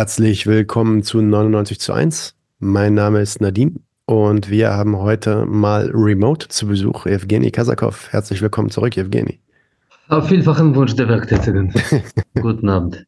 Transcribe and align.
Herzlich 0.00 0.46
willkommen 0.46 1.02
zu 1.02 1.20
99 1.20 1.78
zu 1.78 1.92
1. 1.92 2.34
Mein 2.58 2.94
Name 2.94 3.20
ist 3.20 3.42
Nadim 3.42 3.80
und 4.06 4.48
wir 4.48 4.70
haben 4.70 4.96
heute 4.96 5.44
mal 5.44 5.90
remote 5.92 6.48
zu 6.48 6.68
Besuch 6.68 7.04
Evgeny 7.04 7.50
Kasakov. 7.50 8.10
Herzlich 8.10 8.40
willkommen 8.40 8.70
zurück, 8.70 8.96
Evgeny. 8.96 9.40
Auf 10.08 10.28
vielfachen 10.28 10.74
Wunsch 10.74 10.96
der 10.96 11.06
Werktätigen. 11.06 11.74
Guten 12.40 12.70
Abend. 12.70 13.04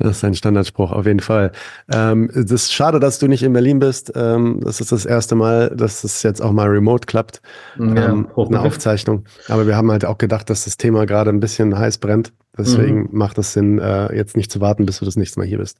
Das 0.00 0.18
ist 0.18 0.24
ein 0.24 0.34
Standardspruch, 0.34 0.92
auf 0.92 1.06
jeden 1.06 1.18
Fall. 1.18 1.50
Ähm, 1.92 2.30
das 2.32 2.52
ist 2.52 2.72
schade, 2.72 3.00
dass 3.00 3.18
du 3.18 3.26
nicht 3.26 3.42
in 3.42 3.52
Berlin 3.52 3.80
bist. 3.80 4.12
Ähm, 4.14 4.60
das 4.62 4.80
ist 4.80 4.92
das 4.92 5.04
erste 5.04 5.34
Mal, 5.34 5.70
dass 5.74 6.04
es 6.04 6.22
jetzt 6.22 6.40
auch 6.40 6.52
mal 6.52 6.68
remote 6.68 7.06
klappt. 7.06 7.42
Ja, 7.78 8.10
ähm, 8.10 8.28
eine 8.36 8.60
Aufzeichnung. 8.60 9.24
Aber 9.48 9.66
wir 9.66 9.76
haben 9.76 9.90
halt 9.90 10.04
auch 10.04 10.18
gedacht, 10.18 10.50
dass 10.50 10.64
das 10.64 10.76
Thema 10.76 11.04
gerade 11.04 11.30
ein 11.30 11.40
bisschen 11.40 11.76
heiß 11.76 11.98
brennt. 11.98 12.32
Deswegen 12.56 13.02
mhm. 13.02 13.08
macht 13.10 13.38
es 13.38 13.52
Sinn, 13.52 13.80
äh, 13.80 14.14
jetzt 14.14 14.36
nicht 14.36 14.52
zu 14.52 14.60
warten, 14.60 14.86
bis 14.86 15.00
du 15.00 15.04
das 15.04 15.16
nächste 15.16 15.40
Mal 15.40 15.46
hier 15.46 15.58
bist. 15.58 15.78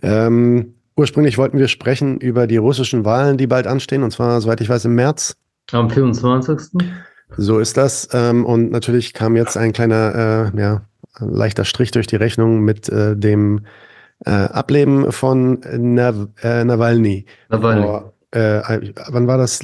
Ähm, 0.00 0.74
ursprünglich 0.96 1.36
wollten 1.36 1.58
wir 1.58 1.66
sprechen 1.66 2.18
über 2.18 2.46
die 2.46 2.56
russischen 2.56 3.04
Wahlen, 3.04 3.36
die 3.36 3.48
bald 3.48 3.66
anstehen, 3.66 4.04
und 4.04 4.12
zwar, 4.12 4.40
soweit 4.40 4.60
ich 4.60 4.68
weiß, 4.68 4.84
im 4.84 4.94
März. 4.94 5.36
Am 5.72 5.90
24. 5.90 6.80
So 7.36 7.58
ist 7.58 7.76
das. 7.76 8.08
Ähm, 8.12 8.44
und 8.44 8.70
natürlich 8.70 9.12
kam 9.12 9.34
jetzt 9.34 9.56
ein 9.56 9.72
kleiner, 9.72 10.52
äh, 10.54 10.60
ja, 10.60 10.82
leichter 11.18 11.64
Strich 11.64 11.90
durch 11.90 12.06
die 12.06 12.16
Rechnung 12.16 12.60
mit 12.60 12.88
äh, 12.88 13.16
dem 13.16 13.66
äh, 14.24 14.30
Ableben 14.30 15.12
von 15.12 15.60
Nav 15.78 16.28
äh, 16.42 16.64
Nawalny. 16.64 17.26
Nawalny. 17.48 18.02
Äh, 18.32 18.92
wann 19.08 19.26
war 19.26 19.38
das? 19.38 19.60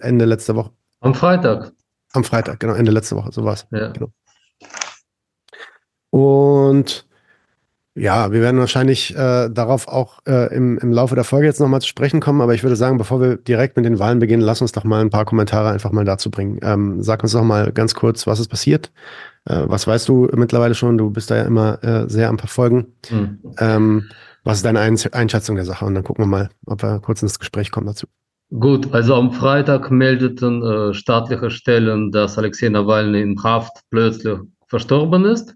Ende 0.00 0.24
letzter 0.24 0.56
Woche? 0.56 0.72
Am 1.00 1.14
Freitag. 1.14 1.72
Am 2.12 2.24
Freitag, 2.24 2.58
genau, 2.58 2.74
Ende 2.74 2.90
letzter 2.90 3.16
Woche, 3.16 3.30
so 3.32 3.44
war 3.44 3.54
es. 3.54 3.66
Ja. 3.70 3.88
Genau. 3.92 4.10
Und 6.10 7.06
ja, 7.96 8.30
wir 8.30 8.40
werden 8.40 8.60
wahrscheinlich 8.60 9.16
äh, 9.16 9.48
darauf 9.50 9.88
auch 9.88 10.20
äh, 10.26 10.54
im, 10.54 10.78
im 10.78 10.92
Laufe 10.92 11.16
der 11.16 11.24
Folge 11.24 11.46
jetzt 11.46 11.60
nochmal 11.60 11.80
zu 11.80 11.88
sprechen 11.88 12.20
kommen, 12.20 12.40
aber 12.40 12.54
ich 12.54 12.62
würde 12.62 12.76
sagen, 12.76 12.98
bevor 12.98 13.20
wir 13.20 13.36
direkt 13.36 13.76
mit 13.76 13.84
den 13.84 13.98
Wahlen 13.98 14.20
beginnen, 14.20 14.42
lass 14.42 14.62
uns 14.62 14.70
doch 14.70 14.84
mal 14.84 15.00
ein 15.00 15.10
paar 15.10 15.24
Kommentare 15.24 15.70
einfach 15.70 15.90
mal 15.90 16.04
dazu 16.04 16.30
bringen. 16.30 16.60
Ähm, 16.62 17.02
sag 17.02 17.22
uns 17.22 17.32
doch 17.32 17.42
mal 17.42 17.72
ganz 17.72 17.94
kurz, 17.94 18.28
was 18.28 18.38
ist 18.38 18.48
passiert. 18.48 18.92
Äh, 19.44 19.64
was 19.66 19.88
weißt 19.88 20.08
du 20.08 20.28
mittlerweile 20.34 20.74
schon? 20.74 20.98
Du 20.98 21.10
bist 21.10 21.30
da 21.32 21.36
ja 21.36 21.42
immer 21.42 21.82
äh, 21.82 22.08
sehr 22.08 22.28
am 22.28 22.38
Verfolgen. 22.38 22.92
Mhm. 23.10 23.38
Ähm, 23.58 24.04
was 24.44 24.58
ist 24.58 24.64
deine 24.64 24.80
Einschätzung 24.80 25.56
der 25.56 25.64
Sache? 25.64 25.84
Und 25.84 25.94
dann 25.94 26.04
gucken 26.04 26.24
wir 26.24 26.28
mal, 26.28 26.50
ob 26.66 26.82
wir 26.82 27.00
kurz 27.00 27.22
ins 27.22 27.38
Gespräch 27.40 27.72
kommen 27.72 27.86
dazu. 27.86 28.06
Gut, 28.58 28.92
also 28.94 29.14
am 29.14 29.32
Freitag 29.32 29.90
meldeten 29.90 30.62
äh, 30.62 30.94
staatliche 30.94 31.50
Stellen, 31.50 32.12
dass 32.12 32.38
Alexei 32.38 32.68
Nawalny 32.68 33.20
in 33.20 33.42
Haft 33.42 33.82
plötzlich 33.90 34.38
verstorben 34.66 35.24
ist 35.24 35.54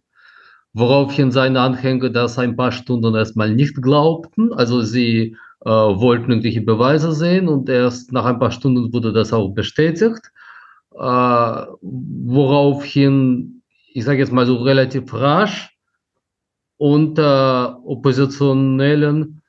woraufhin 0.74 1.30
seine 1.30 1.60
Anhänger 1.60 2.10
das 2.10 2.38
ein 2.38 2.56
paar 2.56 2.72
Stunden 2.72 3.14
erstmal 3.14 3.54
nicht 3.54 3.80
glaubten. 3.80 4.52
Also 4.52 4.82
sie 4.82 5.36
äh, 5.64 5.70
wollten 5.70 6.30
irgendwelche 6.30 6.62
Beweise 6.62 7.12
sehen 7.12 7.48
und 7.48 7.68
erst 7.68 8.12
nach 8.12 8.24
ein 8.24 8.40
paar 8.40 8.50
Stunden 8.50 8.92
wurde 8.92 9.12
das 9.12 9.32
auch 9.32 9.50
bestätigt, 9.50 10.32
äh, 10.92 10.98
woraufhin, 11.80 13.62
ich 13.92 14.04
sage 14.04 14.18
jetzt 14.18 14.32
mal 14.32 14.46
so 14.46 14.56
relativ 14.56 15.14
rasch, 15.14 15.70
unter 16.76 17.80
Oppositionellen, 17.86 19.42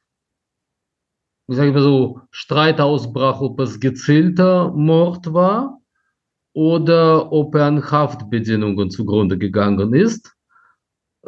ich 1.47 1.55
sage 1.55 1.71
mal 1.71 1.81
so, 1.81 2.21
Streit 2.29 2.79
ausbrach, 2.79 3.41
ob 3.41 3.59
es 3.59 3.79
gezielter 3.79 4.71
Mord 4.71 5.33
war 5.33 5.79
oder 6.53 7.31
ob 7.31 7.55
er 7.55 7.65
an 7.65 7.91
Haftbedingungen 7.91 8.91
zugrunde 8.91 9.37
gegangen 9.39 9.93
ist 9.93 10.34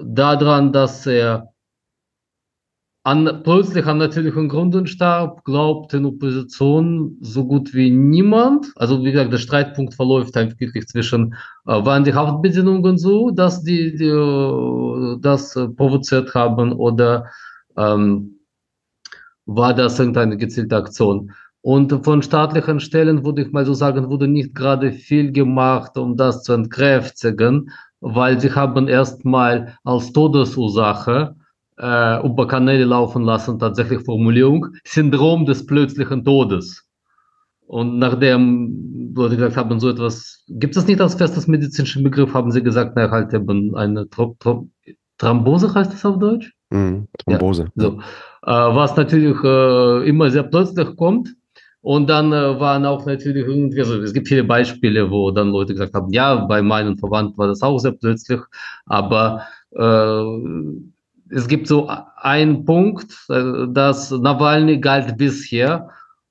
daran, 0.02 0.72
dass 0.72 1.06
er 1.06 1.54
an, 3.08 3.42
plötzlich 3.44 3.86
an 3.86 4.00
natürlichen 4.00 4.50
Gründen 4.50 4.86
starb, 4.86 5.46
glaubt 5.46 5.94
in 5.94 6.06
Opposition 6.06 7.16
so 7.22 7.48
gut 7.48 7.74
wie 7.74 7.90
niemand. 7.90 8.74
Also 8.76 9.02
wie 9.06 9.14
gesagt, 9.14 9.32
der 9.32 9.38
Streitpunkt 9.38 9.94
verläuft 9.94 10.36
einfach 10.36 10.60
wirklich 10.60 10.88
zwischen, 10.88 11.34
äh, 11.68 11.86
waren 11.86 12.04
die 12.04 12.14
Haftbedingungen 12.14 12.98
so, 12.98 13.32
dass 13.32 13.64
die, 13.64 13.96
die 13.96 14.10
äh, 14.10 15.18
das 15.22 15.56
äh, 15.56 15.70
provoziert 15.70 16.36
haben 16.36 16.74
oder 16.74 17.28
ähm, 17.78 18.42
war 19.46 19.74
das 19.74 20.00
irgendeine 20.00 20.36
gezielte 20.36 20.76
Aktion? 20.76 21.32
Und 21.62 22.04
von 22.04 22.22
staatlichen 22.22 22.82
Stellen, 22.82 23.26
würde 23.26 23.42
ich 23.42 23.52
mal 23.54 23.66
so 23.66 23.74
sagen, 23.74 24.10
wurde 24.10 24.28
nicht 24.28 24.54
gerade 24.54 24.92
viel 24.92 25.32
gemacht, 25.32 25.98
um 25.98 26.18
das 26.18 26.44
zu 26.44 26.52
entkräftigen 26.52 27.72
weil 28.00 28.40
sie 28.40 28.52
haben 28.52 28.88
erstmal 28.88 29.78
als 29.84 30.12
Todesursache 30.14 31.36
äh, 31.80 32.26
über 32.26 32.48
Kanäle 32.48 32.86
laufen 32.86 33.24
lassen, 33.24 33.60
tatsächlich 33.60 34.04
Formulierung, 34.04 34.68
Syndrom 34.86 35.46
des 35.46 35.66
plötzlichen 35.66 36.24
Todes. 36.24 36.84
Und 37.68 38.00
nachdem 38.00 39.14
Leute 39.14 39.36
gesagt 39.36 39.58
haben, 39.58 39.80
so 39.80 39.90
etwas, 39.90 40.44
gibt 40.48 40.78
es 40.78 40.88
nicht 40.88 41.02
als 41.02 41.16
festes 41.16 41.48
medizinisches 41.48 42.02
Begriff, 42.02 42.34
haben 42.34 42.52
sie 42.52 42.64
gesagt, 42.64 42.94
na, 42.96 43.12
halt 43.12 43.34
eben 43.34 43.76
eine 43.76 44.10
Tro 44.10 44.38
Tro 44.40 44.70
Thrombose 45.18 45.74
heißt 45.74 45.92
das 45.92 46.06
auf 46.06 46.20
Deutsch? 46.20 46.54
Mm, 46.70 47.06
Thrombose. 47.18 47.64
Ja, 47.76 47.84
so. 47.84 48.00
Äh, 48.44 48.76
was 48.76 48.96
natürlich 48.96 49.44
äh, 49.44 50.08
immer 50.08 50.30
sehr 50.30 50.44
plötzlich 50.44 50.96
kommt. 50.96 51.36
Und 51.88 52.10
dann 52.10 52.34
äh, 52.34 52.60
waren 52.60 52.86
auch 52.86 53.06
natürlich 53.06 53.48
irgendwie, 53.48 53.80
also 53.80 54.02
es 54.02 54.12
gibt 54.14 54.28
viele 54.28 54.44
Beispiele, 54.44 55.10
wo 55.10 55.32
dann 55.32 55.52
Leute 55.52 55.72
gesagt 55.72 55.94
haben, 55.94 56.12
ja, 56.12 56.36
bei 56.36 56.62
meinen 56.62 56.98
Verwandten 56.98 57.38
war 57.38 57.48
das 57.48 57.62
auch 57.62 57.78
sehr 57.78 57.94
plötzlich, 57.94 58.42
aber 58.88 59.44
äh, 59.72 60.24
es 61.30 61.48
gibt 61.48 61.66
so 61.66 61.90
einen 62.18 62.66
Punkt, 62.66 63.16
äh, 63.30 63.68
dass 63.70 64.12
Nawalny 64.12 64.82
galt 64.82 65.18
bisher 65.18 65.88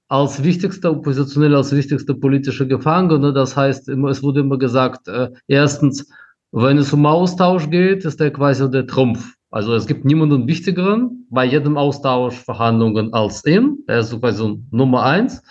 als 0.09 0.43
wichtigster 0.45 0.91
Oppositioneller, 0.91 1.57
als 1.57 1.75
wichtigster 1.75 2.13
politischer 2.13 2.67
Gefangener. 2.67 3.33
Das 3.33 3.57
heißt, 3.57 3.89
immer, 3.89 4.11
es 4.11 4.23
wurde 4.23 4.41
immer 4.41 4.59
gesagt, 4.59 5.09
äh, 5.09 5.31
erstens, 5.47 6.07
wenn 6.53 6.77
es 6.77 6.93
um 6.93 7.07
Austausch 7.07 7.71
geht, 7.71 8.05
ist 8.05 8.21
er 8.21 8.31
quasi 8.31 8.71
der 8.71 8.87
Trumpf. 8.87 9.36
Also 9.51 9.75
es 9.75 9.87
gibt 9.87 10.05
niemanden 10.05 10.47
wichtigeren 10.47 11.27
bei 11.31 11.45
jedem 11.45 11.77
Austausch 11.77 12.37
Verhandlungen 12.37 13.13
als 13.15 13.45
ihn. 13.47 13.79
Er 13.87 14.01
ist 14.01 14.19
quasi 14.21 14.63
Nummer 14.71 15.05
eins. 15.05 15.43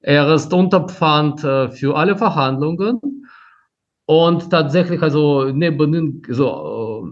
Er 0.00 0.32
ist 0.34 0.52
Unterpfand 0.52 1.42
äh, 1.44 1.70
für 1.70 1.96
alle 1.96 2.16
Verhandlungen. 2.16 3.00
Und 4.06 4.50
tatsächlich, 4.50 5.02
also 5.02 5.50
neben 5.52 5.94
ihm, 5.94 6.22
so, 6.28 7.08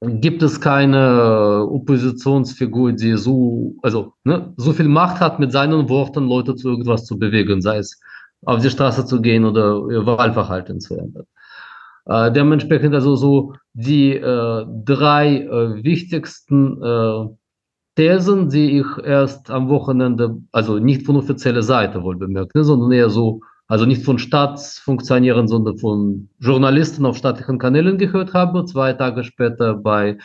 äh, 0.00 0.10
gibt 0.18 0.42
es 0.42 0.60
keine 0.60 1.66
Oppositionsfigur, 1.70 2.92
die 2.92 3.16
so, 3.16 3.76
also, 3.82 4.14
ne, 4.24 4.52
so 4.56 4.72
viel 4.72 4.88
Macht 4.88 5.20
hat, 5.20 5.38
mit 5.38 5.52
seinen 5.52 5.88
Worten 5.88 6.26
Leute 6.26 6.56
zu 6.56 6.70
irgendwas 6.70 7.04
zu 7.04 7.18
bewegen, 7.18 7.62
sei 7.62 7.78
es 7.78 8.00
auf 8.44 8.60
die 8.60 8.70
Straße 8.70 9.06
zu 9.06 9.20
gehen 9.20 9.44
oder 9.44 9.86
ihr 9.90 10.04
Wahlverhalten 10.04 10.80
zu 10.80 10.96
ändern. 10.96 11.26
Äh, 12.06 12.32
dementsprechend 12.32 12.94
also 12.94 13.16
so 13.16 13.54
die 13.74 14.16
äh, 14.16 14.66
drei 14.84 15.38
äh, 15.38 15.84
wichtigsten 15.84 16.82
äh, 16.82 17.26
Thesen, 17.94 18.48
die 18.48 18.80
ich 18.80 18.86
erst 19.04 19.50
am 19.50 19.68
Wochenende, 19.68 20.38
also 20.50 20.78
nicht 20.78 21.04
von 21.04 21.16
offizieller 21.16 21.62
Seite 21.62 22.02
wohl 22.02 22.16
bemerkt, 22.16 22.54
ne, 22.54 22.64
sondern 22.64 22.90
eher 22.90 23.10
so, 23.10 23.40
also 23.68 23.84
nicht 23.84 24.02
von 24.02 24.18
Staatsfunktionären, 24.18 25.46
sondern 25.46 25.78
von 25.78 26.28
Journalisten 26.40 27.04
auf 27.04 27.18
staatlichen 27.18 27.58
Kanälen 27.58 27.98
gehört 27.98 28.32
habe, 28.32 28.64
zwei 28.64 28.94
Tage 28.94 29.24
später 29.24 29.74
bei 29.74 30.16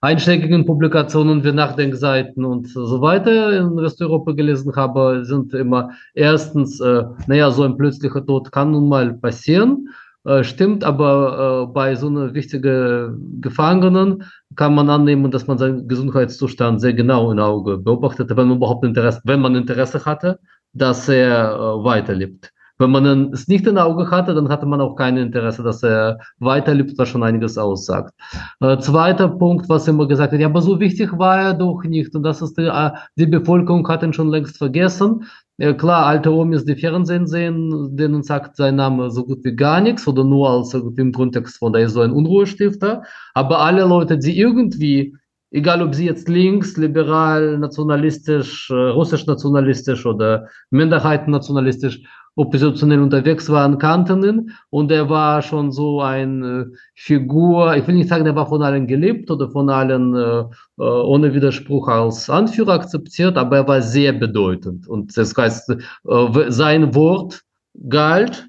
einschlägigen 0.00 0.64
Publikationen 0.64 1.42
wie 1.42 1.52
Nachdenkseiten 1.52 2.44
und 2.44 2.68
so 2.68 3.00
weiter 3.00 3.52
in 3.58 3.76
Westeuropa 3.76 4.32
gelesen 4.32 4.74
habe, 4.76 5.24
sind 5.24 5.52
immer 5.54 5.90
erstens, 6.14 6.80
äh, 6.80 7.02
naja, 7.26 7.50
so 7.50 7.64
ein 7.64 7.76
plötzlicher 7.76 8.24
Tod 8.24 8.52
kann 8.52 8.70
nun 8.70 8.88
mal 8.88 9.12
passieren. 9.14 9.88
Äh, 10.28 10.44
stimmt, 10.44 10.84
aber 10.84 11.68
äh, 11.70 11.72
bei 11.72 11.94
so 11.94 12.08
einer 12.08 12.34
wichtigen 12.34 13.40
Gefangenen 13.40 14.24
kann 14.56 14.74
man 14.74 14.90
annehmen, 14.90 15.30
dass 15.30 15.46
man 15.46 15.56
seinen 15.56 15.88
Gesundheitszustand 15.88 16.82
sehr 16.82 16.92
genau 16.92 17.32
im 17.32 17.38
Auge 17.38 17.78
beobachtet, 17.78 18.28
wenn 18.28 18.48
man 18.48 18.58
überhaupt 18.58 18.84
Interesse, 18.84 19.22
wenn 19.24 19.40
man 19.40 19.54
Interesse 19.54 20.04
hatte, 20.04 20.38
dass 20.74 21.08
er 21.08 21.54
äh, 21.54 21.84
weiterlebt. 21.84 22.52
Wenn 22.76 22.90
man 22.90 23.32
es 23.32 23.48
nicht 23.48 23.66
im 23.66 23.78
Auge 23.78 24.10
hatte, 24.10 24.34
dann 24.34 24.50
hatte 24.50 24.66
man 24.66 24.82
auch 24.82 24.96
kein 24.96 25.16
Interesse, 25.16 25.62
dass 25.62 25.82
er 25.82 26.18
weiterlebt, 26.40 26.98
was 26.98 27.08
schon 27.08 27.22
einiges 27.22 27.56
aussagt. 27.56 28.12
Äh, 28.60 28.76
zweiter 28.78 29.28
Punkt, 29.28 29.68
was 29.70 29.88
immer 29.88 30.06
gesagt 30.06 30.32
wird, 30.32 30.42
ja, 30.42 30.48
aber 30.48 30.60
so 30.60 30.78
wichtig 30.78 31.10
war 31.18 31.40
er 31.40 31.54
doch 31.54 31.82
nicht. 31.84 32.14
Und 32.14 32.22
das 32.22 32.42
ist 32.42 32.58
die, 32.58 32.66
äh, 32.66 32.90
die 33.16 33.26
Bevölkerung 33.26 33.88
hat 33.88 34.02
ihn 34.02 34.12
schon 34.12 34.28
längst 34.28 34.58
vergessen. 34.58 35.24
Ja, 35.60 35.72
klar, 35.72 36.06
alte 36.06 36.30
Omis, 36.32 36.64
die 36.64 36.76
Fernsehen 36.76 37.26
sehen, 37.26 37.96
denen 37.96 38.22
sagt 38.22 38.54
sein 38.54 38.76
Name 38.76 39.10
so 39.10 39.24
gut 39.24 39.42
wie 39.42 39.56
gar 39.56 39.80
nichts 39.80 40.06
oder 40.06 40.22
nur 40.22 40.48
als 40.48 40.72
im 40.72 41.12
Kontext 41.12 41.58
von, 41.58 41.72
da 41.72 41.80
ist 41.80 41.94
so 41.94 42.00
ein 42.00 42.12
Unruhestifter. 42.12 43.02
Aber 43.34 43.58
alle 43.58 43.84
Leute, 43.84 44.18
die 44.18 44.38
irgendwie, 44.38 45.16
egal 45.50 45.82
ob 45.82 45.96
sie 45.96 46.06
jetzt 46.06 46.28
links, 46.28 46.76
liberal, 46.76 47.58
nationalistisch, 47.58 48.70
äh, 48.70 48.74
russisch 48.74 49.26
nationalistisch 49.26 50.06
oder 50.06 50.46
Minderheiten 50.70 51.32
nationalistisch, 51.32 52.02
oppositionell 52.38 53.02
unterwegs 53.02 53.50
waren, 53.50 53.78
kannten 53.78 54.22
ihn 54.22 54.50
und 54.70 54.92
er 54.92 55.08
war 55.10 55.42
schon 55.42 55.72
so 55.72 56.00
eine 56.00 56.70
Figur, 56.94 57.74
ich 57.76 57.86
will 57.86 57.96
nicht 57.96 58.08
sagen, 58.08 58.26
er 58.26 58.36
war 58.36 58.46
von 58.46 58.62
allen 58.62 58.86
geliebt 58.86 59.28
oder 59.30 59.50
von 59.50 59.68
allen 59.68 60.14
äh, 60.14 60.44
ohne 60.80 61.34
Widerspruch 61.34 61.88
als 61.88 62.30
Anführer 62.30 62.74
akzeptiert, 62.74 63.36
aber 63.36 63.56
er 63.56 63.68
war 63.68 63.82
sehr 63.82 64.12
bedeutend. 64.12 64.86
Und 64.86 65.16
das 65.16 65.36
heißt, 65.36 65.70
äh, 65.70 66.50
sein 66.50 66.94
Wort 66.94 67.42
galt 67.88 68.48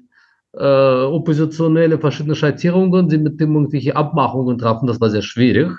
äh, 0.52 1.02
oppositionelle 1.02 1.98
verschiedene 1.98 2.36
Schattierungen, 2.36 3.08
die 3.08 3.18
mit 3.18 3.40
dem 3.40 3.54
irgendwelche 3.56 3.96
Abmachungen 3.96 4.56
trafen, 4.58 4.86
das 4.86 5.00
war 5.00 5.10
sehr 5.10 5.22
schwierig. 5.22 5.72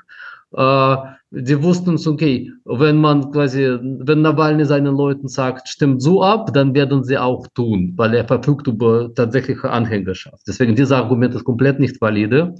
Äh, 0.54 0.96
die 1.32 1.64
wussten 1.64 1.96
es, 1.96 2.06
okay, 2.06 2.52
wenn 2.66 2.98
man 2.98 3.32
quasi, 3.32 3.78
wenn 3.82 4.22
Nawalny 4.22 4.66
seinen 4.66 4.96
Leuten 4.96 5.30
sagt, 5.30 5.70
stimmt 5.70 6.02
so 6.02 6.22
ab, 6.22 6.54
dann 6.54 6.74
werden 6.74 7.06
sie 7.06 7.18
auch 7.18 7.48
tun, 7.56 7.94
weil 7.96 8.14
er 8.14 8.26
verfügt 8.26 8.68
über 8.68 9.14
tatsächliche 9.16 9.70
Anhängerschaft. 9.70 10.44
Deswegen 10.46 10.76
dieses 10.76 10.92
Argument 10.92 11.34
ist 11.34 11.46
komplett 11.46 11.80
nicht 11.80 12.02
valide. 12.02 12.56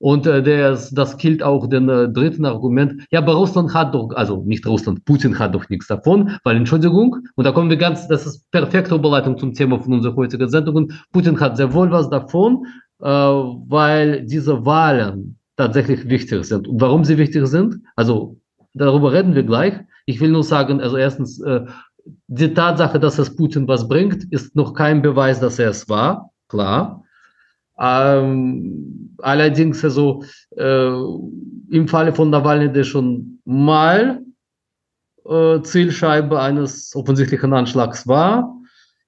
Und 0.00 0.26
äh, 0.26 0.42
das, 0.42 0.90
das 0.90 1.16
gilt 1.16 1.42
auch 1.42 1.68
den 1.68 1.88
äh, 1.88 2.08
dritten 2.08 2.44
Argument. 2.44 3.02
Ja, 3.10 3.20
aber 3.20 3.34
Russland 3.34 3.72
hat 3.74 3.94
doch, 3.94 4.10
also 4.14 4.42
nicht 4.44 4.66
Russland, 4.66 5.04
Putin 5.04 5.38
hat 5.38 5.54
doch 5.54 5.68
nichts 5.68 5.86
davon, 5.86 6.38
weil 6.44 6.56
Entschuldigung, 6.56 7.16
und 7.34 7.44
da 7.44 7.52
kommen 7.52 7.70
wir 7.70 7.76
ganz, 7.76 8.06
das 8.08 8.26
ist 8.26 8.50
perfekte 8.50 8.94
Überleitung 8.94 9.38
zum 9.38 9.54
Thema 9.54 9.78
von 9.78 9.92
unserer 9.92 10.14
heutigen 10.16 10.48
Sendung. 10.48 10.92
Putin 11.12 11.38
hat 11.40 11.56
sehr 11.56 11.72
wohl 11.72 11.90
was 11.90 12.10
davon, 12.10 12.64
äh, 13.00 13.06
weil 13.06 14.24
diese 14.26 14.64
Wahlen 14.64 15.37
tatsächlich 15.58 16.08
wichtig 16.08 16.44
sind. 16.44 16.66
Und 16.66 16.80
warum 16.80 17.04
sie 17.04 17.18
wichtig 17.18 17.46
sind, 17.48 17.80
also 17.96 18.38
darüber 18.72 19.12
reden 19.12 19.34
wir 19.34 19.42
gleich. 19.42 19.74
Ich 20.06 20.20
will 20.20 20.30
nur 20.30 20.44
sagen, 20.44 20.80
also 20.80 20.96
erstens, 20.96 21.40
äh, 21.42 21.66
die 22.28 22.54
Tatsache, 22.54 22.98
dass 22.98 23.18
es 23.18 23.36
Putin 23.36 23.68
was 23.68 23.86
bringt, 23.86 24.24
ist 24.32 24.56
noch 24.56 24.72
kein 24.72 25.02
Beweis, 25.02 25.40
dass 25.40 25.58
er 25.58 25.70
es 25.70 25.88
war, 25.88 26.30
klar. 26.48 27.04
Ähm, 27.78 29.14
allerdings 29.18 29.84
also 29.84 30.24
äh, 30.56 30.88
im 31.70 31.86
Falle 31.86 32.14
von 32.14 32.30
Nawalny, 32.30 32.72
der 32.72 32.84
schon 32.84 33.40
mal 33.44 34.22
äh, 35.26 35.60
Zielscheibe 35.60 36.40
eines 36.40 36.94
offensichtlichen 36.96 37.52
Anschlags 37.52 38.06
war, 38.06 38.57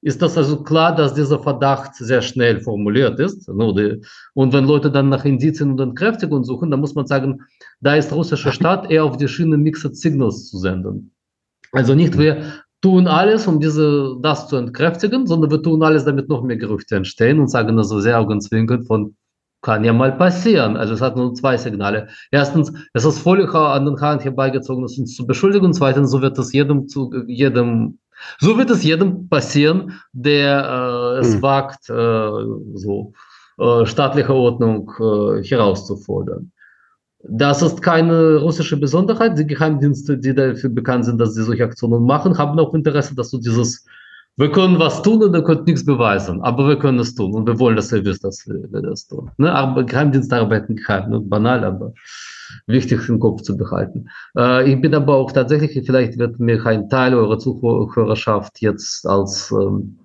ist 0.03 0.23
das 0.23 0.37
also 0.39 0.63
klar, 0.63 0.95
dass 0.95 1.15
dieser 1.15 1.39
Verdacht 1.39 1.95
sehr 1.95 2.23
schnell 2.23 2.61
formuliert 2.61 3.21
ist. 3.21 3.49
Und 3.49 4.53
wenn 4.53 4.65
Leute 4.65 4.91
dann 4.91 5.11
nach 5.11 5.25
Indizien 5.25 5.73
und 5.73 5.81
Entkräftigungen 5.81 6.45
suchen, 6.45 6.71
dann 6.71 6.81
muss 6.81 6.95
man 6.95 7.07
sagen, 7.07 7.43
da 7.81 7.97
ist 7.97 8.13
russische 8.13 8.53
Staat 8.53 8.91
eher 8.91 9.05
auf 9.05 9.19
die 9.19 9.29
Schiene 9.29 9.59
Mixed 9.59 9.97
Signals 9.97 10.49
zu 10.49 10.59
senden. 10.59 11.13
Also 11.73 11.95
nicht 11.95 12.19
wir 12.19 12.63
tun 12.81 13.07
alles, 13.07 13.47
um 13.47 13.61
diese, 13.61 14.17
das 14.23 14.49
zu 14.49 14.57
entkräftigen, 14.57 15.27
sondern 15.27 15.51
wir 15.51 15.63
tun 15.63 15.83
alles, 15.83 16.05
damit 16.05 16.29
noch 16.29 16.43
mehr 16.43 16.57
Gerüchte 16.57 16.97
entstehen 16.97 17.39
und 17.39 17.49
sagen 17.49 17.77
also 17.77 18.01
sehr 18.01 18.19
augenzwinkern 18.19 18.85
von, 18.85 19.17
kann 19.63 19.85
ja 19.85 19.93
mal 19.93 20.13
passieren. 20.13 20.77
Also 20.77 20.95
es 20.95 21.03
hat 21.03 21.17
nur 21.17 21.35
zwei 21.35 21.59
Signale. 21.59 22.09
Erstens, 22.31 22.73
es 22.95 23.05
ist 23.05 23.19
völlig 23.19 23.55
an 23.55 23.85
den 23.85 24.01
Haaren 24.01 24.21
herbeigezogen, 24.21 24.85
es 24.85 24.99
uns 24.99 25.15
zu 25.15 25.27
beschuldigen. 25.27 25.75
Zweitens, 25.75 26.11
so 26.11 26.23
wird 26.23 26.39
es 26.39 26.53
jedem 26.53 26.89
zu 26.89 27.13
jedem, 27.27 27.99
so 28.39 28.57
wird 28.59 28.71
es 28.71 28.83
jedem 28.83 29.29
passieren, 29.29 30.01
der 30.13 31.17
äh, 31.17 31.21
es 31.21 31.37
mhm. 31.37 31.43
wagt, 31.43 31.89
äh, 31.91 32.75
so 32.75 33.13
äh, 33.59 33.87
staatliche 33.87 34.35
Ordnung 34.35 34.91
äh, 34.99 35.43
herauszufordern. 35.45 36.51
Das 37.23 37.61
ist 37.61 37.83
keine 37.83 38.39
russische 38.39 38.79
Besonderheit. 38.79 39.39
Die 39.39 39.47
Geheimdienste, 39.47 40.17
die 40.17 40.35
dafür 40.35 40.71
bekannt 40.71 41.05
sind, 41.05 41.19
dass 41.21 41.35
sie 41.35 41.43
solche 41.43 41.65
Aktionen 41.65 42.05
machen, 42.05 42.39
haben 42.39 42.59
auch 42.59 42.73
Interesse, 42.73 43.15
dass 43.15 43.31
du 43.31 43.39
dieses, 43.39 43.85
wir 44.37 44.51
können 44.51 44.79
was 44.79 45.03
tun 45.03 45.23
und 45.23 45.35
ihr 45.35 45.45
könnt 45.45 45.67
nichts 45.67 45.85
beweisen, 45.85 46.41
aber 46.41 46.67
wir 46.67 46.79
können 46.79 46.99
es 46.99 47.15
tun 47.15 47.35
und 47.35 47.47
wir 47.47 47.59
wollen, 47.59 47.77
dass 47.77 47.93
ihr 47.93 48.03
wisst, 48.07 48.25
dass 48.25 48.47
wir, 48.49 48.73
wir 48.73 48.81
das 48.81 49.07
tun. 49.07 49.31
Ne? 49.37 49.53
Aber 49.53 49.85
Geheimdienste 49.85 50.37
arbeiten 50.37 50.77
geheim, 50.77 51.11
ne? 51.11 51.21
banal, 51.21 51.63
aber 51.63 51.93
wichtig 52.67 53.09
im 53.09 53.21
Kopf 53.21 53.43
zu 53.43 53.57
behalten. 53.57 54.09
Äh, 54.37 54.73
ich 54.73 54.81
bin 54.81 54.95
aber 54.95 55.15
auch 55.17 55.33
tatsächlich, 55.33 55.85
vielleicht 55.87 56.19
wird 56.19 56.41
mir 56.41 56.65
ein 56.67 56.89
Teil 56.89 57.15
eurer 57.15 57.39
Zuhörerschaft 57.39 58.61
jetzt 58.61 59.07
als 59.07 59.53
ähm, 59.53 59.99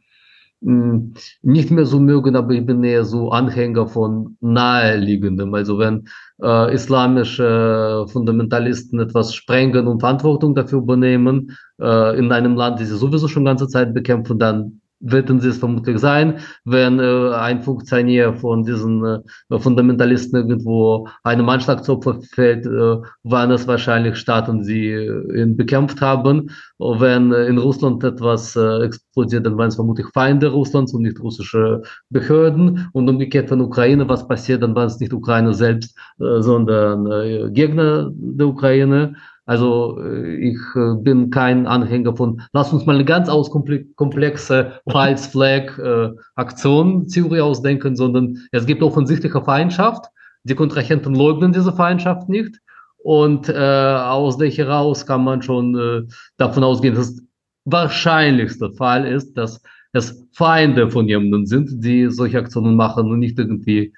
nicht 0.62 1.70
mehr 1.70 1.86
so 1.86 2.00
mögen, 2.00 2.36
aber 2.36 2.54
ich 2.54 2.66
bin 2.66 2.84
eher 2.84 3.06
so 3.06 3.30
Anhänger 3.30 3.88
von 3.88 4.38
naheliegendem. 4.42 5.54
Also 5.54 5.78
wenn 5.78 6.08
äh, 6.42 6.74
islamische 6.74 8.06
Fundamentalisten 8.08 9.00
etwas 9.00 9.36
sprengen 9.36 9.88
und 9.88 10.00
Verantwortung 10.00 10.56
dafür 10.56 10.80
übernehmen, 10.80 11.56
äh, 11.80 12.18
in 12.18 12.32
einem 12.32 12.56
Land, 12.56 12.80
das 12.80 12.90
sie 12.90 12.98
sowieso 12.98 13.28
schon 13.28 13.46
ganze 13.46 13.68
Zeit 13.68 13.94
bekämpfen, 13.94 14.40
dann 14.40 14.82
werden 15.06 15.40
sie 15.40 15.50
es 15.50 15.58
vermutlich 15.60 16.00
sein, 16.00 16.40
wenn 16.66 17.00
äh, 17.00 17.34
ein 17.36 17.62
Funktionär 17.62 18.34
von 18.34 18.64
diesen 18.64 19.06
äh, 19.06 19.60
Fundamentalisten 19.60 20.38
irgendwo 20.38 21.08
einem 21.24 21.48
Anschlag 21.48 21.84
zu 21.84 21.94
Opfer 21.94 22.20
fällt, 22.34 22.66
äh, 22.66 22.98
waren 23.24 23.52
es 23.52 23.68
wahrscheinlich 23.68 24.18
Staaten, 24.18 24.64
die 24.64 24.90
äh, 24.90 25.42
ihn 25.42 25.56
bekämpft 25.56 26.02
haben. 26.02 26.50
Wenn 26.80 27.32
äh, 27.32 27.46
in 27.46 27.58
Russland 27.60 28.04
etwas 28.04 28.56
äh, 28.56 28.84
explodiert, 28.84 29.46
dann 29.46 29.58
waren 29.58 29.70
es 29.70 29.76
vermutlich 29.76 30.08
Feinde 30.14 30.48
Russlands 30.48 30.94
und 30.94 31.04
nicht 31.04 31.20
russische 31.20 31.84
Behörden. 32.10 32.90
Und 32.94 33.08
umgekehrt 33.08 33.50
von 33.50 33.62
Ukraine, 33.62 34.10
was 34.10 34.28
passiert, 34.28 34.64
dann 34.64 34.76
waren 34.76 34.88
es 34.88 35.00
nicht 35.00 35.14
Ukraine 35.14 35.54
selbst, 35.54 35.96
sondern 36.18 37.54
Gegner 37.54 38.12
der 38.14 38.48
Ukraine. 38.48 39.16
Also 39.46 40.00
äh, 40.04 40.36
ich 40.38 40.58
äh, 40.76 40.96
bin 40.96 41.30
kein 41.30 41.68
Anhänger 41.68 42.16
von, 42.16 42.42
lass 42.54 42.74
uns 42.74 42.86
mal 42.86 42.96
eine 42.96 43.06
ganz 43.06 43.30
auskomplexe 43.30 44.80
False 44.90 45.30
Flag 45.30 45.78
äh, 45.78 46.12
Aktion 46.36 47.08
Theorie 47.08 47.42
ausdenken, 47.42 47.96
sondern 47.96 48.38
es 48.52 48.66
gibt 48.66 48.82
offensichtliche 48.82 49.42
Feindschaft. 49.42 50.06
Die 50.44 50.56
Kontrahenten 50.56 51.16
leugnen 51.16 51.54
diese 51.54 51.74
Feindschaft 51.74 52.30
nicht. 52.30 52.60
Und 52.98 53.50
äh, 53.50 53.54
aus 53.54 54.38
der 54.38 54.50
heraus 54.50 55.06
kann 55.06 55.24
man 55.24 55.44
schon 55.44 55.78
äh, 55.78 56.12
davon 56.38 56.64
ausgehen, 56.64 56.96
dass 56.96 57.22
wahrscheinlichste 57.66 58.72
Fall 58.72 59.06
ist, 59.06 59.38
dass 59.38 59.62
es 59.94 60.28
Feinde 60.34 60.90
von 60.90 61.08
jemandem 61.08 61.46
sind, 61.46 61.84
die 61.84 62.10
solche 62.10 62.40
Aktionen 62.40 62.76
machen 62.76 63.12
und 63.12 63.20
nicht 63.20 63.38
irgendwie 63.38 63.94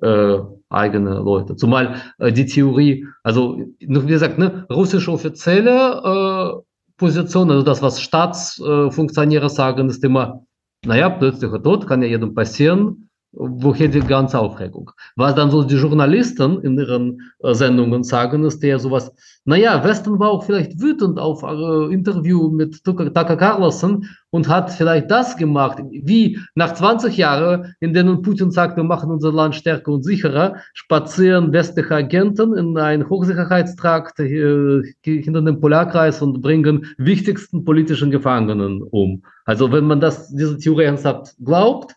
äh, 0.00 0.38
eigene 0.68 1.14
Leute. 1.14 1.56
Zumal 1.56 1.96
äh, 2.18 2.32
die 2.32 2.46
Theorie, 2.46 3.06
also 3.22 3.58
wie 3.78 4.06
gesagt, 4.06 4.38
ne, 4.38 4.66
russische 4.70 5.12
offizielle 5.12 6.02
äh, 6.04 6.62
Position, 6.96 7.50
also 7.50 7.62
das, 7.62 7.82
was 7.82 8.00
Staatsfunktionäre 8.00 9.50
sagen, 9.50 9.88
ist 9.88 10.02
immer, 10.02 10.42
naja, 10.84 11.10
plötzlicher 11.10 11.62
Tod 11.62 11.86
kann 11.86 12.02
ja 12.02 12.08
jedem 12.08 12.34
passieren 12.34 13.05
woher 13.36 13.88
die 13.88 14.00
ganze 14.00 14.38
Aufregung. 14.38 14.90
Was 15.14 15.34
dann 15.34 15.50
so 15.50 15.62
die 15.62 15.76
Journalisten 15.76 16.60
in 16.62 16.78
ihren 16.78 17.20
äh, 17.40 17.54
Sendungen 17.54 18.02
sagen, 18.02 18.44
ist 18.44 18.64
eher 18.64 18.78
sowas, 18.78 19.12
naja, 19.44 19.84
Westen 19.84 20.18
war 20.18 20.30
auch 20.30 20.44
vielleicht 20.44 20.80
wütend 20.80 21.18
auf 21.18 21.42
äh, 21.42 21.92
Interview 21.92 22.50
mit 22.50 22.82
Tucker, 22.82 23.12
Tucker 23.12 23.36
Carlson 23.36 24.06
und 24.30 24.48
hat 24.48 24.72
vielleicht 24.72 25.10
das 25.10 25.36
gemacht, 25.36 25.78
wie 25.90 26.38
nach 26.54 26.74
20 26.74 27.16
Jahren, 27.16 27.74
in 27.80 27.92
denen 27.92 28.22
Putin 28.22 28.50
sagt, 28.50 28.76
wir 28.76 28.84
machen 28.84 29.10
unser 29.10 29.32
Land 29.32 29.54
stärker 29.54 29.92
und 29.92 30.02
sicherer, 30.02 30.56
spazieren 30.74 31.52
westliche 31.52 31.94
Agenten 31.94 32.56
in 32.56 32.76
einen 32.76 33.08
Hochsicherheitstrakt 33.08 34.18
äh, 34.18 34.82
hinter 35.02 35.42
dem 35.42 35.60
Polarkreis 35.60 36.22
und 36.22 36.40
bringen 36.40 36.86
wichtigsten 36.96 37.64
politischen 37.64 38.10
Gefangenen 38.10 38.82
um. 38.82 39.22
Also 39.44 39.70
wenn 39.70 39.84
man 39.84 40.00
das, 40.00 40.34
diese 40.34 40.58
Theorie 40.58 40.84
ernsthaft 40.84 41.36
glaubt, 41.44 41.94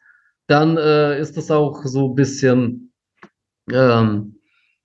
dann 0.49 0.77
äh, 0.77 1.19
ist 1.19 1.37
das 1.37 1.51
auch 1.51 1.85
so 1.85 2.09
ein 2.09 2.15
bisschen, 2.15 2.91
ähm, 3.71 4.35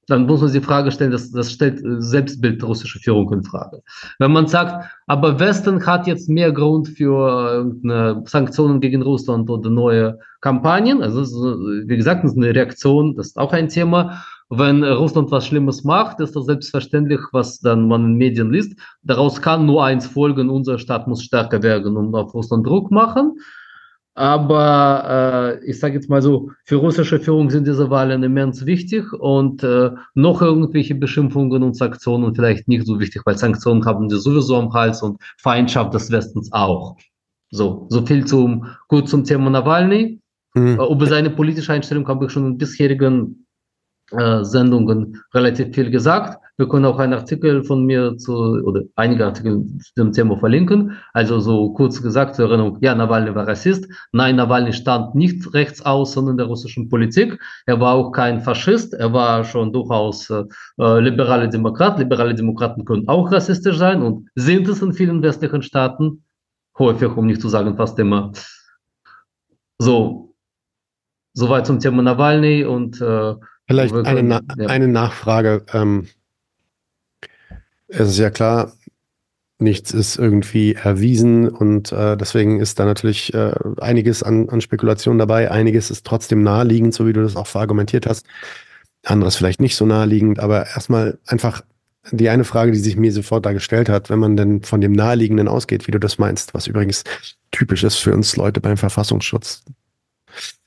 dann 0.06 0.26
muss 0.26 0.42
man 0.42 0.50
sich 0.50 0.60
die 0.60 0.66
Frage 0.66 0.90
stellen, 0.90 1.10
das, 1.10 1.30
das 1.30 1.52
stellt 1.52 1.82
äh, 1.82 2.02
Selbstbild 2.02 2.60
der 2.60 2.68
russischen 2.68 3.00
Führung 3.00 3.32
in 3.32 3.42
Frage. 3.42 3.82
Wenn 4.18 4.32
man 4.32 4.46
sagt, 4.46 4.84
aber 5.06 5.40
Westen 5.40 5.84
hat 5.86 6.06
jetzt 6.06 6.28
mehr 6.28 6.52
Grund 6.52 6.88
für 6.88 7.66
äh, 7.82 8.28
Sanktionen 8.28 8.80
gegen 8.80 9.00
Russland 9.00 9.48
oder 9.48 9.70
neue 9.70 10.18
Kampagnen, 10.42 11.02
also 11.02 11.22
wie 11.22 11.96
gesagt, 11.96 12.24
das 12.24 12.32
ist 12.32 12.36
eine 12.36 12.54
Reaktion, 12.54 13.14
das 13.16 13.28
ist 13.28 13.38
auch 13.38 13.52
ein 13.52 13.68
Thema. 13.68 14.22
Wenn 14.50 14.84
Russland 14.84 15.30
was 15.30 15.46
Schlimmes 15.46 15.82
macht, 15.82 16.20
ist 16.20 16.36
das 16.36 16.44
selbstverständlich, 16.44 17.20
was 17.32 17.60
dann 17.60 17.88
man 17.88 18.04
in 18.04 18.14
Medien 18.16 18.52
liest. 18.52 18.78
Daraus 19.02 19.40
kann 19.40 19.64
nur 19.64 19.82
eins 19.82 20.06
folgen, 20.06 20.50
unser 20.50 20.78
Staat 20.78 21.08
muss 21.08 21.24
stärker 21.24 21.62
werden 21.62 21.96
und 21.96 22.14
auf 22.14 22.34
Russland 22.34 22.66
Druck 22.66 22.90
machen. 22.90 23.38
Aber 24.16 25.58
äh, 25.60 25.64
ich 25.68 25.80
sage 25.80 25.94
jetzt 25.94 26.08
mal 26.08 26.22
so, 26.22 26.50
für 26.64 26.76
russische 26.76 27.18
Führung 27.18 27.50
sind 27.50 27.66
diese 27.66 27.90
Wahlen 27.90 28.22
immens 28.22 28.64
wichtig 28.64 29.12
und 29.12 29.64
äh, 29.64 29.90
noch 30.14 30.40
irgendwelche 30.40 30.94
Beschimpfungen 30.94 31.64
und 31.64 31.74
Sanktionen 31.74 32.32
vielleicht 32.34 32.68
nicht 32.68 32.86
so 32.86 33.00
wichtig, 33.00 33.22
weil 33.24 33.36
Sanktionen 33.36 33.84
haben 33.84 34.08
sie 34.08 34.20
sowieso 34.20 34.56
am 34.56 34.72
Hals 34.72 35.02
und 35.02 35.20
Feindschaft 35.38 35.94
des 35.94 36.12
Westens 36.12 36.52
auch. 36.52 36.96
So, 37.50 37.86
so 37.88 38.06
viel 38.06 38.24
zum 38.24 38.66
gut 38.88 39.08
zum 39.08 39.24
Thema 39.24 39.50
Nawalny. 39.50 40.20
Mhm. 40.54 40.78
Äh, 40.78 40.92
über 40.92 41.06
seine 41.06 41.30
politische 41.30 41.72
Einstellung 41.72 42.06
habe 42.06 42.26
ich 42.26 42.32
schon 42.32 42.46
in 42.46 42.58
bisherigen 42.58 43.46
äh, 44.12 44.44
Sendungen 44.44 45.20
relativ 45.34 45.74
viel 45.74 45.90
gesagt. 45.90 46.38
Wir 46.56 46.68
können 46.68 46.84
auch 46.84 47.00
einen 47.00 47.14
Artikel 47.14 47.64
von 47.64 47.84
mir 47.84 48.16
zu, 48.16 48.32
oder 48.32 48.82
einige 48.94 49.26
Artikel 49.26 49.66
zu 49.80 49.92
dem 49.96 50.12
Thema 50.12 50.36
verlinken. 50.38 50.96
Also 51.12 51.40
so 51.40 51.72
kurz 51.72 52.00
gesagt 52.00 52.36
zur 52.36 52.48
Erinnerung, 52.48 52.78
ja, 52.80 52.94
Nawalny 52.94 53.34
war 53.34 53.48
Rassist. 53.48 53.88
Nein, 54.12 54.36
Nawalny 54.36 54.72
stand 54.72 55.16
nicht 55.16 55.52
rechts 55.52 55.84
außen 55.84 56.28
in 56.28 56.36
der 56.36 56.46
russischen 56.46 56.88
Politik. 56.88 57.40
Er 57.66 57.80
war 57.80 57.94
auch 57.94 58.12
kein 58.12 58.40
Faschist. 58.40 58.94
Er 58.94 59.12
war 59.12 59.42
schon 59.42 59.72
durchaus 59.72 60.30
äh, 60.30 60.44
äh 60.78 61.00
liberale 61.00 61.48
Demokrat. 61.48 61.98
Liberale 61.98 62.36
Demokraten 62.36 62.84
können 62.84 63.08
auch 63.08 63.32
rassistisch 63.32 63.76
sein 63.76 64.02
und 64.02 64.28
sind 64.36 64.68
es 64.68 64.80
in 64.80 64.92
vielen 64.92 65.22
westlichen 65.22 65.62
Staaten. 65.62 66.24
Häufig, 66.78 67.16
um 67.16 67.26
nicht 67.26 67.40
zu 67.40 67.48
sagen 67.48 67.76
fast 67.76 67.98
immer. 67.98 68.30
So, 69.78 70.34
soweit 71.32 71.66
zum 71.66 71.80
Thema 71.80 72.02
Nawalny 72.02 72.64
und 72.64 73.00
äh, 73.00 73.34
Vielleicht 73.66 73.94
eine, 73.94 74.22
Na 74.22 74.40
ja. 74.56 74.66
eine 74.68 74.88
Nachfrage. 74.88 75.64
Ähm, 75.72 76.06
es 77.94 78.08
ist 78.10 78.18
ja 78.18 78.30
klar, 78.30 78.72
nichts 79.58 79.92
ist 79.92 80.16
irgendwie 80.16 80.74
erwiesen 80.74 81.48
und 81.48 81.92
äh, 81.92 82.16
deswegen 82.16 82.60
ist 82.60 82.78
da 82.78 82.84
natürlich 82.84 83.32
äh, 83.34 83.52
einiges 83.80 84.22
an, 84.22 84.48
an 84.48 84.60
Spekulation 84.60 85.18
dabei. 85.18 85.50
Einiges 85.50 85.90
ist 85.90 86.04
trotzdem 86.04 86.42
naheliegend, 86.42 86.94
so 86.94 87.06
wie 87.06 87.12
du 87.12 87.22
das 87.22 87.36
auch 87.36 87.46
verargumentiert 87.46 88.06
hast. 88.06 88.26
Anderes 89.04 89.36
vielleicht 89.36 89.60
nicht 89.60 89.76
so 89.76 89.86
naheliegend, 89.86 90.40
aber 90.40 90.66
erstmal 90.66 91.18
einfach 91.26 91.62
die 92.10 92.28
eine 92.28 92.44
Frage, 92.44 92.72
die 92.72 92.78
sich 92.78 92.96
mir 92.96 93.12
sofort 93.12 93.46
da 93.46 93.52
gestellt 93.52 93.88
hat, 93.88 94.10
wenn 94.10 94.18
man 94.18 94.36
denn 94.36 94.62
von 94.62 94.80
dem 94.80 94.92
Naheliegenden 94.92 95.48
ausgeht, 95.48 95.86
wie 95.86 95.92
du 95.92 95.98
das 95.98 96.18
meinst, 96.18 96.52
was 96.52 96.66
übrigens 96.66 97.04
typisch 97.50 97.84
ist 97.84 97.96
für 97.96 98.12
uns 98.12 98.36
Leute 98.36 98.60
beim 98.60 98.76
Verfassungsschutz. 98.76 99.64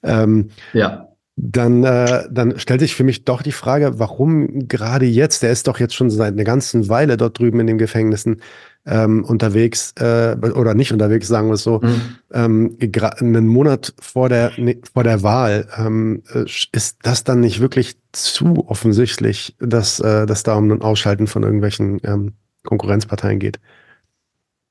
Ähm, 0.01 0.49
ja 0.73 1.06
dann, 1.39 1.83
äh, 1.83 2.23
dann 2.31 2.57
stellt 2.57 2.79
sich 2.81 2.95
für 2.95 3.03
mich 3.03 3.23
doch 3.23 3.43
die 3.43 3.51
Frage, 3.51 3.99
warum 3.99 4.67
gerade 4.67 5.05
jetzt, 5.05 5.43
der 5.43 5.51
ist 5.51 5.67
doch 5.67 5.79
jetzt 5.79 5.93
schon 5.93 6.09
seit 6.09 6.33
einer 6.33 6.43
ganzen 6.43 6.89
Weile 6.89 7.15
dort 7.15 7.37
drüben 7.37 7.59
in 7.59 7.67
den 7.67 7.77
Gefängnissen 7.77 8.41
ähm, 8.87 9.23
unterwegs, 9.23 9.93
äh, 9.99 10.35
oder 10.35 10.73
nicht 10.73 10.91
unterwegs, 10.91 11.27
sagen 11.27 11.49
wir 11.49 11.53
es 11.53 11.63
so, 11.63 11.79
mhm. 11.83 12.01
ähm, 12.33 12.77
einen 13.19 13.45
Monat 13.45 13.93
vor 13.99 14.29
der, 14.29 14.51
ne, 14.57 14.79
vor 14.91 15.03
der 15.03 15.21
Wahl, 15.21 15.67
ähm, 15.77 16.23
äh, 16.33 16.45
ist 16.71 16.97
das 17.03 17.23
dann 17.23 17.41
nicht 17.41 17.59
wirklich 17.59 17.97
zu 18.13 18.67
offensichtlich, 18.67 19.55
dass, 19.59 19.99
äh, 19.99 20.25
dass 20.25 20.41
da 20.41 20.55
um 20.55 20.71
ein 20.71 20.81
Ausschalten 20.81 21.27
von 21.27 21.43
irgendwelchen 21.43 21.99
ähm, 22.03 22.33
Konkurrenzparteien 22.63 23.37
geht? 23.37 23.59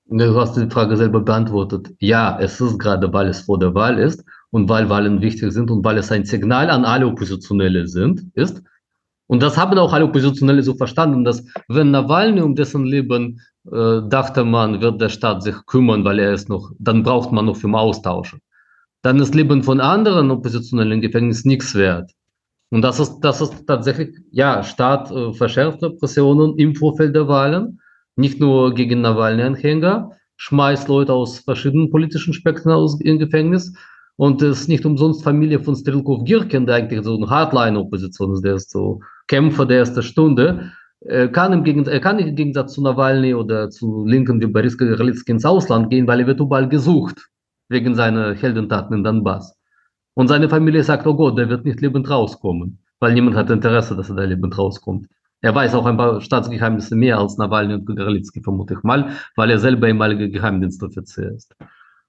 Du 0.09 0.41
hast 0.41 0.57
die 0.57 0.69
Frage 0.69 0.97
selber 0.97 1.21
beantwortet. 1.21 1.93
Ja, 2.01 2.39
es 2.41 2.61
ist 2.61 2.79
gerade, 2.79 3.13
weil 3.13 3.29
es 3.29 3.43
vor 3.43 3.59
der 3.59 3.75
Wahl 3.75 3.99
ist 3.99 4.25
und 4.57 4.71
weil 4.71 4.89
Wahlen 4.89 5.21
wichtig 5.21 5.53
sind 5.53 5.71
und 5.71 5.85
weil 5.85 5.99
es 5.99 6.11
ein 6.11 6.25
Signal 6.25 6.71
an 6.71 6.87
alle 6.87 7.07
Oppositionelle 7.07 7.87
sind, 7.87 8.23
ist. 8.33 8.63
Und 9.27 9.43
das 9.43 9.59
haben 9.59 9.79
auch 9.79 9.93
alle 9.93 10.07
Oppositionelle 10.07 10.63
so 10.63 10.75
verstanden, 10.75 11.25
dass 11.25 11.45
wenn 11.69 11.91
Nawalny 11.91 12.41
um 12.41 12.55
dessen 12.55 12.87
Leben 12.87 13.39
äh, 13.71 14.01
dachte 14.09 14.45
man, 14.45 14.81
wird 14.81 14.99
der 14.99 15.11
Staat 15.11 15.43
sich 15.43 15.57
kümmern, 15.67 16.07
weil 16.07 16.19
er 16.21 16.33
ist 16.33 16.49
noch, 16.49 16.73
dann 16.79 17.03
braucht 17.03 17.33
man 17.33 17.45
noch 17.45 17.57
für 17.57 17.69
Austauschen. 17.69 18.41
Dann 19.03 19.21
ist 19.21 19.35
Leben 19.35 19.63
von 19.63 19.79
anderen 19.79 20.31
Oppositionellen 20.31 20.93
im 20.93 21.01
Gefängnis 21.03 21.45
nichts 21.45 21.75
wert. 21.75 22.11
Und 22.71 22.81
das 22.81 22.99
ist, 22.99 23.21
das 23.21 23.43
ist 23.43 23.67
tatsächlich, 23.67 24.17
ja, 24.31 24.63
Staat 24.63 25.11
äh, 25.11 25.35
verschärft 25.35 25.83
Repressionen 25.83 26.57
im 26.57 26.75
Vorfeld 26.75 27.15
der 27.15 27.29
Wahlen, 27.29 27.79
nicht 28.17 28.41
nur 28.41 28.73
gegen 28.73 29.03
Nawalny-Anhänger, 29.03 30.13
schmeißt 30.39 30.89
Leute 30.89 31.13
aus 31.13 31.41
verschiedenen 31.41 31.91
politischen 31.91 32.33
Spektren 32.33 32.73
aus 32.73 32.99
im 33.03 33.19
Gefängnis, 33.19 33.75
und 34.17 34.43
es 34.43 34.63
ist 34.63 34.69
nicht 34.69 34.85
umsonst 34.87 35.23
Familie 35.23 35.61
von 35.61 35.77
Strelkov 35.77 36.25
Girkin, 36.25 36.67
der 36.67 36.77
eigentlich 36.77 37.05
so 37.05 37.17
eine 37.17 37.29
Hardline-Opposition 37.29 38.33
ist, 38.33 38.45
der 38.45 38.55
ist 38.55 38.71
so 38.71 39.01
Kämpfer 39.29 39.67
der 39.67 39.79
ersten 39.79 40.03
Stunde. 40.03 40.73
Er 41.01 41.29
kann, 41.29 41.53
im 41.53 41.63
Gegensatz, 41.65 41.93
er 41.93 42.01
kann 42.01 42.19
im 42.19 42.35
Gegensatz 42.35 42.73
zu 42.73 42.83
Nawalny 42.83 43.35
oder 43.35 43.69
zu 43.69 44.05
Linken 44.07 44.41
wie 44.41 44.47
Boris 44.47 44.79
Gerlitzky 44.79 45.33
ins 45.33 45.45
Ausland 45.45 45.91
gehen, 45.91 46.07
weil 46.07 46.21
er 46.21 46.27
wird 46.27 46.41
überall 46.41 46.69
gesucht, 46.69 47.29
wegen 47.69 47.95
seiner 47.95 48.35
Heldentaten 48.35 48.97
in 48.97 49.05
Donbass. 49.05 49.55
Und 50.15 50.29
seine 50.29 50.49
Familie 50.49 50.83
sagt, 50.83 51.07
oh 51.07 51.15
Gott, 51.15 51.37
der 51.37 51.51
wird 51.51 51.67
nicht 51.67 51.83
lebend 51.83 52.09
rauskommen, 52.09 52.79
weil 53.01 53.13
niemand 53.13 53.37
hat 53.37 53.51
Interesse, 53.51 53.95
dass 53.95 54.09
er 54.09 54.17
da 54.17 54.25
lebend 54.25 54.57
rauskommt. 54.57 55.07
Er 55.43 55.55
weiß 55.55 55.75
auch 55.75 55.85
ein 55.85 55.99
paar 55.99 56.23
Staatsgeheimnisse 56.23 56.97
mehr 56.97 57.19
als 57.19 57.37
Nawalny 57.37 57.75
und 57.75 57.85
Gerlitzky, 57.85 58.43
vermute 58.43 58.75
ich 58.75 58.83
mal, 58.83 59.11
weil 59.37 59.51
er 59.51 59.59
selber 59.59 59.87
ehemaliger 59.87 60.29
Geheimdienstoffizier 60.29 61.33
ist. 61.33 61.55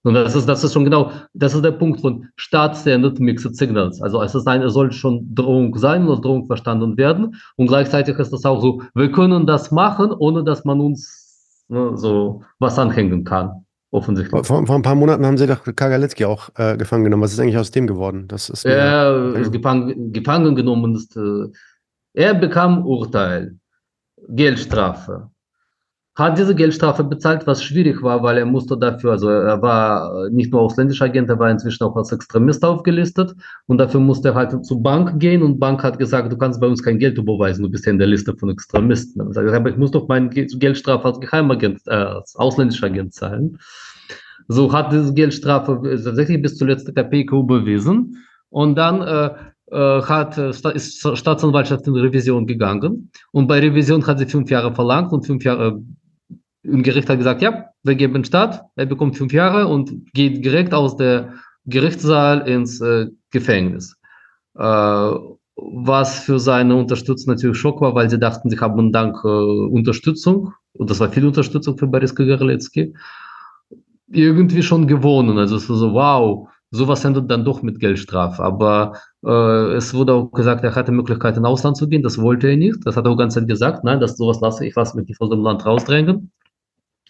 Und 0.07 0.13
das 0.13 0.35
ist, 0.35 0.47
das 0.47 0.63
ist 0.63 0.73
schon 0.73 0.85
genau, 0.85 1.11
das 1.33 1.53
ist 1.53 1.63
der 1.63 1.71
Punkt 1.71 2.01
von 2.01 2.27
Staat 2.37 2.77
sendet 2.77 3.19
Mixed 3.19 3.57
Signals. 3.57 4.01
Also 4.01 4.21
es 4.21 4.33
ist 4.33 4.47
eine, 4.47 4.65
es 4.65 4.73
soll 4.73 4.91
schon 4.91 5.35
Drohung 5.35 5.77
sein 5.77 6.07
oder 6.07 6.21
Drohung 6.21 6.45
verstanden 6.45 6.97
werden. 6.97 7.35
Und 7.57 7.67
gleichzeitig 7.67 8.17
ist 8.17 8.31
das 8.31 8.45
auch 8.45 8.61
so, 8.61 8.81
wir 8.95 9.11
können 9.11 9.45
das 9.45 9.71
machen, 9.71 10.11
ohne 10.11 10.43
dass 10.43 10.63
man 10.63 10.79
uns 10.79 11.65
ne, 11.67 11.91
so 11.95 12.43
was 12.59 12.79
anhängen 12.79 13.25
kann. 13.25 13.65
Offensichtlich. 13.91 14.45
Vor, 14.45 14.65
vor, 14.65 14.75
ein 14.75 14.81
paar 14.81 14.95
Monaten 14.95 15.25
haben 15.25 15.37
sie 15.37 15.47
doch 15.47 15.63
Kagaletzki 15.63 16.25
auch 16.25 16.49
äh, 16.55 16.75
gefangen 16.77 17.05
genommen. 17.05 17.23
Was 17.23 17.33
ist 17.33 17.39
eigentlich 17.39 17.57
aus 17.57 17.71
dem 17.71 17.87
geworden? 17.87 18.27
Das 18.27 18.49
ist 18.49 18.65
er 18.65 19.33
ist 19.35 19.51
gefangen, 19.51 20.11
gefangen 20.11 20.55
genommen. 20.55 20.95
Ist, 20.95 21.15
äh, 21.15 21.47
er 22.13 22.33
bekam 22.33 22.85
Urteil, 22.85 23.57
Geldstrafe 24.27 25.29
hat 26.17 26.39
diese 26.39 26.55
Geldstrafe 26.55 27.03
bezahlt, 27.03 27.45
was 27.45 27.63
schwierig 27.63 28.01
war, 28.01 28.23
weil 28.23 28.39
er 28.39 28.45
musste 28.45 28.75
dafür, 28.75 29.11
also 29.11 29.29
er 29.29 29.61
war 29.61 30.29
nicht 30.31 30.51
nur 30.51 30.61
ausländischer 30.61 31.05
Agent, 31.05 31.29
er 31.29 31.37
war 31.37 31.51
inzwischen 31.51 31.83
auch 31.83 31.95
als 31.95 32.11
Extremist 32.11 32.65
aufgelistet 32.65 33.35
und 33.67 33.77
dafür 33.77 33.99
musste 33.99 34.29
er 34.29 34.35
halt 34.35 34.65
zur 34.65 34.81
Bank 34.81 35.19
gehen 35.19 35.43
und 35.43 35.59
Bank 35.59 35.83
hat 35.83 35.99
gesagt, 35.99 36.31
du 36.31 36.37
kannst 36.37 36.59
bei 36.59 36.65
uns 36.65 36.81
kein 36.81 36.97
Geld 36.97 37.19
überweisen, 37.19 37.61
du 37.61 37.69
bist 37.69 37.85
ja 37.85 37.91
in 37.91 37.99
der 37.99 38.07
Liste 38.07 38.35
von 38.35 38.49
Extremisten. 38.49 39.21
Er 39.21 39.31
sagt, 39.31 39.51
aber 39.51 39.69
ich 39.69 39.77
muss 39.77 39.91
doch 39.91 40.07
meine 40.07 40.29
Geldstrafe 40.29 41.05
als 41.05 41.19
Geheimagent, 41.19 41.81
äh, 41.85 41.91
als 41.91 42.35
ausländischer 42.35 42.87
Agent 42.87 43.13
zahlen. 43.13 43.59
So 44.47 44.73
hat 44.73 44.91
diese 44.91 45.13
Geldstrafe 45.13 45.79
tatsächlich 46.03 46.41
bis 46.41 46.57
zuletzt 46.57 46.87
der 46.97 47.03
PK 47.03 47.37
überwiesen 47.37 48.17
und 48.49 48.75
dann 48.75 49.01
äh, 49.03 49.29
äh, 49.69 50.01
hat, 50.01 50.35
ist 50.39 51.07
Staatsanwaltschaft 51.15 51.85
in 51.85 51.93
Revision 51.93 52.47
gegangen 52.47 53.11
und 53.33 53.47
bei 53.47 53.59
Revision 53.59 54.07
hat 54.07 54.17
sie 54.17 54.25
fünf 54.25 54.49
Jahre 54.49 54.73
verlangt 54.73 55.11
und 55.11 55.23
fünf 55.23 55.43
Jahre 55.43 55.79
im 56.67 56.83
Gericht 56.83 57.09
hat 57.09 57.17
gesagt, 57.17 57.41
ja, 57.41 57.65
wir 57.83 57.95
geben 57.95 58.23
statt, 58.23 58.63
er 58.75 58.85
bekommt 58.85 59.17
fünf 59.17 59.33
Jahre 59.33 59.67
und 59.67 60.11
geht 60.13 60.43
direkt 60.43 60.73
aus 60.73 60.97
der 60.97 61.33
Gerichtssaal 61.65 62.47
ins 62.47 62.81
äh, 62.81 63.07
Gefängnis. 63.31 63.95
Äh, 64.55 65.11
was 65.55 66.19
für 66.19 66.39
seine 66.39 66.75
Unterstützer 66.75 67.31
natürlich 67.31 67.57
Schock 67.57 67.81
war, 67.81 67.95
weil 67.95 68.09
sie 68.09 68.19
dachten, 68.19 68.49
sie 68.49 68.59
haben 68.59 68.91
dank 68.91 69.17
äh, 69.23 69.27
Unterstützung, 69.27 70.53
und 70.73 70.89
das 70.89 70.99
war 70.99 71.09
viel 71.09 71.25
Unterstützung 71.25 71.77
für 71.77 71.87
Boris 71.87 72.13
Gerletzky, 72.13 72.93
irgendwie 74.09 74.61
schon 74.61 74.87
gewonnen. 74.87 75.37
Also 75.37 75.55
es 75.55 75.69
war 75.69 75.77
so, 75.77 75.93
wow, 75.93 76.49
sowas 76.71 77.03
endet 77.03 77.29
dann 77.31 77.43
doch 77.45 77.61
mit 77.61 77.79
Geldstrafe. 77.79 78.43
Aber 78.43 78.93
äh, 79.25 79.73
es 79.75 79.93
wurde 79.93 80.13
auch 80.13 80.31
gesagt, 80.31 80.63
er 80.63 80.75
hatte 80.75 80.91
Möglichkeit, 80.91 81.37
in 81.37 81.45
Ausland 81.45 81.77
zu 81.77 81.87
gehen. 81.89 82.03
Das 82.03 82.21
wollte 82.21 82.47
er 82.47 82.57
nicht. 82.57 82.85
Das 82.85 82.95
hat 82.95 83.05
er 83.05 83.11
auch 83.11 83.17
ganz 83.17 83.33
Zeit 83.33 83.47
gesagt. 83.47 83.83
Nein, 83.83 83.99
das 83.99 84.17
sowas 84.17 84.39
lasse 84.41 84.65
ich 84.65 84.75
was 84.75 84.93
mich 84.93 85.07
nicht 85.07 85.19
aus 85.19 85.29
dem 85.29 85.41
Land 85.41 85.65
rausdrängen. 85.65 86.31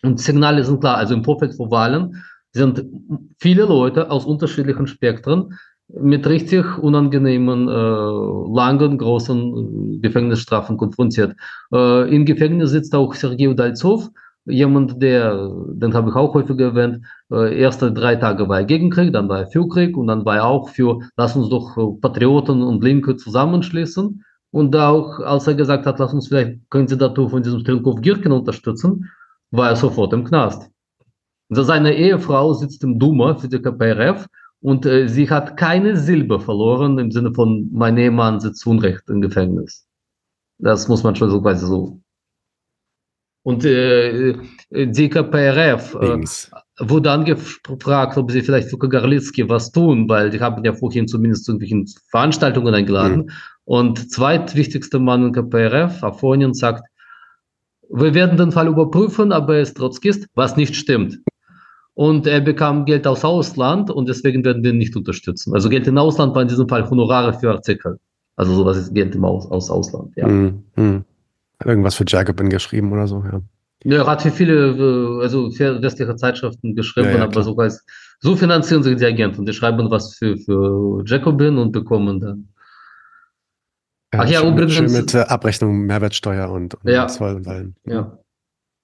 Und 0.04 0.20
Signale 0.20 0.64
sind 0.64 0.80
klar, 0.82 0.98
also 0.98 1.14
im 1.14 1.24
Vorfeld 1.24 1.56
vor 1.56 1.72
Wahlen 1.72 2.24
sind 2.52 2.84
viele 3.40 3.66
Leute 3.66 4.10
aus 4.10 4.26
unterschiedlichen 4.26 4.88
Spektren 4.88 5.54
mit 5.90 6.28
richtig 6.28 6.78
unangenehmen, 6.80 7.68
äh, 7.70 8.54
langen, 8.54 8.98
großen 8.98 9.96
äh, 9.96 10.00
Gefängnisstrafen 10.00 10.78
konfrontiert. 10.78 11.36
Äh, 11.72 12.14
Im 12.14 12.26
Gefängnis 12.26 12.72
sitzt 12.72 12.94
auch 12.94 13.14
Sergei 13.14 13.50
Udalzov, 13.50 14.10
jemand, 14.46 15.02
der, 15.02 15.50
den 15.74 15.94
habe 15.94 16.10
ich 16.10 16.16
auch 16.16 16.34
häufig 16.34 16.60
erwähnt, 16.60 17.06
äh, 17.32 17.58
erste 17.60 17.92
drei 17.92 18.16
Tage 18.16 18.48
war 18.50 18.60
er 18.60 18.66
gegen 18.66 18.90
Krieg, 18.90 19.14
dann 19.14 19.30
war 19.30 19.40
er 19.40 19.48
für 19.48 19.68
Krieg 19.68 19.96
und 19.96 20.08
dann 20.08 20.26
war 20.26 20.38
er 20.38 20.46
auch 20.46 20.70
für, 20.70 21.00
lass 21.16 21.36
uns 21.36 21.50
doch 21.50 21.78
äh, 21.78 22.02
Patrioten 22.02 22.62
und 22.62 22.84
Linke 22.84 23.16
zusammenschließen. 23.16 24.24
Und 24.52 24.76
auch, 24.76 25.20
als 25.20 25.46
er 25.46 25.56
gesagt 25.56 25.86
hat, 25.86 26.00
lass 26.00 26.14
uns 26.14 26.30
vielleicht 26.30 26.58
Kandidatur 26.70 27.30
von 27.30 27.44
diesem 27.44 27.60
Strelkov 27.60 28.02
Girkin 28.02 28.32
unterstützen, 28.32 29.10
war 29.52 29.70
er 29.70 29.76
sofort 29.76 30.14
im 30.14 30.24
Knast. 30.24 30.70
Also 31.50 31.64
seine 31.64 31.96
Ehefrau 31.96 32.54
sitzt 32.54 32.84
im 32.84 33.00
Duma 33.00 33.36
für 33.36 33.48
die 33.48 33.62
KPRF 33.62 34.28
und 34.62 34.86
äh, 34.86 35.08
sie 35.08 35.30
hat 35.30 35.56
keine 35.56 35.98
Silbe 35.98 36.40
verloren 36.40 36.98
im 36.98 37.12
Sinne 37.12 37.34
von, 37.34 37.70
mein 37.72 37.98
Ehemann 37.98 38.40
sitzt 38.40 38.66
unrecht 38.68 39.04
im 39.10 39.22
Gefängnis. 39.22 39.88
Das 40.60 40.88
muss 40.88 41.04
man 41.04 41.16
schon 41.16 41.30
so 41.30 41.42
quasi 41.42 41.66
so. 41.66 42.02
Und 43.44 43.64
äh, 43.64 44.36
die 44.72 45.08
KPRF 45.08 45.96
äh, 45.96 46.22
wurde 46.80 47.12
angefragt, 47.12 48.18
ob 48.18 48.30
sie 48.30 48.42
vielleicht 48.42 48.70
für 48.70 48.78
Kagarlitzki 48.78 49.48
was 49.48 49.72
tun, 49.72 50.10
weil 50.10 50.32
die 50.32 50.42
haben 50.42 50.66
ja 50.66 50.74
vorhin 50.74 51.08
zumindest 51.08 51.46
zu 51.46 51.54
irgendwelchen 51.54 51.86
Veranstaltungen 52.10 52.74
eingeladen. 52.74 53.18
Mhm. 53.20 53.32
Und 53.64 54.12
zweitwichtigster 54.12 55.00
Mann 55.00 55.28
in 55.28 55.32
KPRF, 55.32 56.04
Afonien, 56.04 56.54
sagt, 56.54 56.84
wir 57.90 58.14
werden 58.14 58.38
den 58.38 58.52
Fall 58.52 58.68
überprüfen, 58.68 59.32
aber 59.32 59.56
er 59.56 59.62
ist 59.62 59.78
Trotzkist, 59.78 60.28
was 60.36 60.58
nicht 60.58 60.76
stimmt. 60.76 61.20
Und 61.94 62.28
er 62.28 62.42
bekam 62.42 62.86
Geld 62.86 63.08
aus 63.08 63.26
Ausland 63.26 63.90
und 63.90 64.08
deswegen 64.08 64.46
werden 64.46 64.64
wir 64.64 64.72
ihn 64.72 64.78
nicht 64.78 64.96
unterstützen. 64.96 65.54
Also 65.54 65.68
Geld 65.70 65.88
im 65.88 65.98
Ausland 65.98 66.36
war 66.36 66.44
in 66.44 66.48
diesem 66.48 66.68
Fall 66.68 66.88
Honorare 66.90 67.34
für 67.34 67.50
Artikel. 67.50 67.98
Also 68.36 68.54
sowas 68.54 68.78
ist 68.78 68.94
Geld 68.94 69.16
im 69.16 69.26
Aus, 69.26 69.50
aus 69.50 69.72
Ausland, 69.72 70.16
ja. 70.16 70.28
Mm, 70.28 70.64
mm. 70.76 71.04
Irgendwas 71.66 71.96
für 71.96 72.06
Jacobin 72.08 72.50
geschrieben 72.50 72.92
oder 72.92 73.08
so, 73.08 73.24
ja. 73.24 73.42
Ja, 73.84 74.04
er 74.04 74.08
hat 74.08 74.22
für 74.22 74.32
viele, 74.32 74.76
äh, 74.76 75.24
also 75.24 75.50
für 75.50 75.82
westliche 75.82 76.16
Zeitschriften 76.16 76.76
geschrieben, 76.76 77.10
ja, 77.10 77.18
ja, 77.18 77.24
aber 77.24 77.42
so 77.42 77.58
heißt, 77.58 77.84
so 78.20 78.36
finanzieren 78.36 78.84
sich 78.84 78.96
die 78.98 79.06
Agenten. 79.06 79.46
Die 79.46 79.54
schreiben 79.54 79.90
was 79.90 80.16
für, 80.16 80.38
für 80.38 81.04
Jacobin 81.06 81.58
und 81.58 81.72
bekommen 81.72 82.20
dann. 82.20 82.50
Ach 84.12 84.28
ja, 84.28 84.40
schön, 84.40 84.54
übrigens. 84.54 84.74
Schön 84.74 84.92
mit 84.92 85.14
äh, 85.14 85.20
Abrechnung 85.20 85.86
Mehrwertsteuer 85.86 86.50
und, 86.50 86.76
und 86.76 86.90
ja, 86.90 87.08
Zoll 87.08 87.36
und 87.36 87.48
allem. 87.48 87.76
Ja. 87.86 88.18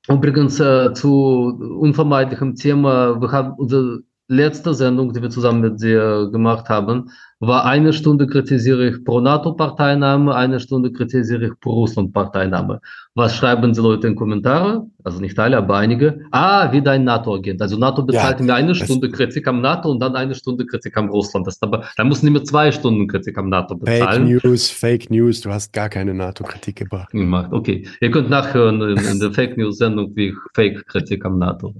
Übrigens 0.09 0.59
äh, 0.59 0.93
zu 0.93 1.77
unvermeidlichem 1.79 2.55
Thema, 2.55 3.21
wir 3.21 3.31
haben 3.31 3.53
unsere 3.53 4.01
letzte 4.33 4.73
Sendung, 4.73 5.13
die 5.13 5.21
wir 5.21 5.29
zusammen 5.29 5.61
mit 5.61 5.81
dir 5.81 6.29
gemacht 6.31 6.69
haben, 6.69 7.09
war 7.39 7.65
eine 7.65 7.91
Stunde 7.91 8.25
kritisiere 8.25 8.87
ich 8.87 9.03
pro 9.03 9.19
NATO-Parteinahme, 9.19 10.33
eine 10.33 10.59
Stunde 10.59 10.91
kritisiere 10.91 11.47
ich 11.47 11.59
pro 11.59 11.71
Russland-Parteinahme. 11.73 12.79
Was 13.15 13.35
schreiben 13.35 13.73
die 13.73 13.81
Leute 13.81 14.07
in 14.07 14.15
Kommentare? 14.15 14.87
Also 15.03 15.19
nicht 15.19 15.37
alle, 15.37 15.57
aber 15.57 15.75
einige. 15.77 16.21
Ah, 16.31 16.71
wieder 16.71 16.91
ein 16.91 17.03
NATO-Agent. 17.03 17.61
Also 17.61 17.77
NATO 17.77 18.03
bezahlt 18.03 18.39
ja, 18.39 18.45
mir 18.45 18.55
eine 18.55 18.73
Stunde 18.75 19.09
Kritik 19.09 19.47
am 19.47 19.61
NATO 19.61 19.91
und 19.91 19.99
dann 19.99 20.15
eine 20.15 20.35
Stunde 20.35 20.65
Kritik 20.65 20.95
am 20.95 21.09
Russland. 21.09 21.45
Das 21.45 21.61
aber, 21.61 21.83
da 21.97 22.03
müssen 22.05 22.25
die 22.25 22.31
mir 22.31 22.43
zwei 22.43 22.71
Stunden 22.71 23.07
Kritik 23.07 23.37
am 23.37 23.49
NATO 23.49 23.75
bezahlen. 23.75 24.27
Fake 24.27 24.43
News, 24.43 24.69
Fake 24.69 25.11
News, 25.11 25.41
du 25.41 25.49
hast 25.49 25.73
gar 25.73 25.89
keine 25.89 26.13
NATO-Kritik 26.13 26.77
gebracht. 26.77 27.11
Gemacht, 27.11 27.51
okay. 27.51 27.85
Ihr 27.99 28.11
könnt 28.11 28.29
nachhören 28.29 28.81
in, 28.81 28.97
in 28.97 29.19
der 29.19 29.31
Fake 29.31 29.57
News-Sendung, 29.57 30.15
wie 30.15 30.29
ich 30.29 30.35
Fake-Kritik 30.53 31.25
am 31.25 31.39
NATO. 31.39 31.73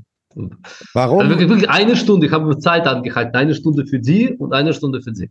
Warum? 0.94 1.20
Also 1.20 1.30
wirklich, 1.32 1.50
wirklich 1.50 1.70
eine 1.70 1.96
Stunde, 1.96 2.28
ich 2.28 2.34
habe 2.34 2.58
Zeit 2.60 2.88
angehalten, 2.88 3.36
eine 3.36 3.56
Stunde 3.56 3.86
für 3.86 4.00
die 4.00 4.30
und 4.30 4.54
eine 4.54 4.74
Stunde 4.74 5.02
für 5.02 5.14
sie. 5.14 5.30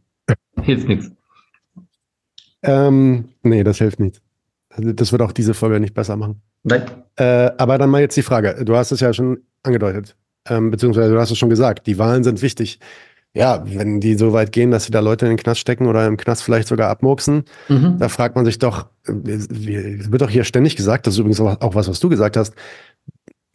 Hilft 0.63 0.89
nichts. 0.89 1.11
Ähm, 2.63 3.31
nee, 3.43 3.65
das 3.65 3.79
hilft 3.79 4.01
nicht. 4.01 4.23
Also, 4.71 4.93
das 4.93 5.13
wird 5.13 5.23
auch 5.23 5.33
diese 5.33 5.55
Folge 5.55 5.81
nicht 5.81 5.95
besser 5.95 6.17
machen. 6.17 6.41
Nein. 6.63 6.83
Äh, 7.17 7.51
aber 7.59 7.79
dann 7.79 7.91
mal 7.91 8.01
jetzt 8.01 8.17
die 8.17 8.23
Frage. 8.23 8.65
Du 8.65 8.77
hast 8.77 8.93
es 8.93 9.01
ja 9.01 9.13
schon 9.13 9.41
angedeutet, 9.63 10.17
ähm, 10.49 10.71
beziehungsweise 10.71 11.13
du 11.13 11.21
hast 11.21 11.31
es 11.31 11.39
schon 11.39 11.51
gesagt. 11.51 11.87
Die 11.87 11.99
Wahlen 11.99 12.25
sind 12.25 12.41
wichtig. 12.43 12.79
Ja, 13.35 13.65
wenn 13.65 14.01
die 14.01 14.15
so 14.15 14.35
weit 14.35 14.53
gehen, 14.53 14.71
dass 14.71 14.85
sie 14.85 14.91
da 14.91 15.01
Leute 15.01 15.25
in 15.25 15.33
den 15.33 15.39
Knast 15.39 15.61
stecken 15.61 15.87
oder 15.87 16.07
im 16.07 16.19
Knast 16.19 16.43
vielleicht 16.43 16.69
sogar 16.69 16.91
abmurksen, 16.91 17.45
mhm. 17.69 17.97
da 17.99 18.11
fragt 18.11 18.37
man 18.37 18.45
sich 18.45 18.59
doch, 18.59 18.89
äh, 19.07 19.13
es 19.31 19.49
wird 20.13 20.21
doch 20.21 20.31
hier 20.31 20.45
ständig 20.45 20.77
gesagt, 20.77 21.07
das 21.07 21.15
ist 21.15 21.21
übrigens 21.21 21.41
auch 21.41 21.75
was, 21.75 21.89
was 21.89 21.99
du 21.99 22.09
gesagt 22.11 22.37
hast, 22.37 22.55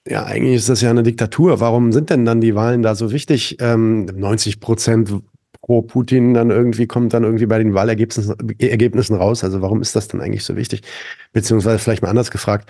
ja, 0.09 0.25
eigentlich 0.25 0.55
ist 0.55 0.69
das 0.69 0.81
ja 0.81 0.89
eine 0.89 1.03
Diktatur. 1.03 1.59
Warum 1.59 1.91
sind 1.91 2.09
denn 2.09 2.25
dann 2.25 2.41
die 2.41 2.55
Wahlen 2.55 2.81
da 2.81 2.95
so 2.95 3.11
wichtig? 3.11 3.57
Ähm, 3.59 4.05
90 4.05 4.59
Prozent 4.59 5.13
pro 5.61 5.81
Putin 5.81 6.33
dann 6.33 6.49
irgendwie 6.49 6.87
kommt 6.87 7.13
dann 7.13 7.23
irgendwie 7.23 7.45
bei 7.45 7.57
den 7.57 7.73
Wahlergebnissen 7.73 8.35
Ergebnissen 8.59 9.15
raus. 9.15 9.43
Also 9.43 9.61
warum 9.61 9.81
ist 9.81 9.95
das 9.95 10.07
dann 10.07 10.21
eigentlich 10.21 10.45
so 10.45 10.55
wichtig? 10.55 10.81
Beziehungsweise 11.33 11.79
vielleicht 11.79 12.01
mal 12.01 12.09
anders 12.09 12.31
gefragt, 12.31 12.69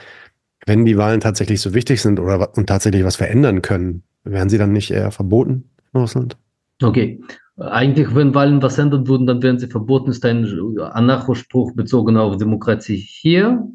wenn 0.65 0.85
die 0.85 0.97
Wahlen 0.97 1.19
tatsächlich 1.19 1.61
so 1.61 1.73
wichtig 1.73 2.01
sind 2.01 2.19
oder 2.19 2.55
und 2.57 2.67
tatsächlich 2.67 3.03
was 3.03 3.15
verändern 3.15 3.61
können, 3.61 4.03
wären 4.23 4.49
sie 4.49 4.57
dann 4.57 4.73
nicht 4.73 4.91
eher 4.91 5.11
verboten 5.11 5.69
in 5.93 6.01
Russland? 6.01 6.37
Okay. 6.81 7.21
Eigentlich, 7.57 8.13
wenn 8.13 8.35
Wahlen 8.35 8.61
was 8.61 8.77
ändern 8.77 9.07
würden, 9.07 9.25
dann 9.25 9.41
wären 9.41 9.57
sie 9.57 9.67
verboten, 9.67 10.11
ist 10.11 10.23
ein 10.25 10.45
Anarchospruch 10.79 11.71
bezogen 11.73 12.17
auf 12.17 12.37
Demokratie 12.37 12.97
hier. 12.97 13.67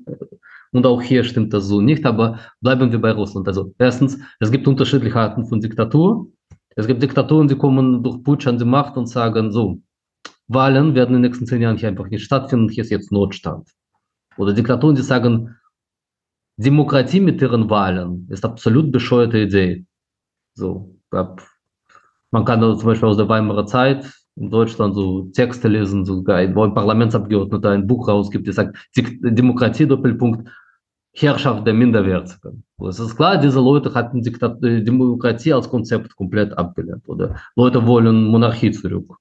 Und 0.72 0.86
auch 0.86 1.02
hier 1.02 1.22
stimmt 1.22 1.52
das 1.52 1.66
so 1.66 1.80
nicht, 1.80 2.04
aber 2.06 2.38
bleiben 2.60 2.90
wir 2.90 3.00
bei 3.00 3.12
Russland. 3.12 3.46
Also 3.46 3.74
erstens, 3.78 4.18
es 4.40 4.50
gibt 4.50 4.66
unterschiedliche 4.66 5.16
Arten 5.16 5.46
von 5.46 5.60
Diktatur. 5.60 6.26
Es 6.74 6.86
gibt 6.86 7.02
Diktaturen, 7.02 7.48
die 7.48 7.56
kommen 7.56 8.02
durch 8.02 8.22
Putsch 8.22 8.46
an 8.46 8.58
die 8.58 8.64
Macht 8.64 8.96
und 8.96 9.06
sagen 9.06 9.52
so, 9.52 9.80
Wahlen 10.48 10.94
werden 10.94 11.14
in 11.14 11.22
den 11.22 11.30
nächsten 11.30 11.46
zehn 11.46 11.60
Jahren 11.60 11.76
hier 11.76 11.88
einfach 11.88 12.08
nicht 12.08 12.24
stattfinden, 12.24 12.70
hier 12.70 12.84
ist 12.84 12.90
jetzt 12.90 13.12
Notstand. 13.12 13.68
Oder 14.38 14.54
Diktaturen, 14.54 14.96
die 14.96 15.02
sagen, 15.02 15.54
Demokratie 16.56 17.20
mit 17.20 17.42
ihren 17.42 17.68
Wahlen 17.68 18.26
ist 18.30 18.44
absolut 18.44 18.90
bescheuerte 18.92 19.38
Idee. 19.38 19.84
So, 20.54 20.96
man 22.30 22.44
kann 22.44 22.62
also 22.62 22.76
zum 22.76 22.86
Beispiel 22.86 23.08
aus 23.08 23.16
der 23.18 23.28
Weimarer 23.28 23.66
Zeit 23.66 24.10
in 24.36 24.50
Deutschland 24.50 24.94
so 24.94 25.24
Texte 25.34 25.68
lesen, 25.68 26.06
sogar 26.06 26.54
wo 26.54 26.64
ein 26.64 26.74
Parlamentsabgeordneter 26.74 27.70
ein 27.70 27.86
Buch 27.86 28.08
rausgibt, 28.08 28.46
der 28.46 28.54
sagt, 28.54 28.78
Demokratie, 28.96 29.86
Doppelpunkt, 29.86 30.48
Herrschaft 31.14 31.66
der 31.66 31.74
Minderwertigen. 31.74 32.64
Es 32.88 32.98
ist 32.98 33.16
klar, 33.16 33.36
diese 33.38 33.60
Leute 33.60 33.92
hatten 33.94 34.22
Diktat 34.22 34.62
äh, 34.64 34.82
Demokratie 34.82 35.52
als 35.52 35.68
Konzept 35.68 36.16
komplett 36.16 36.56
abgelehnt 36.56 37.06
oder 37.08 37.36
Leute 37.54 37.86
wollen 37.86 38.24
Monarchie 38.24 38.70
zurück. 38.70 39.14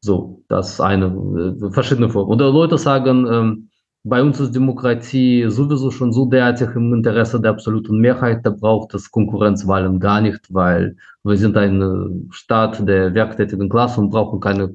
So, 0.00 0.44
das 0.48 0.72
ist 0.72 0.80
eine 0.80 1.06
äh, 1.06 1.70
verschiedene 1.72 2.10
Form. 2.10 2.28
Oder 2.28 2.50
Leute 2.50 2.76
sagen, 2.76 3.26
ähm, 3.26 3.70
bei 4.04 4.22
uns 4.22 4.38
ist 4.38 4.54
Demokratie 4.54 5.46
sowieso 5.48 5.90
schon 5.90 6.12
so 6.12 6.26
derartig 6.26 6.68
im 6.76 6.94
Interesse 6.94 7.40
der 7.40 7.52
absoluten 7.52 7.98
Mehrheit, 7.98 8.44
da 8.44 8.50
braucht 8.50 8.94
es 8.94 9.10
Konkurrenzwahlen 9.10 9.98
gar 9.98 10.20
nicht, 10.20 10.40
weil 10.50 10.96
wir 11.24 11.36
sind 11.36 11.56
ein 11.56 12.28
Staat 12.30 12.86
der 12.86 13.12
werktätigen 13.14 13.68
Klasse 13.68 14.00
und 14.00 14.10
brauchen 14.10 14.40
keine, 14.40 14.74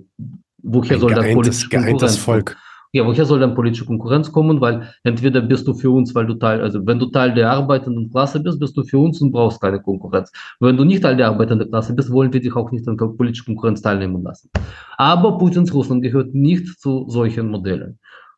woher 0.61 0.95
ein 0.95 0.99
soll 0.99 1.11
geeintes, 1.11 1.25
dann 1.25 1.35
politische 1.35 1.69
Konkurrenz 1.69 2.17
Volk. 2.17 2.57
Ja, 2.95 3.03
woher 3.07 3.25
soll 3.25 3.39
dann 3.39 3.55
politische 3.55 3.85
Konkurrenz 3.85 4.31
kommen? 4.31 4.61
Weil 4.61 4.87
entweder 5.03 5.41
bist 5.41 5.67
du 5.67 5.73
für 5.73 5.89
uns, 5.89 6.13
weil 6.13 6.27
du 6.27 6.35
Teil, 6.35 6.61
also 6.61 6.85
wenn 6.85 6.99
du 6.99 7.07
Teil 7.07 7.33
der 7.33 7.49
arbeitenden 7.51 8.11
Klasse 8.11 8.39
bist, 8.39 8.59
bist 8.59 8.77
du 8.77 8.83
für 8.83 8.99
uns 8.99 9.19
und 9.19 9.31
brauchst 9.31 9.59
keine 9.59 9.81
Konkurrenz. 9.81 10.31
Wenn 10.59 10.77
du 10.77 10.83
nicht 10.83 11.01
Teil 11.01 11.17
der 11.17 11.29
arbeitenden 11.29 11.69
Klasse 11.69 11.95
bist, 11.95 12.11
wollen 12.11 12.31
wir 12.31 12.39
dich 12.39 12.55
auch 12.55 12.71
nicht 12.71 12.87
an 12.87 12.97
politischer 12.97 13.45
Konkurrenz 13.45 13.81
teilnehmen 13.81 14.21
lassen. 14.21 14.51
Aber 14.97 15.39
Putins 15.39 15.73
Russland 15.73 16.03
gehört 16.03 16.35
nicht 16.35 16.79
zu 16.79 17.09
solchen 17.09 17.49
Modellen. 17.49 17.97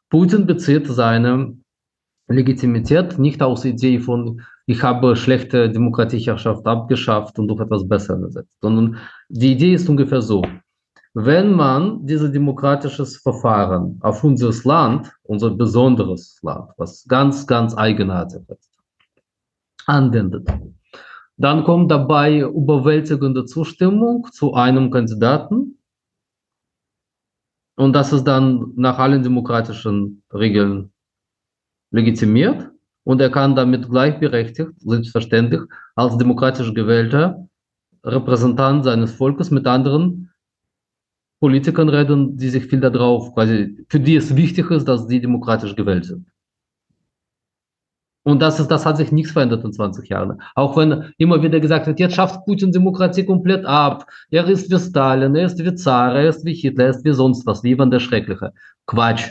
Putin 0.10 0.46
bezieht 0.46 0.88
seine 0.88 1.58
Legitimität 2.30 3.20
nicht 3.20 3.44
aus 3.44 3.66
Idee 3.66 4.00
von, 4.00 4.42
ich 4.68 4.82
habe 4.82 5.18
schlechte 5.18 5.70
Demokratieherrschaft 5.70 6.66
abgeschafft 6.66 7.38
und 7.40 7.50
durch 7.50 7.60
etwas 7.60 7.88
Besseres 7.88 8.24
ersetzt, 8.24 8.58
sondern 8.62 8.98
die 9.28 9.52
Idee 9.52 9.74
ist 9.74 9.90
ungefähr 9.90 10.22
so. 10.22 10.44
Wenn 11.18 11.54
man 11.54 12.06
dieses 12.06 12.30
demokratisches 12.34 13.16
Verfahren 13.16 13.98
auf 14.02 14.22
unser 14.26 14.52
Land, 14.68 15.14
unser 15.24 15.50
besonderes 15.52 16.38
Land, 16.44 16.72
was 16.76 17.06
ganz, 17.08 17.48
ganz 17.48 17.74
eigenartig 17.74 18.42
ist, 18.50 18.78
anwendet, 19.86 20.46
dann 21.38 21.64
kommt 21.64 21.90
dabei 21.90 22.42
überwältigende 22.42 23.46
Zustimmung 23.46 24.28
zu 24.34 24.56
einem 24.56 24.92
Kandidaten. 24.92 25.80
Und 27.78 27.94
das 27.94 28.12
ist 28.12 28.26
dann 28.26 28.74
nach 28.76 29.00
allen 29.00 29.24
demokratischen 29.24 30.22
Regeln 30.34 30.92
legitimiert. 31.92 32.70
Und 33.06 33.22
er 33.22 33.30
kann 33.30 33.56
damit 33.56 33.90
gleichberechtigt, 33.90 34.72
selbstverständlich, 34.80 35.62
als 35.96 36.18
demokratisch 36.18 36.74
gewählter 36.74 37.48
Repräsentant 38.04 38.84
seines 38.84 39.14
Volkes 39.14 39.50
mit 39.50 39.66
anderen 39.66 40.30
Politikern 41.46 41.90
reden, 41.90 42.38
die 42.38 42.50
sich 42.50 42.66
viel 42.66 42.80
darauf, 42.80 43.32
quasi, 43.36 43.78
für 43.88 44.00
die 44.00 44.16
es 44.16 44.36
wichtig 44.36 44.72
ist, 44.72 44.86
dass 44.88 45.08
sie 45.08 45.22
demokratisch 45.22 45.76
gewählt 45.76 46.06
sind. 46.06 46.26
Und 48.24 48.42
das, 48.42 48.60
ist, 48.60 48.70
das 48.70 48.84
hat 48.84 48.98
sich 48.98 49.12
nichts 49.12 49.32
verändert 49.32 49.64
in 49.64 49.72
20 49.72 50.10
Jahren. 50.10 50.42
Auch 50.56 50.76
wenn 50.76 51.14
immer 51.20 51.44
wieder 51.44 51.60
gesagt 51.60 51.86
wird, 51.86 52.00
jetzt 52.00 52.16
schafft 52.16 52.44
Putin 52.46 52.72
Demokratie 52.72 53.26
komplett 53.26 53.64
ab. 53.64 54.08
Er 54.32 54.48
ist 54.48 54.72
wie 54.72 54.80
Stalin, 54.80 55.36
er 55.36 55.46
ist 55.46 55.64
wie 55.64 55.76
Zar, 55.76 56.16
er 56.16 56.30
ist 56.30 56.44
wie 56.46 56.56
Hitler, 56.56 56.86
er 56.86 56.90
ist 56.90 57.06
wie 57.06 57.14
sonst 57.14 57.46
was, 57.46 57.62
wie 57.62 57.74
Ivan 57.74 57.92
der 57.92 58.00
Schreckliche. 58.00 58.52
Quatsch. 58.88 59.30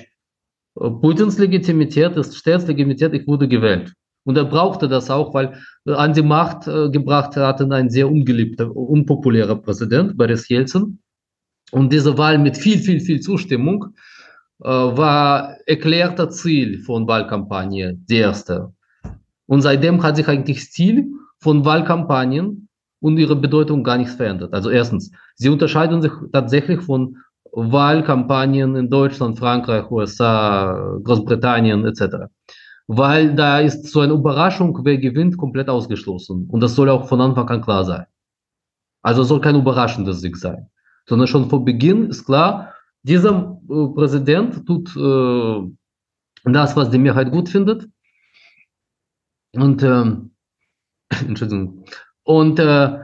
Putins 0.77 1.37
Legitimität 1.38 2.16
ist 2.16 2.37
stets 2.37 2.68
Legitimität, 2.68 3.12
ich 3.12 3.27
wurde 3.27 3.48
gewählt. 3.48 3.92
Und 4.22 4.38
er 4.38 4.44
brauchte 4.44 4.87
das 4.88 5.11
auch, 5.11 5.35
weil 5.35 5.59
an 5.85 6.12
die 6.12 6.22
Macht 6.22 6.68
äh, 6.68 6.90
gebracht 6.90 7.35
hat 7.35 7.61
ein 7.61 7.90
sehr 7.90 8.09
ungeliebter, 8.09 8.70
unpopulärer 8.77 9.57
Präsident, 9.57 10.16
Boris 10.16 10.48
Jelzin. 10.48 11.00
Und 11.74 11.92
diese 11.92 12.16
Wahl 12.16 12.38
mit 12.38 12.56
viel, 12.56 12.78
viel, 12.78 13.00
viel 13.00 13.18
Zustimmung 13.18 13.87
äh, 14.62 14.68
war 14.68 15.56
erklärter 15.66 16.30
Ziel 16.30 16.78
von 16.78 17.08
Wahlkampagne, 17.08 17.96
die 18.08 18.18
erste. 18.18 18.72
Und 19.46 19.62
seitdem 19.62 20.00
hat 20.00 20.14
sich 20.14 20.28
eigentlich 20.28 20.60
Stil 20.60 21.10
von 21.40 21.64
Wahlkampagnen 21.64 22.68
und 23.00 23.18
ihre 23.18 23.34
Bedeutung 23.34 23.82
gar 23.82 23.98
nichts 23.98 24.14
verändert. 24.14 24.54
Also 24.54 24.70
erstens, 24.70 25.10
sie 25.34 25.48
unterscheiden 25.48 26.00
sich 26.00 26.12
tatsächlich 26.32 26.80
von 26.80 27.16
Wahlkampagnen 27.50 28.76
in 28.76 28.88
Deutschland, 28.88 29.37
Frankreich, 29.37 29.90
USA, 29.90 30.96
Großbritannien 31.02 31.84
etc. 31.87 32.30
Weil 32.87 33.34
da 33.34 33.58
ist 33.58 33.88
so 33.88 33.98
eine 33.98 34.12
Überraschung, 34.12 34.78
wer 34.84 34.98
gewinnt, 34.98 35.37
komplett 35.37 35.68
ausgeschlossen. 35.68 36.46
Und 36.52 36.60
das 36.60 36.76
soll 36.76 36.88
auch 36.88 37.08
von 37.08 37.20
Anfang 37.20 37.48
an 37.48 37.62
klar 37.62 37.84
sein. 37.84 38.06
Also 39.02 39.24
soll 39.24 39.40
kein 39.40 39.56
überraschendes 39.56 40.20
Sieg 40.20 40.37
sein 40.37 40.70
sondern 41.06 41.28
schon 41.28 41.48
vor 41.48 41.64
Beginn 41.64 42.08
ist 42.10 42.24
klar, 42.24 42.74
dieser 43.02 43.60
äh, 43.68 43.86
Präsident 43.94 44.66
tut 44.66 44.96
äh, 44.96 45.70
das, 46.44 46.76
was 46.76 46.90
die 46.90 46.98
Mehrheit 46.98 47.30
gut 47.30 47.48
findet. 47.48 47.88
Und, 49.54 49.82
äh, 49.82 50.04
Entschuldigung. 51.28 51.84
Und 52.24 52.58
äh, 52.58 52.98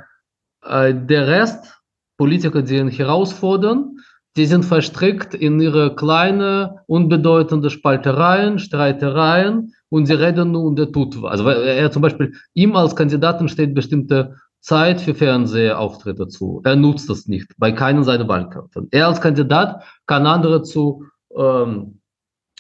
äh, 0.63 0.95
der 0.95 1.27
Rest, 1.27 1.77
Politiker, 2.17 2.63
die 2.63 2.77
ihn 2.77 2.89
herausfordern, 2.89 3.97
die 4.37 4.47
sind 4.47 4.65
verstrickt 4.65 5.35
in 5.35 5.61
ihre 5.61 5.95
kleine, 5.95 6.83
unbedeutende 6.87 7.71
Spaltereien, 7.71 8.59
Streitereien 8.59 9.75
und 9.89 10.07
sie 10.07 10.13
reden 10.15 10.53
nur 10.53 10.65
und 10.65 10.79
der 10.79 10.93
tut 10.93 11.21
was. 11.21 11.41
Also 11.41 11.49
er 11.49 11.91
zum 11.91 12.03
Beispiel, 12.03 12.35
ihm 12.55 12.77
als 12.77 12.95
Kandidaten 12.95 13.49
steht 13.49 13.75
bestimmte 13.75 14.37
Zeit 14.61 15.01
für 15.01 15.15
Fernsehauftritte 15.15 16.29
zu. 16.29 16.61
Er 16.65 16.77
nutzt 16.77 17.09
das 17.09 17.27
nicht 17.27 17.53
bei 17.59 17.73
keinen 17.73 18.05
seiner 18.05 18.29
Wahlkämpfen. 18.29 18.89
Er 18.91 19.07
als 19.09 19.21
Kandidat 19.21 19.83
kann 20.07 20.27
andere 20.27 20.63
zu 20.63 21.05
ähm, 21.37 22.01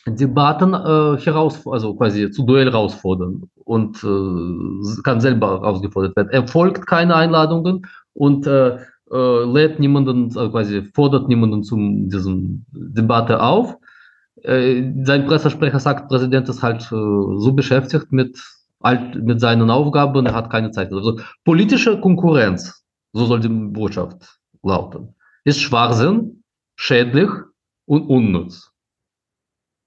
Debatten 0.06 0.72
äh, 0.72 1.18
heraus, 1.20 1.66
also 1.66 1.94
quasi 1.94 2.30
zu 2.30 2.44
Duell 2.44 2.70
herausfordern 2.70 3.50
und 3.64 4.02
äh, 4.02 5.02
kann 5.02 5.20
selber 5.20 5.60
herausgefordert 5.60 6.16
werden. 6.16 6.30
Er 6.30 6.48
folgt 6.48 6.86
keine 6.86 7.14
Einladungen 7.14 7.86
und 8.14 8.46
äh, 8.46 8.78
äh, 9.12 9.44
lädt 9.44 9.78
niemanden, 9.78 10.24
also 10.36 10.50
quasi 10.50 10.82
fordert 10.94 11.28
niemanden 11.28 11.62
zum 11.62 12.08
diesem 12.08 12.64
Debatte 12.72 13.42
auf. 13.42 13.76
Äh, 14.42 14.90
sein 15.04 15.26
Pressesprecher 15.26 15.80
sagt, 15.80 16.08
Präsident 16.08 16.48
ist 16.48 16.62
halt 16.62 16.82
äh, 16.82 16.88
so 16.94 17.52
beschäftigt 17.52 18.10
mit, 18.10 18.42
halt, 18.82 19.14
mit 19.22 19.40
seinen 19.40 19.70
Aufgaben, 19.70 20.26
er 20.26 20.34
hat 20.34 20.50
keine 20.50 20.70
Zeit. 20.70 20.92
Also 20.92 21.20
politische 21.44 22.00
Konkurrenz, 22.00 22.84
so 23.12 23.26
soll 23.26 23.40
die 23.40 23.48
Botschaft 23.48 24.38
lauten, 24.62 25.14
ist 25.44 25.60
Schwachsinn, 25.60 26.42
schädlich 26.76 27.30
und 27.86 28.08
unnütz. 28.08 28.70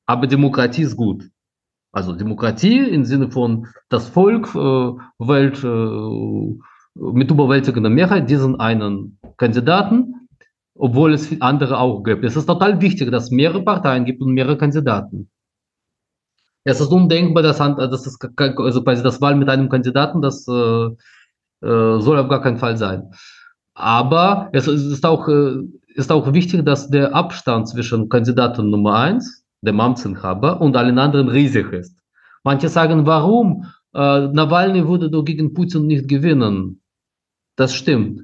Aber 0.06 0.28
Demokratie 0.28 0.84
ist 0.84 0.98
gut. 0.98 1.30
Also 1.92 2.14
Demokratie 2.14 2.80
im 2.80 3.06
Sinne 3.06 3.32
von 3.32 3.68
das 3.90 4.10
Volk 4.10 4.48
äh, 4.56 4.58
wählt 5.20 5.64
äh, 5.64 6.60
mit 6.96 7.32
überwältigender 7.32 7.90
Mehrheit 7.90 8.30
diesen 8.30 8.60
einen 8.60 9.20
Kandidaten, 9.38 10.28
obwohl 10.76 11.14
es 11.14 11.40
andere 11.42 11.78
auch 11.78 12.04
gibt. 12.04 12.24
Es 12.24 12.36
ist 12.36 12.48
total 12.48 12.82
wichtig, 12.82 13.12
dass 13.12 13.26
es 13.26 13.32
mehrere 13.32 13.64
Parteien 13.64 14.06
gibt 14.06 14.22
und 14.22 14.34
mehrere 14.34 14.58
Kandidaten. 14.58 15.30
Es 16.66 16.80
ist 16.80 16.92
undenkbar, 16.92 17.44
dass, 17.44 17.58
dass 17.58 18.08
es, 18.08 18.18
also 18.38 18.84
quasi 18.84 19.04
das 19.04 19.22
Wahl 19.22 19.36
mit 19.36 19.50
einem 19.50 19.70
Kandidaten, 19.70 20.22
das 20.22 20.48
äh, 20.48 20.86
äh, 21.66 22.00
soll 22.00 22.18
auf 22.18 22.30
gar 22.30 22.42
keinen 22.42 22.58
Fall 22.58 22.78
sein. 22.78 23.12
Aber 23.74 24.50
es 24.54 24.68
ist 24.68 25.06
auch, 25.06 25.28
äh, 25.28 25.56
ist 25.96 26.12
auch 26.12 26.34
wichtig, 26.34 26.66
dass 26.66 26.90
der 26.90 27.14
Abstand 27.14 27.68
zwischen 27.68 28.10
Kandidaten 28.10 28.70
Nummer 28.70 28.96
eins, 28.96 29.46
dem 29.62 29.80
Amtsinhaber, 29.80 30.62
und 30.62 30.76
allen 30.78 31.00
anderen 31.00 31.30
riesig 31.30 31.72
ist. 31.74 31.98
Manche 32.44 32.70
sagen, 32.70 33.06
warum? 33.06 33.66
Äh, 33.94 34.28
Nawalny 34.28 34.88
würde 34.88 35.10
doch 35.10 35.24
gegen 35.24 35.54
Putin 35.54 35.88
nicht 35.88 36.08
gewinnen. 36.08 36.82
Das 37.56 37.74
stimmt. 37.74 38.22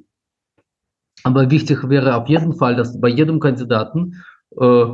Aber 1.23 1.52
wichtig 1.52 1.88
wäre 1.89 2.15
auf 2.15 2.28
jeden 2.28 2.54
Fall, 2.54 2.75
dass 2.75 2.99
bei 2.99 3.10
jedem 3.10 3.39
Kandidaten 3.39 4.23
äh, 4.60 4.86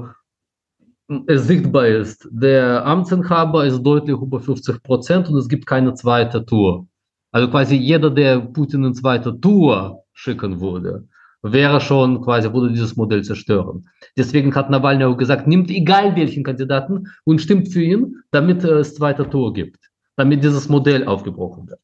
sichtbar 1.08 1.88
ist, 1.88 2.28
der 2.32 2.86
Amtsinhaber 2.86 3.66
ist 3.66 3.82
deutlich 3.84 4.18
über 4.18 4.40
50 4.40 4.82
Prozent 4.82 5.30
und 5.30 5.38
es 5.38 5.48
gibt 5.48 5.66
keine 5.66 5.94
zweite 5.94 6.46
Tour. 6.46 6.88
Also 7.32 7.50
quasi 7.50 7.76
jeder, 7.76 8.10
der 8.10 8.40
Putin 8.40 8.86
in 8.86 8.94
zweite 8.94 9.40
Tour 9.40 10.04
schicken 10.14 10.60
würde, 10.62 11.08
wäre 11.44 11.80
schon 11.80 12.22
quasi, 12.22 12.52
würde 12.52 12.72
dieses 12.72 12.96
Modell 12.96 13.24
zerstören. 13.24 13.88
Deswegen 14.18 14.56
hat 14.56 14.70
Nawalny 14.70 15.04
auch 15.04 15.18
gesagt, 15.18 15.48
nimmt 15.48 15.70
egal 15.70 16.16
welchen 16.16 16.44
Kandidaten 16.44 17.08
und 17.24 17.40
stimmt 17.40 17.68
für 17.72 17.84
ihn, 17.84 18.16
damit 18.32 18.64
es 18.64 18.96
zweite 18.96 19.30
Tour 19.30 19.54
gibt, 19.54 19.92
damit 20.16 20.44
dieses 20.44 20.70
Modell 20.70 21.06
aufgebrochen 21.06 21.68
wird. 21.70 21.82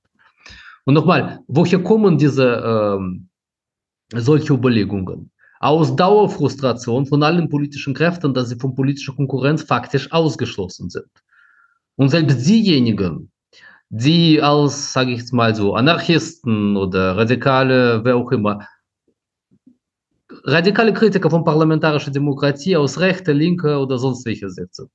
Und 0.86 0.96
nochmal, 0.96 1.42
woher 1.48 1.84
kommen 1.84 2.18
diese 2.18 2.98
ähm, 2.98 3.28
solche 4.16 4.54
Überlegungen? 4.54 5.32
Aus 5.62 5.96
Dauerfrustration 5.96 7.06
von 7.06 7.22
allen 7.22 7.48
politischen 7.48 7.94
Kräften, 7.94 8.34
dass 8.34 8.50
sie 8.50 8.56
von 8.56 8.74
politischer 8.74 9.14
Konkurrenz 9.14 9.62
faktisch 9.62 10.12
ausgeschlossen 10.12 10.90
sind. 10.90 11.06
Und 11.98 12.10
selbst 12.10 12.48
diejenigen, 12.48 13.32
die 13.90 14.42
als, 14.42 14.92
sage 14.92 15.12
ich 15.12 15.20
jetzt 15.20 15.34
mal 15.34 15.54
so, 15.54 15.76
Anarchisten 15.76 16.76
oder 16.76 17.16
Radikale, 17.16 18.04
wer 18.04 18.16
auch 18.16 18.32
immer, 18.32 18.66
radikale 20.46 20.94
Kritiker 20.94 21.30
von 21.30 21.44
parlamentarischer 21.44 22.10
Demokratie 22.10 22.76
aus 22.76 23.00
rechter, 23.00 23.36
linker 23.36 23.80
oder 23.80 24.00
sonst 24.00 24.26
welcher 24.26 24.50
sitzen, 24.50 24.90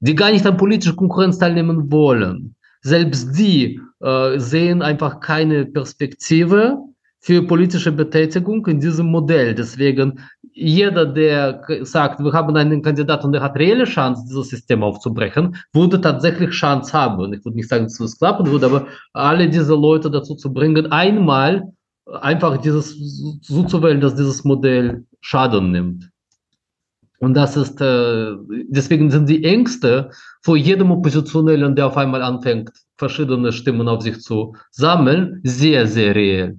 die 0.00 0.16
gar 0.16 0.32
nicht 0.32 0.44
an 0.44 0.56
politischer 0.56 0.96
Konkurrenz 0.96 1.38
teilnehmen 1.38 1.92
wollen, 1.92 2.56
selbst 2.80 3.38
die 3.38 3.80
äh, 4.00 4.36
sehen 4.40 4.82
einfach 4.82 5.20
keine 5.20 5.64
Perspektive 5.64 6.91
für 7.22 7.40
politische 7.46 7.92
Betätigung 7.92 8.66
in 8.66 8.80
diesem 8.80 9.06
Modell. 9.06 9.54
Deswegen 9.54 10.18
jeder, 10.52 11.06
der 11.06 11.62
sagt, 11.82 12.22
wir 12.22 12.32
haben 12.32 12.54
einen 12.56 12.82
Kandidaten, 12.82 13.32
der 13.32 13.42
hat 13.42 13.56
reelle 13.56 13.84
Chance, 13.84 14.24
dieses 14.28 14.48
System 14.48 14.82
aufzubrechen, 14.82 15.56
würde 15.72 16.00
tatsächlich 16.00 16.50
Chance 16.50 16.92
haben. 16.92 17.32
Ich 17.32 17.44
würde 17.44 17.56
nicht 17.56 17.68
sagen, 17.68 17.84
dass 17.84 18.00
es 18.00 18.18
klappen 18.18 18.46
würde, 18.48 18.66
aber 18.66 18.86
alle 19.12 19.48
diese 19.48 19.74
Leute 19.74 20.10
dazu 20.10 20.34
zu 20.34 20.52
bringen, 20.52 20.90
einmal 20.90 21.72
einfach 22.06 22.56
dieses 22.58 22.98
so 23.40 23.62
zu 23.62 23.82
wählen, 23.82 24.00
dass 24.00 24.16
dieses 24.16 24.44
Modell 24.44 25.04
Schaden 25.20 25.70
nimmt. 25.70 26.10
Und 27.20 27.34
das 27.34 27.56
ist, 27.56 27.80
äh, 27.80 28.32
deswegen 28.68 29.12
sind 29.12 29.28
die 29.28 29.44
Ängste 29.44 30.10
vor 30.42 30.56
jedem 30.56 30.90
Oppositionellen, 30.90 31.76
der 31.76 31.86
auf 31.86 31.96
einmal 31.96 32.20
anfängt, 32.20 32.72
verschiedene 32.96 33.52
Stimmen 33.52 33.86
auf 33.86 34.02
sich 34.02 34.20
zu 34.20 34.56
sammeln, 34.72 35.40
sehr, 35.44 35.86
sehr 35.86 36.16
reell. 36.16 36.58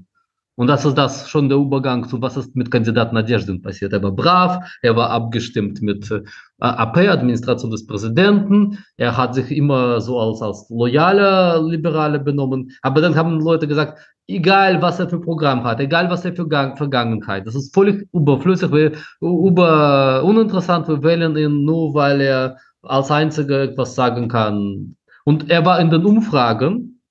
Und 0.56 0.68
das 0.68 0.86
ist 0.86 0.98
das 0.98 1.28
schon 1.30 1.50
der 1.50 1.58
Übergang 1.58 2.08
zu, 2.08 2.22
was 2.22 2.38
ist 2.38 2.56
mit 2.56 2.70
Kandidat 2.70 3.12
Nadezhdin 3.12 3.62
passiert. 3.62 3.92
Er 3.92 4.04
war 4.04 4.12
brav, 4.12 4.64
er 4.84 4.96
war 4.96 5.10
abgestimmt 5.10 5.82
mit 5.82 6.12
äh, 6.12 6.22
AP, 6.60 6.98
Administration 6.98 7.72
des 7.72 7.88
Präsidenten. 7.88 8.78
Er 8.98 9.18
hat 9.18 9.34
sich 9.34 9.50
immer 9.52 10.00
so 10.00 10.20
als, 10.20 10.44
als 10.44 10.70
loyaler 10.70 11.60
Liberale 11.64 12.20
benommen. 12.20 12.72
Aber 12.84 13.02
dann 13.02 13.16
haben 13.16 13.40
Leute 13.40 13.68
gesagt, 13.68 13.98
egal 14.28 14.80
was 14.80 15.00
er 15.00 15.10
für 15.10 15.20
Programm 15.20 15.64
hat, 15.64 15.80
egal 15.80 16.10
was 16.12 16.24
er 16.24 16.36
für 16.36 16.48
Gang, 16.48 16.78
Vergangenheit, 16.78 17.48
das 17.48 17.56
ist 17.56 17.74
völlig 17.74 18.08
überflüssig, 18.14 18.72
wir, 18.72 18.92
über, 19.22 20.24
uninteressant, 20.24 20.88
wir 20.88 21.02
wählen 21.02 21.36
ihn 21.36 21.66
nur, 21.66 21.96
weil 21.96 22.22
er 22.22 22.58
als 22.84 23.10
Einziger 23.10 23.64
etwas 23.64 23.96
sagen 23.96 24.28
kann. 24.28 24.96
Und 25.26 25.50
er 25.50 25.66
war 25.66 25.80
in 25.80 25.90
den 25.90 26.06
Umfragen 26.06 27.02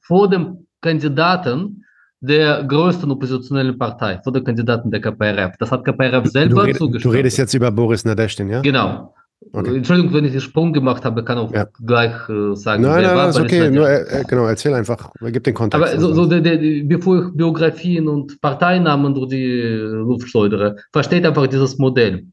vor 0.00 0.28
dem 0.28 0.66
Kandidaten, 0.80 1.84
der 2.20 2.64
größten 2.64 3.10
oppositionellen 3.10 3.78
Partei 3.78 4.20
von 4.22 4.32
den 4.32 4.44
Kandidaten 4.44 4.90
der 4.90 5.00
KPRF. 5.00 5.56
Das 5.58 5.70
hat 5.70 5.84
KPRF 5.84 6.26
selber 6.26 6.66
du, 6.66 6.72
zugestimmt. 6.72 7.12
Du 7.12 7.16
redest 7.16 7.38
jetzt 7.38 7.54
über 7.54 7.70
Boris 7.70 8.04
Nadeshtin, 8.04 8.48
ja? 8.48 8.60
Genau. 8.60 9.14
Okay. 9.52 9.76
Entschuldigung, 9.76 10.12
wenn 10.12 10.24
ich 10.24 10.32
den 10.32 10.40
Sprung 10.40 10.72
gemacht 10.72 11.04
habe, 11.04 11.22
kann 11.24 11.38
auch 11.38 11.52
ja. 11.52 11.66
gleich 11.86 12.28
äh, 12.28 12.54
sagen. 12.54 12.82
Nein, 12.82 13.02
nein, 13.04 13.16
war, 13.16 13.28
ist 13.28 13.38
okay. 13.40 13.70
Nur, 13.70 13.88
äh, 13.88 14.20
äh, 14.20 14.24
genau, 14.24 14.46
erzähl 14.46 14.74
einfach, 14.74 15.10
gib 15.20 15.44
den 15.44 15.54
Kontext. 15.54 15.94
Aber 15.94 16.00
so, 16.00 16.08
also 16.08 16.24
so 16.24 16.28
der, 16.28 16.40
der, 16.40 16.84
bevor 16.84 17.18
ich 17.22 17.34
Biografien 17.34 18.08
und 18.08 18.40
Parteinamen 18.40 19.14
durch 19.14 19.28
die 19.30 19.60
Luft 19.60 20.28
schleudere, 20.28 20.76
versteht 20.92 21.24
einfach 21.24 21.46
dieses 21.46 21.78
Modell. 21.78 22.26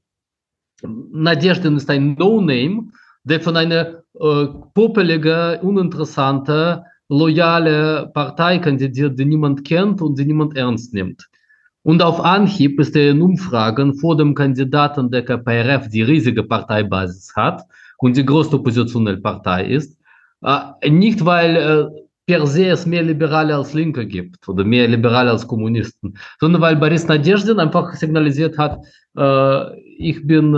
Nadeshtin 0.83 1.77
ist 1.77 1.89
ein 1.89 2.15
No-Name, 2.15 2.87
der 3.23 3.39
von 3.39 3.55
einer 3.55 4.03
äh, 4.19 4.47
popeliger, 4.73 5.63
uninteressanter, 5.63 6.85
loyale 7.09 8.11
Partei 8.13 8.59
kandidiert, 8.59 9.19
die 9.19 9.25
niemand 9.25 9.65
kennt 9.65 10.01
und 10.01 10.17
die 10.17 10.25
niemand 10.25 10.57
ernst 10.57 10.93
nimmt. 10.93 11.27
Und 11.83 12.01
auf 12.01 12.19
Anhieb 12.19 12.79
ist 12.79 12.95
er 12.95 13.11
in 13.11 13.21
Umfragen 13.21 13.93
vor 13.93 14.17
dem 14.17 14.33
Kandidaten 14.33 15.11
der 15.11 15.23
KPRF, 15.23 15.87
die 15.89 16.01
riesige 16.01 16.43
Parteibasis 16.43 17.31
hat 17.35 17.61
und 17.99 18.17
die 18.17 18.25
größte 18.25 18.55
oppositionelle 18.55 19.17
Partei 19.17 19.65
ist, 19.65 19.99
äh, 20.41 20.89
nicht 20.89 21.23
weil 21.23 21.55
äh, 21.55 21.85
per 22.25 22.47
se 22.47 22.69
es 22.69 22.87
mehr 22.87 23.03
Liberale 23.03 23.55
als 23.55 23.75
Linke 23.75 24.07
gibt 24.07 24.49
oder 24.49 24.63
mehr 24.63 24.87
Liberale 24.87 25.29
als 25.29 25.47
Kommunisten, 25.47 26.17
sondern 26.39 26.61
weil 26.63 26.75
Boris 26.75 27.07
Nadежdin 27.07 27.59
einfach 27.59 27.93
signalisiert 27.93 28.57
hat, 28.57 28.83
äh, 29.15 29.79
ich 29.97 30.25
bin 30.25 30.53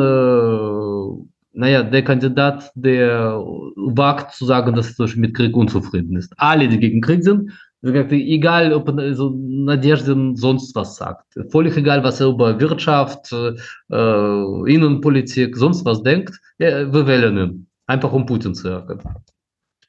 naja, 1.58 1.82
der 1.82 2.04
Kandidat, 2.04 2.72
der 2.76 3.44
wagt 3.76 4.36
zu 4.36 4.46
sagen, 4.46 4.76
dass 4.76 4.98
er 5.00 5.10
mit 5.18 5.36
Krieg 5.36 5.56
unzufrieden 5.56 6.16
ist. 6.16 6.32
Alle, 6.38 6.68
die 6.68 6.80
gegen 6.80 7.02
Krieg 7.02 7.24
sind, 7.24 7.52
gesagt, 7.82 8.12
egal, 8.12 8.74
ob 8.74 8.90
also 8.98 9.34
Nadezhdin 9.36 10.36
sonst 10.36 10.76
was 10.76 10.98
sagt, 10.98 11.26
völlig 11.50 11.76
egal, 11.76 12.04
was 12.04 12.20
er 12.20 12.28
über 12.28 12.60
Wirtschaft, 12.60 13.34
äh, 13.34 14.72
Innenpolitik, 14.72 15.58
sonst 15.58 15.84
was 15.84 16.04
denkt, 16.04 16.40
ja, 16.60 16.94
wir 16.94 17.08
wählen 17.08 17.38
ihn, 17.38 17.68
einfach 17.88 18.14
um 18.14 18.26
Putin 18.26 18.54
zu 18.54 18.70
ärgern. 18.70 19.02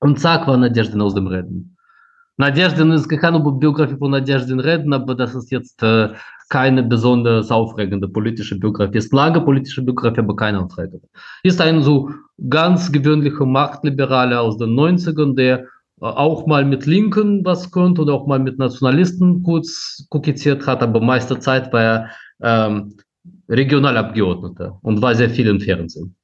Und 0.00 0.18
zack 0.18 0.46
war 0.46 0.56
Nadezhdin 0.56 1.02
aus 1.02 1.14
dem 1.14 1.26
Reden. 1.26 1.76
Надеждин 2.37 2.91
ist, 2.91 3.11
ich 3.11 3.19
kann 3.19 3.35
über 3.35 3.51
Biografie 3.51 3.97
von 3.97 4.11
Надеждин 4.11 4.59
reden, 4.59 4.91
aber 4.91 5.13
das 5.13 5.35
ist 5.35 5.51
jetzt 5.51 5.83
äh, 5.83 6.09
keine 6.49 6.81
besonders 6.81 7.51
aufregende 7.51 8.07
politische 8.07 8.57
Biografie. 8.57 8.97
Ist 8.97 9.13
lange 9.13 9.39
politische 9.41 9.83
Biografie, 9.83 10.19
aber 10.19 10.35
keine 10.35 10.59
aufregende. 10.63 11.07
Ist 11.43 11.61
ein 11.61 11.83
so 11.83 12.09
ganz 12.49 12.91
gewöhnlicher 12.91 13.45
Machtliberaler 13.45 14.41
aus 14.41 14.57
den 14.57 14.71
90ern, 14.71 15.35
der 15.35 15.59
äh, 15.59 15.65
auch 16.05 16.47
mal 16.47 16.65
mit 16.65 16.87
Linken 16.87 17.45
was 17.45 17.69
konnte 17.69 18.01
oder 18.01 18.13
auch 18.13 18.25
mal 18.25 18.39
mit 18.39 18.57
Nationalisten 18.57 19.43
kurz 19.43 20.05
kokettiert 20.09 20.65
hat, 20.65 20.81
aber 20.81 21.01
meiste 21.01 21.39
Zeit 21.39 21.71
war 21.71 21.81
er 21.81 22.09
ähm, 22.41 22.97
Regionalabgeordneter 23.47 24.79
und 24.81 25.01
war 25.01 25.13
sehr 25.13 25.29
viel 25.29 25.47
im 25.47 25.59
Fernsehen. 25.59 26.15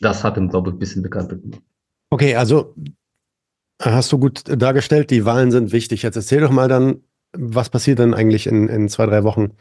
Das 0.00 0.24
hat 0.24 0.36
ihn, 0.36 0.48
glaube 0.48 0.70
ich, 0.70 0.76
ein 0.76 0.78
bisschen 0.80 1.02
bekannter 1.02 1.36
gemacht. 1.36 1.62
Okay, 2.10 2.34
also 2.34 2.74
hast 3.81 4.11
du 4.11 4.19
gut 4.19 4.43
dargestellt, 4.45 5.09
die 5.09 5.25
Wahlen 5.25 5.51
sind 5.51 5.71
wichtig. 5.71 6.03
Jetzt 6.03 6.15
erzähl 6.15 6.41
doch 6.41 6.51
mal 6.51 6.67
dann, 6.67 7.01
was 7.33 7.69
passiert 7.69 7.99
denn 7.99 8.13
eigentlich 8.13 8.47
in, 8.47 8.67
in 8.67 8.89
zwei, 8.89 9.05
drei 9.05 9.23
Wochen? 9.23 9.51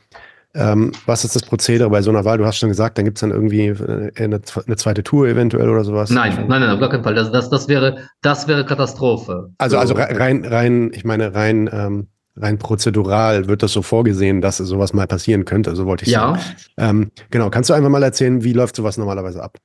Ähm, 0.54 0.92
was 1.04 1.24
ist 1.24 1.36
das 1.36 1.42
Prozedere 1.42 1.90
bei 1.90 2.00
so 2.00 2.10
einer 2.10 2.24
Wahl? 2.24 2.38
Du 2.38 2.46
hast 2.46 2.56
schon 2.56 2.70
gesagt, 2.70 2.96
dann 2.96 3.04
gibt 3.04 3.18
es 3.18 3.20
dann 3.20 3.30
irgendwie 3.30 3.66
äh, 3.66 4.10
eine, 4.16 4.40
eine, 4.66 4.76
zweite 4.76 5.02
Tour 5.02 5.28
eventuell 5.28 5.68
oder 5.68 5.84
sowas. 5.84 6.10
Nein, 6.10 6.46
nein, 6.48 6.60
nein, 6.60 6.70
auf 6.70 6.80
gar 6.80 6.88
keinen 6.88 7.04
Fall. 7.04 7.14
Das, 7.14 7.30
das, 7.30 7.50
das, 7.50 7.68
wäre, 7.68 8.08
das 8.22 8.48
wäre 8.48 8.64
Katastrophe. 8.64 9.50
Also, 9.58 9.76
also 9.76 9.94
rein, 9.94 10.44
rein, 10.44 10.90
ich 10.94 11.04
meine, 11.04 11.34
rein, 11.34 11.68
ähm, 11.70 12.08
rein 12.34 12.58
prozedural 12.58 13.46
wird 13.46 13.62
das 13.62 13.72
so 13.72 13.82
vorgesehen, 13.82 14.40
dass 14.40 14.56
sowas 14.56 14.94
mal 14.94 15.06
passieren 15.06 15.44
könnte. 15.44 15.76
So 15.76 15.84
wollte 15.84 16.06
ich 16.06 16.12
ja. 16.12 16.20
sagen. 16.20 16.40
Ähm, 16.78 17.10
genau, 17.30 17.50
kannst 17.50 17.68
du 17.68 17.74
einfach 17.74 17.90
mal 17.90 18.02
erzählen, 18.02 18.42
wie 18.42 18.54
läuft 18.54 18.74
sowas 18.74 18.96
normalerweise 18.96 19.42
ab? 19.42 19.58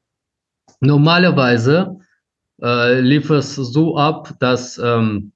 Normalerweise 0.81 1.97
äh, 2.63 2.99
lief 3.01 3.29
es 3.29 3.55
so 3.55 3.97
ab, 3.97 4.33
dass 4.39 4.77
ähm, 4.77 5.33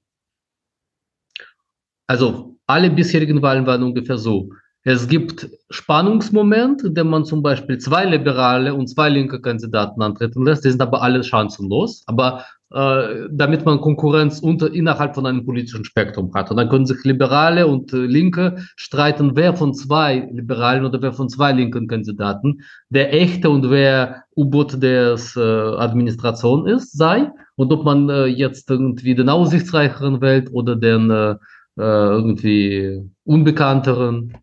also 2.06 2.56
alle 2.66 2.90
bisherigen 2.90 3.42
Wahlen 3.42 3.66
waren 3.66 3.82
ungefähr 3.82 4.18
so. 4.18 4.50
Es 4.84 5.06
gibt 5.06 5.48
Spannungsmoment, 5.70 6.82
in 6.82 6.94
dem 6.94 7.08
man 7.10 7.24
zum 7.24 7.42
Beispiel 7.42 7.78
zwei 7.78 8.06
liberale 8.06 8.72
und 8.74 8.86
zwei 8.88 9.10
linke 9.10 9.40
Kandidaten 9.40 10.00
antreten 10.00 10.46
lässt. 10.46 10.64
Die 10.64 10.70
sind 10.70 10.80
aber 10.80 11.02
alle 11.02 11.22
chancenlos. 11.22 12.04
Aber 12.06 12.44
damit 12.70 13.64
man 13.64 13.80
Konkurrenz 13.80 14.40
unter, 14.40 14.72
innerhalb 14.72 15.14
von 15.14 15.24
einem 15.24 15.44
politischen 15.44 15.84
Spektrum 15.84 16.32
hat. 16.34 16.50
Und 16.50 16.58
dann 16.58 16.68
können 16.68 16.84
sich 16.84 17.02
Liberale 17.04 17.66
und 17.66 17.92
äh, 17.92 17.96
Linke 17.96 18.56
streiten, 18.76 19.32
wer 19.34 19.54
von 19.54 19.72
zwei 19.72 20.28
liberalen 20.32 20.84
oder 20.84 21.00
wer 21.00 21.14
von 21.14 21.28
zwei 21.30 21.52
linken 21.52 21.88
Kandidaten 21.88 22.60
der 22.90 23.14
echte 23.14 23.48
und 23.48 23.70
wer 23.70 24.24
U-Boot 24.36 24.82
der 24.82 25.16
äh, 25.36 25.40
Administration 25.40 26.66
ist, 26.66 26.92
sei. 26.92 27.30
Und 27.56 27.72
ob 27.72 27.84
man 27.84 28.10
äh, 28.10 28.26
jetzt 28.26 28.70
irgendwie 28.70 29.14
den 29.14 29.30
aussichtsreicheren 29.30 30.20
wählt 30.20 30.52
oder 30.52 30.76
den 30.76 31.10
äh, 31.10 31.36
äh, 31.78 31.82
irgendwie 31.82 33.08
unbekannteren. 33.22 34.36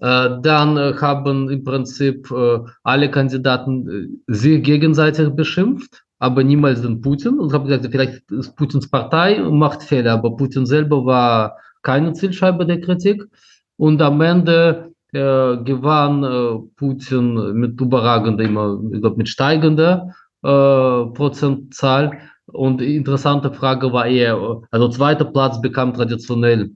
Äh, 0.00 0.30
dann 0.42 0.76
äh, 0.76 0.94
haben 1.00 1.48
im 1.48 1.62
Prinzip 1.62 2.28
alle 2.82 3.10
Kandidaten 3.10 4.20
sich 4.26 4.62
gegenseitig 4.64 5.28
beschimpft, 5.30 6.04
aber 6.24 6.42
niemals 6.42 6.80
den 6.80 7.02
Putin. 7.02 7.38
Und 7.38 7.52
habe 7.52 7.68
gesagt, 7.68 7.86
vielleicht 7.90 8.30
ist 8.30 8.56
Putins 8.56 8.88
Partei 8.90 9.38
macht 9.40 9.82
Fehler, 9.82 10.14
aber 10.14 10.36
Putin 10.36 10.64
selber 10.64 11.04
war 11.04 11.58
keine 11.82 12.14
Zielscheibe 12.14 12.64
der 12.64 12.80
Kritik. 12.80 13.22
Und 13.76 14.00
am 14.00 14.20
Ende 14.22 14.92
äh, 15.12 15.56
gewann 15.70 16.24
äh, 16.24 16.58
Putin 16.76 17.52
mit 17.52 17.78
überragender, 17.78 18.42
immer, 18.44 18.80
ich 18.90 19.00
glaube, 19.02 19.18
mit 19.18 19.28
steigender 19.28 20.14
äh, 20.42 20.48
Prozentzahl. 21.18 22.18
Und 22.46 22.80
die 22.80 22.96
interessante 22.96 23.52
Frage 23.52 23.92
war 23.92 24.06
eher, 24.06 24.62
also 24.70 24.88
zweiter 24.88 25.26
Platz 25.26 25.60
bekam 25.60 25.92
traditionell 25.92 26.70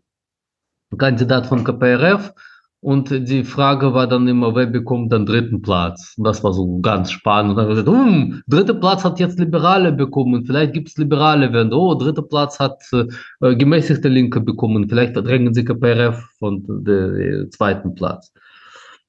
Kandidat 0.99 1.47
von 1.47 1.65
KPRF. 1.65 2.33
Und 2.81 3.11
die 3.11 3.43
Frage 3.43 3.93
war 3.93 4.07
dann 4.07 4.29
immer, 4.29 4.55
wer 4.55 4.67
bekommt 4.67 5.13
den 5.13 5.27
dritten 5.27 5.61
Platz? 5.63 6.15
Und 6.17 6.25
das 6.25 6.45
war 6.45 6.53
so 6.53 6.79
ganz 6.81 7.11
spannend. 7.11 7.51
Und 7.51 7.57
dann 7.57 7.69
gesagt, 7.69 7.89
hm, 7.89 8.43
dritter 8.47 8.75
Platz 8.75 9.05
hat 9.05 9.19
jetzt 9.19 9.39
Liberale 9.41 9.91
bekommen. 9.91 10.45
Vielleicht 10.45 10.75
gibt 10.75 10.89
es 10.89 10.97
Liberale, 10.97 11.53
wenn, 11.53 11.73
oh, 11.73 11.95
dritter 11.97 12.23
Platz 12.23 12.61
hat 12.61 12.81
äh, 12.93 13.57
gemäßigte 13.57 14.09
Linke 14.09 14.41
bekommen. 14.41 14.89
Vielleicht 14.89 15.17
drängen 15.17 15.55
sie 15.55 15.65
KPRF 15.65 16.23
von 16.39 16.63
dem 16.69 17.51
zweiten 17.51 17.95
Platz. 17.97 18.33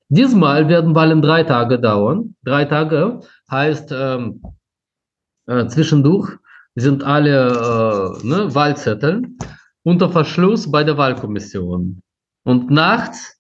Diesmal 0.10 0.68
werden 0.68 0.96
Wahlen 0.96 1.22
drei 1.22 1.44
Tage 1.44 1.80
dauern. 1.80 2.36
Drei 2.44 2.66
Tage 2.66 3.20
heißt 3.52 3.94
ähm, 3.96 4.42
äh, 5.46 5.68
zwischendurch 5.68 6.32
sind 6.74 7.04
alle 7.04 7.50
äh, 8.24 8.28
ne, 8.28 8.56
Wahlzettel 8.56 9.28
unter 9.84 10.10
Verschluss 10.10 10.72
bei 10.72 10.84
der 10.84 10.98
Wahlkommission. 10.98 12.02
Und 12.44 12.72
nachts 12.72 13.39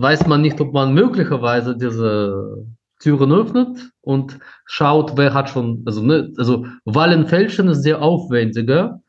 weiß 0.00 0.26
man 0.26 0.42
nicht, 0.42 0.60
ob 0.60 0.72
man 0.72 0.94
möglicherweise 0.94 1.76
diese 1.76 2.66
Türen 3.00 3.32
öffnet 3.32 3.90
und 4.02 4.38
schaut, 4.66 5.16
wer 5.16 5.34
hat 5.34 5.48
schon, 5.48 5.82
also, 5.86 6.02
ne, 6.02 6.32
also 6.36 6.66
Wahlen 6.84 7.26
fälschen 7.26 7.68
ist 7.68 7.82
sehr 7.82 8.00
aufwendiger 8.00 9.00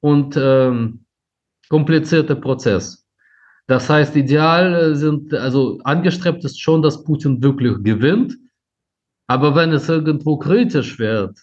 und 0.00 0.36
ähm, 0.36 1.04
komplizierter 1.68 2.36
Prozess. 2.36 3.06
Das 3.66 3.88
heißt, 3.88 4.16
ideal 4.16 4.96
sind, 4.96 5.32
also 5.34 5.78
angestrebt 5.84 6.44
ist 6.44 6.60
schon, 6.60 6.82
dass 6.82 7.04
Putin 7.04 7.42
wirklich 7.42 7.76
gewinnt. 7.84 8.36
Aber 9.28 9.54
wenn 9.54 9.72
es 9.72 9.88
irgendwo 9.88 10.38
kritisch 10.38 10.98
wird, 10.98 11.38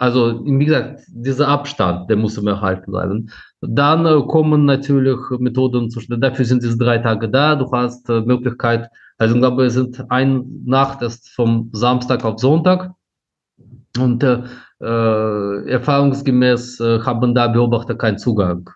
also, 0.00 0.42
wie 0.46 0.64
gesagt, 0.64 1.02
dieser 1.08 1.46
Abstand, 1.48 2.08
der 2.08 2.16
muss 2.16 2.38
immer 2.38 2.52
erhalten 2.52 2.90
bleiben. 2.90 3.30
Dann 3.60 4.06
äh, 4.06 4.22
kommen 4.26 4.64
natürlich 4.64 5.18
Methoden 5.38 5.90
zustande. 5.90 6.26
Dafür 6.26 6.46
sind 6.46 6.62
diese 6.62 6.78
drei 6.78 6.96
Tage 6.96 7.28
da. 7.28 7.54
Du 7.54 7.70
hast 7.70 8.08
äh, 8.08 8.22
Möglichkeit, 8.22 8.88
also 9.18 9.34
ich 9.34 9.40
glaube, 9.42 9.66
es 9.66 9.74
sind 9.74 10.10
eine 10.10 10.42
Nacht 10.64 11.02
ist 11.02 11.28
vom 11.28 11.68
Samstag 11.74 12.24
auf 12.24 12.40
Sonntag. 12.40 12.92
Und 13.98 14.22
äh, 14.22 14.42
äh 14.80 15.70
erfahrungsgemäß 15.70 16.80
äh, 16.80 17.00
haben 17.00 17.34
da 17.34 17.48
Beobachter 17.48 17.94
keinen 17.94 18.16
Zugang. 18.16 18.70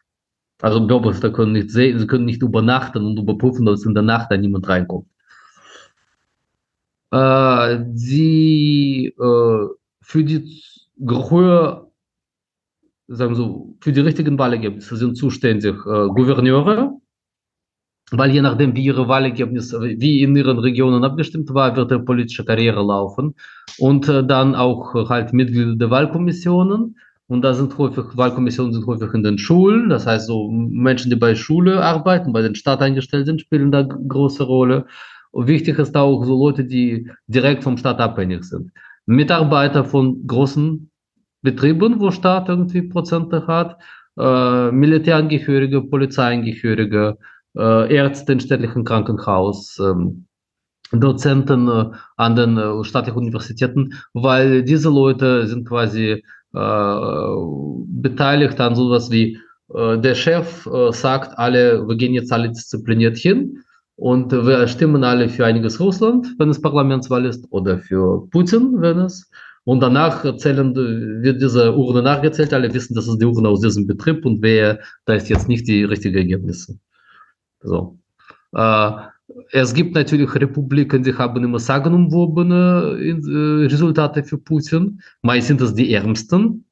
Also 0.61 0.87
Beobachter 0.87 1.33
können 1.33 1.53
nicht 1.53 1.71
sehen, 1.71 1.99
sie 1.99 2.07
können 2.07 2.27
nicht 2.27 2.43
übernachten 2.43 3.03
und 3.03 3.19
überprüfen, 3.19 3.65
dass 3.65 3.87
in 3.87 3.95
der 3.95 4.03
Nacht 4.03 4.31
da 4.31 4.37
niemand 4.37 4.69
reinkommt. 4.69 5.07
Äh, 7.13 7.79
die 7.95 9.15
für 10.07 10.23
die 10.23 10.63
höher, 10.99 11.91
sagen 13.09 13.33
wir 13.33 13.37
so, 13.37 13.77
für 13.81 13.93
die 13.93 14.01
richtigen 14.01 14.39
Wahlergebnisse 14.39 14.97
sind 14.97 15.17
zuständig 15.17 15.75
äh, 15.87 16.09
Gouverneure, 16.09 16.99
weil 18.11 18.31
je 18.31 18.43
nachdem, 18.43 18.77
wie 18.77 18.85
ihre 18.85 19.09
Wahlergebnisse, 19.09 19.81
wie 19.81 20.23
in 20.23 20.37
ihren 20.37 20.59
Regionen 20.59 21.05
abgestimmt 21.05 21.53
war, 21.55 21.75
wird 21.77 21.91
ihre 21.91 22.05
politische 22.05 22.45
Karriere 22.45 22.83
laufen. 22.83 23.35
Und 23.79 24.09
äh, 24.09 24.25
dann 24.25 24.55
auch 24.55 24.95
äh, 24.95 25.07
halt 25.09 25.33
Mitglieder 25.33 25.75
der 25.77 25.91
Wahlkommissionen. 25.91 26.97
Und 27.27 27.43
da 27.43 27.55
sind 27.55 27.77
häufig, 27.79 28.05
Wahlkommissionen 28.15 28.75
sind 28.75 28.87
häufig 28.87 29.13
in 29.15 29.23
den 29.23 29.39
Schulen. 29.39 29.89
Das 29.89 30.07
heißt, 30.07 30.27
so 30.27 30.51
Menschen, 30.51 31.11
die 31.11 31.17
bei 31.17 31.35
Schule 31.35 31.83
arbeiten, 31.83 32.33
bei 32.33 32.43
den 32.43 32.55
Staat 32.55 32.83
eingestellt 32.83 33.27
sind, 33.27 33.41
spielen 33.41 33.73
da 33.73 33.83
große 33.83 34.45
Rolle. 34.45 34.87
Und 35.31 35.49
wichtig 35.49 35.79
ist 35.79 35.97
auch 35.97 36.23
so 36.25 36.39
Leute, 36.39 36.65
die 36.65 37.11
direkt 37.27 37.65
vom 37.65 37.79
Staat 37.79 37.99
abhängig 37.99 38.45
sind. 38.45 38.71
Mitarbeiter 39.07 39.85
von 39.85 40.27
großen 40.27 40.91
Betrieben, 41.43 42.01
wo 42.01 42.11
Staat 42.11 42.49
irgendwie 42.49 42.83
Prozente 42.83 43.47
hat, 43.47 43.79
äh, 44.19 44.71
Militärangehörige, 44.71 45.83
Polizeiangehörige, 45.83 47.19
äh, 47.57 47.95
Ärzte 47.95 48.33
im 48.33 48.41
städtlichen 48.41 48.85
Krankenhaus, 48.85 49.79
ähm, 49.79 50.27
Dozenten 50.93 51.69
äh, 51.69 51.91
an 52.17 52.37
den 52.37 52.57
äh, 52.57 52.85
staatlichen 52.85 53.19
Universitäten, 53.19 53.95
weil 54.13 54.63
diese 54.63 54.91
Leute 54.91 55.47
sind 55.47 55.67
quasi 55.69 56.23
äh, 56.55 57.35
beteiligt 57.89 58.61
an 58.61 58.75
sowas 58.75 59.11
wie 59.11 59.39
äh, 59.75 59.99
der 59.99 60.15
Chef 60.15 60.69
sagt 60.91 61.39
alle, 61.39 61.87
wir 61.89 61.97
gehen 61.97 62.15
jetzt 62.15 62.33
alle 62.33 62.51
diszipliniert 62.51 63.17
hin 63.17 63.65
und 63.97 64.33
wir 64.33 64.67
stimmen 64.67 65.05
alle 65.05 65.29
für 65.29 65.47
einiges 65.47 65.79
Russland, 65.79 66.35
wenn 66.39 66.51
es 66.51 66.61
Parlamentswahl 66.61 67.25
ist, 67.27 67.47
oder 67.51 67.79
für 67.79 68.29
Putin, 68.31 68.81
wenn 68.81 68.99
es. 68.99 69.31
Und 69.65 69.81
danach 69.81 70.37
zählen, 70.37 70.75
wird 70.75 71.41
diese 71.41 71.75
Urne 71.75 72.03
nachgezählt. 72.03 72.53
Alle 72.53 72.73
wissen, 72.75 72.95
das 72.95 73.09
ist 73.09 73.19
die 73.19 73.25
Urne 73.25 73.49
aus 73.49 73.61
diesem 73.61 73.87
Betrieb 73.87 74.27
und 74.27 74.43
wer, 74.43 74.81
da 75.07 75.15
ist 75.15 75.29
jetzt 75.29 75.49
nicht 75.49 75.67
die 75.67 75.85
richtige 75.85 76.19
Ergebnisse. 76.19 76.79
So. 77.61 77.99
Äh, 78.55 78.91
es 79.53 79.73
gibt 79.73 79.95
natürlich 79.95 80.35
Republiken, 80.35 81.03
die 81.03 81.15
haben 81.15 81.43
immer 81.43 81.59
sagenumwobene 81.59 82.99
äh, 83.01 83.65
Resultate 83.67 84.23
für 84.23 84.39
Putin. 84.39 85.01
Meist 85.23 85.47
sind 85.47 85.61
das 85.61 85.75
die 85.75 85.95
ärmsten. 85.95 86.67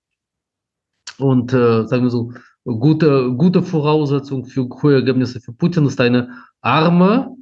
Und 1.19 1.53
äh, 1.53 1.87
sagen 1.87 2.05
wir 2.05 2.11
so, 2.11 2.33
gute, 2.65 3.33
gute 3.33 3.63
Voraussetzung 3.63 4.45
für 4.45 4.69
hohe 4.69 4.95
Ergebnisse 4.95 5.41
für 5.41 5.53
Putin 5.53 5.87
ist 5.87 6.01
eine 6.01 6.29
arme, 6.63 7.37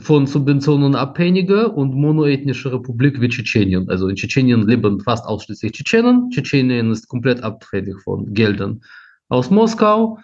von 0.00 0.26
Subventionen 0.26 0.94
abhängige 0.94 1.68
und 1.68 1.94
monoethnische 1.94 2.72
Republik 2.72 3.20
wie 3.20 3.28
Tschetschenien. 3.28 3.88
Also 3.88 4.08
in 4.08 4.16
Tschetschenien 4.16 4.66
leben 4.66 5.00
fast 5.00 5.26
ausschließlich 5.26 5.72
Tschetschenen. 5.72 6.30
Tschetschenien 6.30 6.90
ist 6.90 7.08
komplett 7.08 7.42
abhängig 7.42 8.00
von 8.02 8.32
Geldern 8.32 8.82
aus 9.28 9.50
Moskau. 9.50 10.18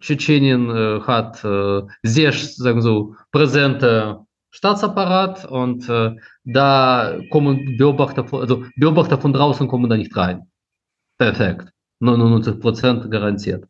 Tschetschenien 0.00 0.68
äh, 0.70 1.00
hat 1.00 1.42
äh, 1.44 1.82
sehr, 2.02 2.32
sagen 2.32 2.82
so, 2.82 3.14
präsente 3.32 4.20
Staatsapparat 4.50 5.44
und 5.46 5.88
äh, 5.88 6.16
da 6.44 7.18
kommen 7.30 7.76
Beobachter, 7.76 8.24
von, 8.24 8.40
also 8.40 8.64
Beobachter 8.76 9.18
von 9.18 9.32
draußen 9.32 9.68
kommen 9.68 9.88
da 9.88 9.96
nicht 9.96 10.16
rein. 10.16 10.50
Perfekt. 11.18 11.72
99 12.00 12.60
Prozent 12.60 13.10
garantiert. 13.10 13.64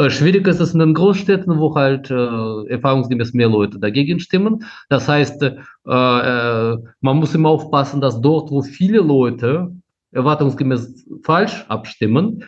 Äh, 0.00 0.08
schwierig 0.08 0.46
ist 0.46 0.60
es 0.60 0.72
in 0.72 0.78
den 0.78 0.94
Großstädten, 0.94 1.58
wo 1.58 1.74
halt 1.74 2.10
äh, 2.10 2.66
erfahrungsgemäß 2.70 3.34
mehr 3.34 3.48
Leute 3.50 3.78
dagegen 3.78 4.18
stimmen. 4.18 4.64
Das 4.88 5.06
heißt, 5.06 5.42
äh, 5.42 5.56
äh, 5.84 6.78
man 7.00 7.16
muss 7.18 7.34
immer 7.34 7.50
aufpassen, 7.50 8.00
dass 8.00 8.20
dort, 8.20 8.50
wo 8.50 8.62
viele 8.62 9.00
Leute 9.00 9.74
erwartungsgemäß 10.12 11.06
falsch 11.22 11.66
abstimmen, 11.68 12.44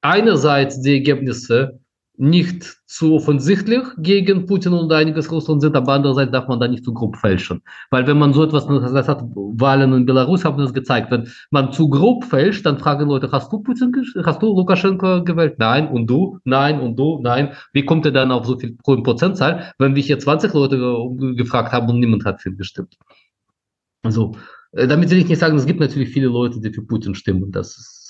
einerseits 0.00 0.80
die 0.80 0.94
Ergebnisse 0.94 1.80
nicht 2.22 2.76
zu 2.86 3.14
offensichtlich 3.14 3.82
gegen 3.98 4.46
Putin 4.46 4.74
und 4.74 4.92
einiges 4.92 5.30
Russland 5.32 5.60
sind, 5.60 5.74
aber 5.74 5.94
andererseits 5.94 6.30
darf 6.30 6.46
man 6.46 6.60
da 6.60 6.68
nicht 6.68 6.84
zu 6.84 6.94
grob 6.94 7.16
fälschen. 7.16 7.62
Weil 7.90 8.06
wenn 8.06 8.16
man 8.16 8.32
so 8.32 8.44
etwas, 8.44 8.64
das 8.68 9.08
hat 9.08 9.24
Wahlen 9.34 9.92
in 9.92 10.06
Belarus 10.06 10.44
haben 10.44 10.56
das 10.58 10.72
gezeigt, 10.72 11.10
wenn 11.10 11.28
man 11.50 11.72
zu 11.72 11.90
grob 11.90 12.24
fälscht, 12.24 12.64
dann 12.64 12.78
fragen 12.78 13.08
Leute, 13.08 13.32
hast 13.32 13.52
du 13.52 13.58
Putin, 13.58 13.92
hast 14.24 14.40
du 14.40 14.56
Lukaschenko 14.56 15.24
gewählt? 15.24 15.56
Nein. 15.58 15.88
Und 15.88 16.06
du? 16.06 16.38
Nein. 16.44 16.78
Und 16.80 16.96
du? 16.96 17.18
Nein. 17.20 17.54
Wie 17.72 17.84
kommt 17.84 18.06
er 18.06 18.12
dann 18.12 18.30
auf 18.30 18.46
so 18.46 18.56
viel 18.56 18.76
Prozentzahl, 18.84 19.72
wenn 19.78 19.96
wir 19.96 20.02
hier 20.02 20.20
20 20.20 20.54
Leute 20.54 20.78
gefragt 21.34 21.72
haben 21.72 21.88
und 21.88 21.98
niemand 21.98 22.24
hat 22.24 22.40
für 22.40 22.50
ihn 22.50 22.56
gestimmt? 22.56 22.96
Also, 24.04 24.36
damit 24.70 25.10
will 25.10 25.18
ich 25.18 25.28
nicht 25.28 25.40
sagen, 25.40 25.56
es 25.56 25.66
gibt 25.66 25.80
natürlich 25.80 26.10
viele 26.10 26.28
Leute, 26.28 26.60
die 26.60 26.72
für 26.72 26.82
Putin 26.82 27.16
stimmen. 27.16 27.50
Das 27.50 27.76
ist 27.76 28.01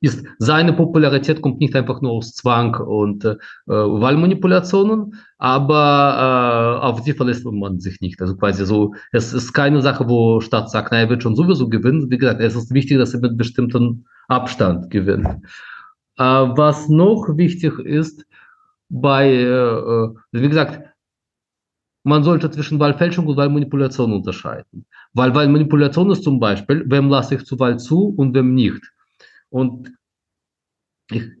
ist, 0.00 0.24
seine 0.38 0.72
Popularität 0.72 1.42
kommt 1.42 1.60
nicht 1.60 1.74
einfach 1.74 2.00
nur 2.00 2.12
aus 2.12 2.34
Zwang 2.34 2.74
und 2.76 3.24
äh, 3.24 3.36
Wahlmanipulationen, 3.66 5.14
aber 5.38 6.80
äh, 6.82 6.86
auf 6.86 7.02
die 7.02 7.12
verlässt 7.12 7.44
man 7.44 7.80
sich 7.80 8.00
nicht. 8.00 8.20
Also 8.20 8.36
quasi 8.36 8.64
so, 8.64 8.94
es 9.12 9.32
ist 9.32 9.52
keine 9.52 9.82
Sache, 9.82 10.08
wo 10.08 10.40
Staat 10.40 10.70
sagt, 10.70 10.92
naja, 10.92 11.04
er 11.04 11.10
wird 11.10 11.22
schon 11.22 11.36
sowieso 11.36 11.68
gewinnen. 11.68 12.10
Wie 12.10 12.18
gesagt, 12.18 12.40
es 12.40 12.56
ist 12.56 12.72
wichtig, 12.72 12.98
dass 12.98 13.14
er 13.14 13.20
mit 13.20 13.36
bestimmten 13.36 14.06
Abstand 14.28 14.90
gewinnt. 14.90 15.28
Äh, 16.18 16.22
was 16.22 16.88
noch 16.88 17.26
wichtig 17.36 17.78
ist, 17.78 18.24
bei, 18.88 19.28
äh, 19.28 19.44
äh 19.44 20.14
wie 20.32 20.48
gesagt, 20.48 20.90
man 22.02 22.24
sollte 22.24 22.50
zwischen 22.50 22.78
Wahlfälschung 22.78 23.26
und 23.26 23.36
Wahlmanipulation 23.36 24.12
unterscheiden. 24.12 24.86
Weil 25.12 25.34
Wahlmanipulation 25.34 26.10
ist 26.10 26.24
zum 26.24 26.40
Beispiel, 26.40 26.84
wem 26.86 27.08
lasse 27.08 27.34
ich 27.34 27.44
zur 27.44 27.58
Wahl 27.58 27.78
zu 27.78 28.14
und 28.16 28.34
wem 28.34 28.54
nicht. 28.54 28.80
Und 29.50 29.92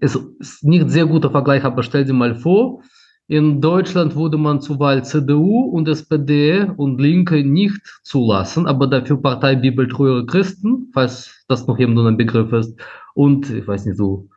es 0.00 0.16
ist 0.38 0.64
nicht 0.64 0.90
sehr 0.90 1.06
guter 1.06 1.30
Vergleich, 1.30 1.64
aber 1.64 1.82
stell 1.82 2.04
dir 2.04 2.12
mal 2.12 2.34
vor, 2.34 2.82
in 3.28 3.60
Deutschland 3.60 4.16
würde 4.16 4.36
man 4.36 4.60
zur 4.60 4.80
Wahl 4.80 5.04
CDU 5.04 5.66
und 5.66 5.86
SPD 5.86 6.66
und 6.76 7.00
Linke 7.00 7.44
nicht 7.44 7.80
zulassen, 8.02 8.66
aber 8.66 8.88
dafür 8.88 9.22
Partei 9.22 9.54
Bibeltreue 9.54 10.26
Christen, 10.26 10.90
falls 10.92 11.44
das 11.46 11.68
noch 11.68 11.78
jemand 11.78 12.08
ein 12.08 12.16
Begriff 12.16 12.52
ist, 12.52 12.76
und 13.14 13.48
ich 13.48 13.66
weiß 13.66 13.86
nicht 13.86 13.98
so, 13.98 14.28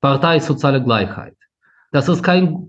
Partei 0.00 0.38
Soziale 0.38 0.80
Gleichheit. 0.80 1.36
Das 1.90 2.08
ist 2.08 2.22
kein 2.22 2.68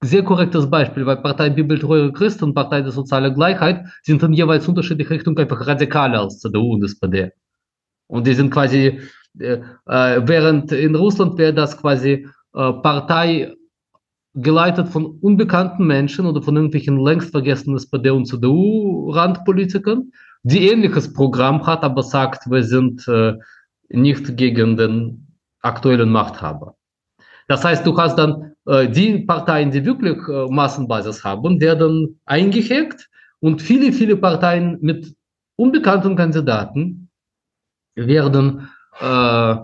sehr 0.00 0.24
korrektes 0.24 0.68
Beispiel, 0.68 1.06
weil 1.06 1.18
Partei 1.18 1.50
Bibeltreue 1.50 2.12
Christen 2.12 2.46
und 2.46 2.54
Partei 2.54 2.82
der 2.82 2.90
Soziale 2.90 3.32
Gleichheit 3.32 3.86
sind 4.02 4.20
in 4.24 4.32
jeweils 4.32 4.66
unterschiedliche 4.66 5.10
Richtungen 5.10 5.38
einfach 5.38 5.64
radikaler 5.64 6.20
als 6.22 6.40
CDU 6.40 6.74
und 6.74 6.82
SPD. 6.82 7.30
Und 8.08 8.26
die 8.26 8.34
sind 8.34 8.50
quasi 8.50 9.00
während 9.34 10.72
in 10.72 10.94
Russland 10.94 11.38
wäre 11.38 11.54
das 11.54 11.76
quasi 11.76 12.26
äh, 12.54 12.72
Partei 12.72 13.54
geleitet 14.34 14.88
von 14.88 15.18
unbekannten 15.20 15.86
Menschen 15.86 16.26
oder 16.26 16.42
von 16.42 16.56
irgendwelchen 16.56 16.98
längst 16.98 17.30
vergessenen 17.30 17.76
SPD 17.76 18.10
und 18.10 18.26
CDU-Randpolitikern, 18.26 20.10
die 20.42 20.68
ähnliches 20.68 21.12
Programm 21.12 21.66
hat, 21.66 21.82
aber 21.82 22.02
sagt, 22.02 22.50
wir 22.50 22.62
sind 22.62 23.06
äh, 23.08 23.34
nicht 23.90 24.36
gegen 24.36 24.76
den 24.76 25.26
aktuellen 25.60 26.10
Machthaber. 26.10 26.76
Das 27.48 27.64
heißt, 27.64 27.86
du 27.86 27.96
hast 27.96 28.16
dann 28.16 28.54
äh, 28.66 28.88
die 28.88 29.18
Parteien, 29.18 29.70
die 29.70 29.84
wirklich 29.84 30.16
äh, 30.28 30.46
Massenbasis 30.48 31.24
haben, 31.24 31.60
werden 31.60 32.18
eingehegt 32.24 33.10
und 33.40 33.60
viele, 33.60 33.92
viele 33.92 34.16
Parteien 34.16 34.78
mit 34.80 35.14
unbekannten 35.56 36.16
Kandidaten 36.16 37.10
werden 37.94 38.68
äh, 39.00 39.56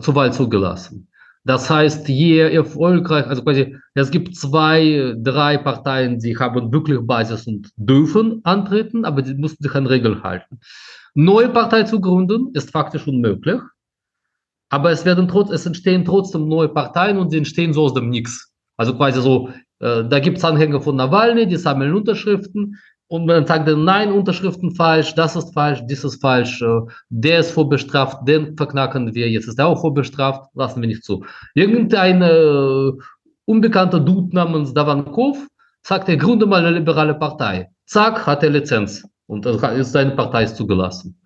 zur 0.00 0.14
Wahl 0.14 0.32
zugelassen. 0.32 1.08
Das 1.44 1.70
heißt, 1.70 2.08
je 2.08 2.40
erfolgreich, 2.40 3.26
also 3.28 3.42
quasi, 3.44 3.76
es 3.94 4.10
gibt 4.10 4.34
zwei, 4.36 5.14
drei 5.16 5.56
Parteien, 5.58 6.18
die 6.18 6.36
haben 6.36 6.72
wirklich 6.72 6.98
Basis 7.06 7.46
und 7.46 7.70
dürfen 7.76 8.40
antreten, 8.42 9.04
aber 9.04 9.22
die 9.22 9.34
müssen 9.34 9.62
sich 9.62 9.72
an 9.76 9.86
Regeln 9.86 10.24
halten. 10.24 10.58
Neue 11.14 11.48
Partei 11.48 11.84
zu 11.84 12.00
gründen 12.00 12.50
ist 12.54 12.72
faktisch 12.72 13.06
unmöglich, 13.06 13.60
aber 14.70 14.90
es 14.90 15.04
werden 15.04 15.28
trotz, 15.28 15.50
es 15.50 15.64
entstehen 15.64 16.04
trotzdem 16.04 16.48
neue 16.48 16.68
Parteien 16.68 17.16
und 17.16 17.30
sie 17.30 17.38
entstehen 17.38 17.72
so 17.72 17.84
aus 17.84 17.94
dem 17.94 18.10
Nix. 18.10 18.52
Also 18.76 18.96
quasi 18.96 19.22
so, 19.22 19.48
äh, 19.78 20.04
da 20.04 20.18
gibt 20.18 20.38
es 20.38 20.44
Anhänger 20.44 20.80
von 20.80 20.96
Nawalny, 20.96 21.46
die 21.46 21.56
sammeln 21.56 21.94
Unterschriften, 21.94 22.76
und 23.08 23.26
man 23.26 23.46
sagt 23.46 23.68
dann, 23.68 23.84
nein, 23.84 24.10
Unterschriften 24.10 24.74
falsch, 24.74 25.14
das 25.14 25.36
ist 25.36 25.54
falsch, 25.54 25.80
dies 25.88 26.02
ist 26.04 26.20
falsch, 26.20 26.60
äh, 26.62 26.80
der 27.08 27.40
ist 27.40 27.52
vorbestraft, 27.52 28.26
den 28.26 28.56
verknacken 28.56 29.14
wir, 29.14 29.30
jetzt 29.30 29.46
ist 29.46 29.58
er 29.58 29.68
auch 29.68 29.80
vorbestraft, 29.80 30.50
lassen 30.54 30.80
wir 30.80 30.88
nicht 30.88 31.04
zu. 31.04 31.24
Irgendein 31.54 32.22
äh, 32.22 32.92
unbekannter 33.44 34.00
Dude 34.00 34.34
namens 34.34 34.74
Davankov 34.74 35.46
sagt, 35.82 36.08
er 36.08 36.16
gründe 36.16 36.46
mal 36.46 36.64
eine 36.64 36.78
liberale 36.78 37.14
Partei. 37.14 37.70
Zack, 37.86 38.26
hat 38.26 38.42
er 38.42 38.50
Lizenz 38.50 39.08
und 39.26 39.46
ist 39.46 39.92
seine 39.92 40.12
Partei 40.12 40.44
ist 40.44 40.56
zugelassen. 40.56 41.20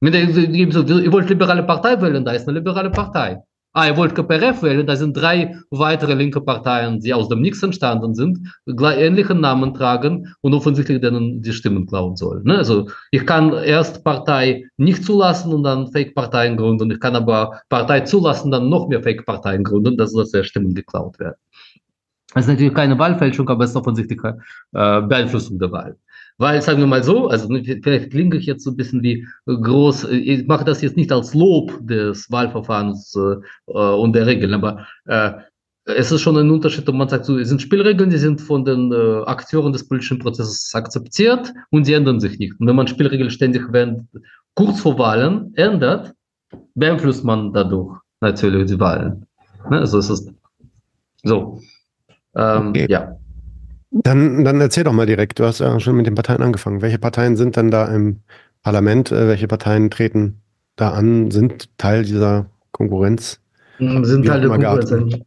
Wenn 0.00 0.14
ihr, 0.14 0.50
ihr 0.50 1.12
wollt 1.12 1.28
liberale 1.28 1.62
Partei 1.62 2.00
wählen, 2.00 2.24
da 2.24 2.32
ist 2.32 2.48
eine 2.48 2.58
liberale 2.58 2.90
Partei. 2.90 3.42
Ah, 3.72 3.86
ihr 3.86 3.96
wollt 3.96 4.16
KPRF 4.16 4.64
wählen, 4.64 4.84
da 4.84 4.96
sind 4.96 5.16
drei 5.16 5.56
weitere 5.70 6.14
linke 6.14 6.40
Parteien, 6.40 6.98
die 6.98 7.14
aus 7.14 7.28
dem 7.28 7.40
Nix 7.40 7.62
entstanden 7.62 8.14
sind, 8.14 8.40
ähnlichen 8.66 9.40
Namen 9.40 9.74
tragen 9.74 10.34
und 10.40 10.54
offensichtlich 10.54 11.00
denen 11.00 11.40
die 11.40 11.52
Stimmen 11.52 11.86
klauen 11.86 12.16
sollen. 12.16 12.42
Ne? 12.42 12.58
Also 12.58 12.88
ich 13.12 13.24
kann 13.24 13.52
erst 13.52 14.02
Partei 14.02 14.64
nicht 14.76 15.04
zulassen 15.04 15.52
und 15.52 15.62
dann 15.62 15.86
Fake-Parteien 15.86 16.56
gründen. 16.56 16.90
Ich 16.90 16.98
kann 16.98 17.14
aber 17.14 17.60
Partei 17.68 18.00
zulassen, 18.00 18.50
dann 18.50 18.68
noch 18.68 18.88
mehr 18.88 19.04
Fake-Parteien 19.04 19.62
gründen, 19.62 19.96
dass 19.96 20.12
das 20.12 20.32
Stimmen 20.44 20.74
geklaut 20.74 21.20
werden. 21.20 21.36
Das 22.34 22.44
ist 22.44 22.48
natürlich 22.48 22.74
keine 22.74 22.98
Wahlfälschung, 22.98 23.48
aber 23.48 23.64
es 23.64 23.70
ist 23.70 23.76
offensichtlich 23.76 24.20
äh, 24.24 24.32
Beeinflussung 24.72 25.58
der 25.60 25.70
Wahl. 25.70 25.96
Weil, 26.40 26.62
sagen 26.62 26.78
wir 26.80 26.86
mal 26.86 27.04
so, 27.04 27.28
also 27.28 27.48
vielleicht 27.48 28.10
klinge 28.10 28.38
ich 28.38 28.46
jetzt 28.46 28.64
so 28.64 28.70
ein 28.70 28.76
bisschen 28.76 29.02
wie 29.02 29.26
groß, 29.46 30.04
ich 30.04 30.46
mache 30.46 30.64
das 30.64 30.80
jetzt 30.80 30.96
nicht 30.96 31.12
als 31.12 31.34
Lob 31.34 31.78
des 31.86 32.30
Wahlverfahrens 32.30 33.14
äh, 33.14 33.72
und 33.72 34.14
der 34.14 34.26
Regeln, 34.26 34.54
aber 34.54 34.86
äh, 35.04 35.32
es 35.84 36.10
ist 36.10 36.22
schon 36.22 36.38
ein 36.38 36.50
Unterschied, 36.50 36.88
ob 36.88 36.94
man 36.94 37.10
sagt, 37.10 37.26
so, 37.26 37.38
es 37.38 37.50
sind 37.50 37.60
Spielregeln, 37.60 38.08
die 38.08 38.16
sind 38.16 38.40
von 38.40 38.64
den 38.64 38.90
äh, 38.90 39.22
Akteuren 39.26 39.74
des 39.74 39.86
politischen 39.86 40.18
Prozesses 40.18 40.74
akzeptiert 40.74 41.52
und 41.72 41.84
sie 41.84 41.92
ändern 41.92 42.20
sich 42.20 42.38
nicht. 42.38 42.58
Und 42.58 42.66
wenn 42.66 42.76
man 42.76 42.86
Spielregeln 42.86 43.28
ständig 43.28 43.70
während, 43.70 44.08
kurz 44.54 44.80
vor 44.80 44.98
Wahlen 44.98 45.52
ändert, 45.56 46.14
beeinflusst 46.74 47.22
man 47.22 47.52
dadurch 47.52 47.98
natürlich 48.22 48.70
die 48.70 48.80
Wahlen. 48.80 49.26
Ne? 49.68 49.80
Also 49.80 49.98
es 49.98 50.08
ist 50.08 50.32
so. 51.22 51.60
Ähm, 52.34 52.68
okay. 52.68 52.86
Ja. 52.88 53.16
Dann, 53.90 54.44
dann 54.44 54.60
erzähl 54.60 54.84
doch 54.84 54.92
mal 54.92 55.06
direkt, 55.06 55.38
du 55.38 55.44
hast 55.44 55.58
ja 55.58 55.80
schon 55.80 55.96
mit 55.96 56.06
den 56.06 56.14
Parteien 56.14 56.42
angefangen. 56.42 56.80
Welche 56.80 56.98
Parteien 56.98 57.36
sind 57.36 57.56
denn 57.56 57.70
da 57.70 57.86
im 57.86 58.20
Parlament? 58.62 59.10
Äh, 59.10 59.26
welche 59.26 59.48
Parteien 59.48 59.90
treten 59.90 60.40
da 60.76 60.90
an, 60.90 61.30
sind 61.30 61.76
Teil 61.76 62.04
dieser 62.04 62.46
Konkurrenz? 62.72 63.40
Hm, 63.78 64.04
sind 64.04 64.26
Teil 64.26 64.40
der 64.40 64.50
Konkurrenz. 64.50 65.18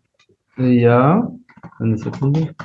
Ja, 0.58 1.32
eine 1.80 1.98
Sekunde. 1.98 2.56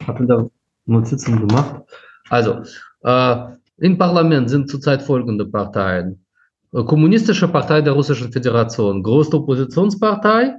Ich 0.00 0.08
habe 0.08 0.26
da 0.26 0.46
Notizen 0.86 1.46
gemacht. 1.46 1.82
Also, 2.28 2.62
äh, 3.02 3.36
im 3.78 3.98
Parlament 3.98 4.50
sind 4.50 4.68
zurzeit 4.68 5.02
folgende 5.02 5.46
Parteien. 5.46 6.24
Äh, 6.72 6.84
Kommunistische 6.84 7.48
Partei 7.48 7.82
der 7.82 7.92
Russischen 7.92 8.32
Föderation, 8.32 9.02
größte 9.02 9.36
Oppositionspartei, 9.36 10.54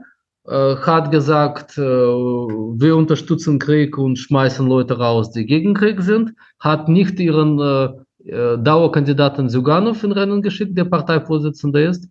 hat 0.47 1.11
gesagt, 1.11 1.77
äh, 1.77 1.81
wir 1.81 2.95
unterstützen 2.95 3.59
Krieg 3.59 3.97
und 3.97 4.17
schmeißen 4.17 4.67
Leute 4.67 4.97
raus, 4.97 5.31
die 5.31 5.45
gegen 5.45 5.73
Krieg 5.73 6.01
sind, 6.01 6.33
hat 6.59 6.87
nicht 6.89 7.19
ihren 7.19 7.59
äh, 7.59 8.57
Dauerkandidaten 8.57 9.49
Zyganov 9.49 10.03
in 10.03 10.11
Rennen 10.11 10.41
geschickt, 10.41 10.77
der 10.77 10.85
Parteivorsitzender 10.85 11.89
ist, 11.89 12.07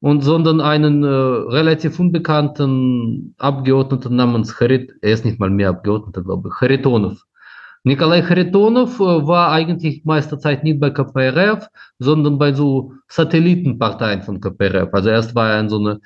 und 0.00 0.22
sondern 0.22 0.60
einen 0.60 1.02
äh, 1.02 1.06
relativ 1.08 1.98
unbekannten 1.98 3.34
Abgeordneten 3.38 4.16
namens 4.16 4.60
Harit, 4.60 4.92
er 5.00 5.12
ist 5.12 5.24
nicht 5.24 5.40
mal 5.40 5.50
mehr 5.50 5.70
Abgeordneter, 5.70 6.22
glaube 6.22 6.50
ich, 6.50 6.60
Haritonov. 6.60 7.22
Nikolai 7.84 8.22
Haritonov 8.22 8.98
war 8.98 9.52
eigentlich 9.52 10.04
meiste 10.04 10.38
Zeit 10.38 10.64
nicht 10.64 10.80
bei 10.80 10.90
KPRF, 10.90 11.68
sondern 11.98 12.38
bei 12.38 12.52
so 12.52 12.94
Satellitenparteien 13.08 14.22
von 14.22 14.40
KPRF. 14.40 14.88
Also 14.92 15.10
erst 15.10 15.34
war 15.34 15.50
er 15.50 15.60
in 15.60 15.68
so 15.68 15.78
eine 15.78 16.00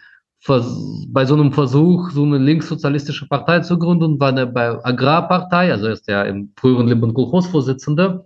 bei 0.47 1.25
so 1.25 1.35
einem 1.35 1.53
Versuch, 1.53 2.11
so 2.11 2.25
eine 2.25 2.39
linkssozialistische 2.39 3.27
Partei 3.27 3.61
zu 3.61 3.79
gründen, 3.79 4.19
war 4.21 4.37
er 4.37 4.47
bei 4.47 4.85
Agrarpartei, 4.85 5.73
also 5.73 5.89
ist 5.89 6.09
er 6.09 6.27
im 6.27 6.53
früheren 6.57 6.89
Leben 6.89 7.13
Kolchos-Vorsitzender. 7.13 8.25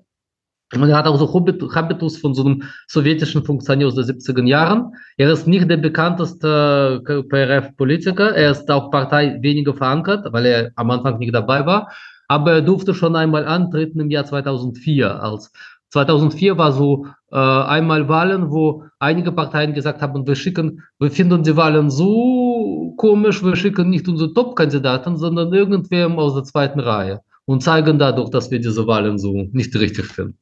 Und 0.74 0.88
er 0.88 0.96
hat 0.96 1.06
auch 1.06 1.18
so 1.18 1.28
Habitus 1.74 2.16
von 2.16 2.34
so 2.34 2.44
einem 2.44 2.62
sowjetischen 2.86 3.44
Funktionär 3.44 3.88
aus 3.88 3.94
den 3.94 4.04
70er 4.04 4.46
Jahren. 4.46 4.94
Er 5.18 5.30
ist 5.30 5.46
nicht 5.46 5.68
der 5.68 5.76
bekannteste 5.76 7.02
PRF-Politiker. 7.28 8.34
Er 8.34 8.52
ist 8.52 8.70
auch 8.70 8.90
Partei 8.90 9.38
weniger 9.42 9.74
verankert, 9.74 10.32
weil 10.32 10.46
er 10.46 10.70
am 10.76 10.90
Anfang 10.90 11.18
nicht 11.18 11.34
dabei 11.34 11.66
war. 11.66 11.92
Aber 12.28 12.52
er 12.52 12.62
durfte 12.62 12.94
schon 12.94 13.16
einmal 13.16 13.44
antreten 13.44 14.00
im 14.00 14.10
Jahr 14.10 14.24
2004. 14.24 15.22
Als 15.22 15.52
2004 15.92 16.56
war 16.56 16.72
so 16.72 17.06
äh, 17.30 17.36
einmal 17.36 18.08
Wahlen, 18.08 18.50
wo 18.50 18.84
einige 18.98 19.30
Parteien 19.30 19.74
gesagt 19.74 20.00
haben, 20.00 20.26
wir 20.26 20.34
schicken, 20.34 20.82
wir 20.98 21.10
finden 21.10 21.42
die 21.42 21.54
Wahlen 21.54 21.90
so 21.90 22.94
komisch, 22.96 23.44
wir 23.44 23.56
schicken 23.56 23.90
nicht 23.90 24.08
unsere 24.08 24.32
Top-Kandidaten, 24.32 25.18
sondern 25.18 25.52
irgendwem 25.52 26.18
aus 26.18 26.34
der 26.34 26.44
zweiten 26.44 26.80
Reihe 26.80 27.20
und 27.44 27.62
zeigen 27.62 27.98
dadurch, 27.98 28.30
dass 28.30 28.50
wir 28.50 28.58
diese 28.58 28.86
Wahlen 28.86 29.18
so 29.18 29.48
nicht 29.52 29.74
richtig 29.76 30.06
finden. 30.06 30.38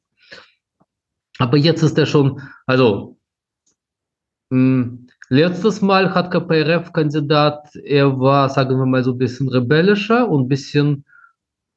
Aber 1.39 1.57
jetzt 1.57 1.83
ist 1.83 1.99
er 1.99 2.07
schon, 2.07 2.41
also 2.67 3.17
mh, 4.51 4.57
hm, 4.57 5.07
letztes 5.31 5.83
Mal 5.83 6.15
hat 6.15 6.31
KPRF-Kandidat, 6.31 7.75
er 7.83 8.21
war, 8.21 8.49
sagen 8.51 8.79
wir 8.79 8.87
mal, 8.87 9.03
so 9.03 9.13
ein 9.13 9.19
bisschen 9.19 9.49
rebellischer 9.49 10.29
und 10.29 10.45
ein 10.45 10.49
bisschen, 10.49 11.05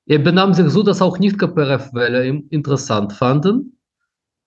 er 0.05 0.19
benahm 0.19 0.53
sich 0.53 0.69
so, 0.69 0.83
dass 0.83 1.01
auch 1.01 1.19
nicht 1.19 1.39
KPRF-Wähler 1.39 2.23
interessant 2.49 3.13
fanden. 3.13 3.77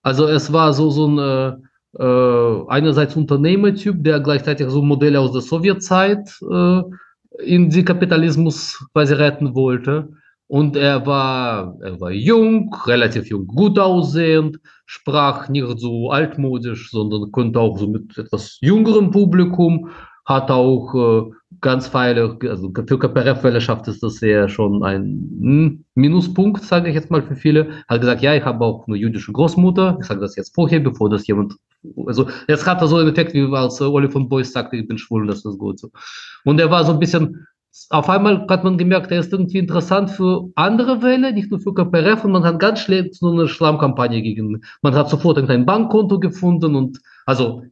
Also 0.03 0.27
es 0.27 0.53
war 0.53 0.73
so, 0.73 0.89
so 0.89 1.07
ein 1.07 1.19
äh, 1.19 1.57
äh, 1.99 2.63
einerseits 2.67 3.15
Unternehmertyp, 3.15 4.03
der 4.03 4.19
gleichzeitig 4.19 4.69
so 4.69 4.81
Modelle 4.81 5.19
aus 5.19 5.31
der 5.31 5.41
Sowjetzeit 5.41 6.29
äh, 6.49 6.81
in 7.43 7.69
die 7.69 7.83
Kapitalismus 7.83 8.83
quasi 8.93 9.13
retten 9.13 9.55
wollte. 9.55 10.09
Und 10.47 10.77
er 10.77 11.05
war, 11.05 11.77
er 11.81 11.99
war 11.99 12.11
jung, 12.11 12.73
relativ 12.85 13.27
jung, 13.27 13.47
gut 13.47 13.77
aussehend, 13.77 14.59
sprach 14.85 15.49
nicht 15.49 15.67
so 15.79 16.09
altmodisch, 16.09 16.89
sondern 16.89 17.31
konnte 17.31 17.59
auch 17.59 17.77
so 17.77 17.87
mit 17.87 18.17
etwas 18.17 18.57
jüngerem 18.61 19.11
Publikum, 19.11 19.89
hat 20.25 20.49
auch 20.49 20.93
äh, 20.95 21.31
ganz 21.61 21.87
feile, 21.87 22.37
also 22.41 22.71
für 22.87 22.99
KPRF-Wählerschaft 22.99 23.87
ist 23.87 24.03
das 24.03 24.21
ja 24.21 24.47
schon 24.47 24.83
ein 24.83 25.03
hm, 25.39 25.85
Minuspunkt, 25.95 26.63
sage 26.63 26.89
ich 26.89 26.95
jetzt 26.95 27.11
mal 27.11 27.21
für 27.21 27.35
viele. 27.35 27.69
Hat 27.87 28.01
gesagt, 28.01 28.21
ja, 28.21 28.35
ich 28.35 28.43
habe 28.43 28.63
auch 28.63 28.87
eine 28.87 28.97
jüdische 28.97 29.31
Großmutter. 29.31 29.97
Ich 29.99 30.07
sage 30.07 30.19
das 30.19 30.35
jetzt 30.35 30.53
vorher, 30.53 30.79
bevor 30.79 31.09
das 31.09 31.27
jemand, 31.27 31.55
also 32.05 32.27
jetzt 32.47 32.65
hat 32.65 32.87
so 32.87 32.97
einen 32.97 33.09
Effekt, 33.09 33.33
wie 33.33 33.53
als 33.55 33.81
Olli 33.81 34.09
von 34.09 34.29
Beuys 34.29 34.51
sagte, 34.51 34.77
ich 34.77 34.87
bin 34.87 34.97
schwul, 34.97 35.27
das 35.27 35.45
ist 35.45 35.57
gut 35.57 35.79
so. 35.79 35.89
Und 36.43 36.59
er 36.59 36.69
war 36.69 36.85
so 36.85 36.93
ein 36.93 36.99
bisschen 36.99 37.47
auf 37.89 38.09
einmal 38.09 38.45
hat 38.49 38.63
man 38.63 38.77
gemerkt, 38.77 39.11
er 39.11 39.19
ist 39.19 39.31
irgendwie 39.31 39.59
interessant 39.59 40.09
für 40.09 40.49
andere 40.55 41.01
Wähler, 41.03 41.31
nicht 41.31 41.51
nur 41.51 41.59
für 41.59 41.73
KPRF 41.73 42.25
und 42.25 42.31
man 42.31 42.43
hat 42.43 42.59
ganz 42.59 42.79
schlecht 42.79 43.15
so 43.15 43.31
eine 43.31 43.47
Schlammkampagne 43.47 44.21
gegen, 44.21 44.63
man 44.81 44.95
hat 44.95 45.09
sofort 45.09 45.37
ein 45.37 45.65
Bankkonto 45.65 46.19
gefunden 46.19 46.75
und 46.75 46.99
also 47.25 47.63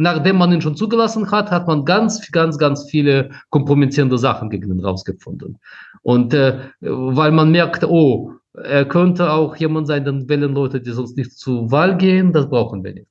nachdem 0.00 0.38
man 0.38 0.52
ihn 0.52 0.62
schon 0.62 0.76
zugelassen 0.76 1.30
hat, 1.30 1.50
hat 1.50 1.66
man 1.66 1.84
ganz, 1.84 2.30
ganz, 2.32 2.58
ganz 2.58 2.88
viele 2.90 3.30
kompromittierende 3.50 4.16
Sachen 4.18 4.48
gegen 4.48 4.70
ihn 4.70 4.84
rausgefunden. 4.84 5.58
Und 6.02 6.32
äh, 6.32 6.58
weil 6.80 7.32
man 7.32 7.50
merkt, 7.50 7.84
oh, 7.84 8.32
er 8.54 8.86
könnte 8.86 9.30
auch 9.30 9.56
jemand 9.56 9.86
sein, 9.86 10.04
dann 10.04 10.28
wählen 10.28 10.54
Leute, 10.54 10.80
die 10.80 10.90
sonst 10.90 11.16
nicht 11.16 11.32
zur 11.32 11.70
Wahl 11.70 11.96
gehen, 11.98 12.32
das 12.32 12.48
brauchen 12.48 12.82
wir 12.82 12.94
nicht. 12.94 13.06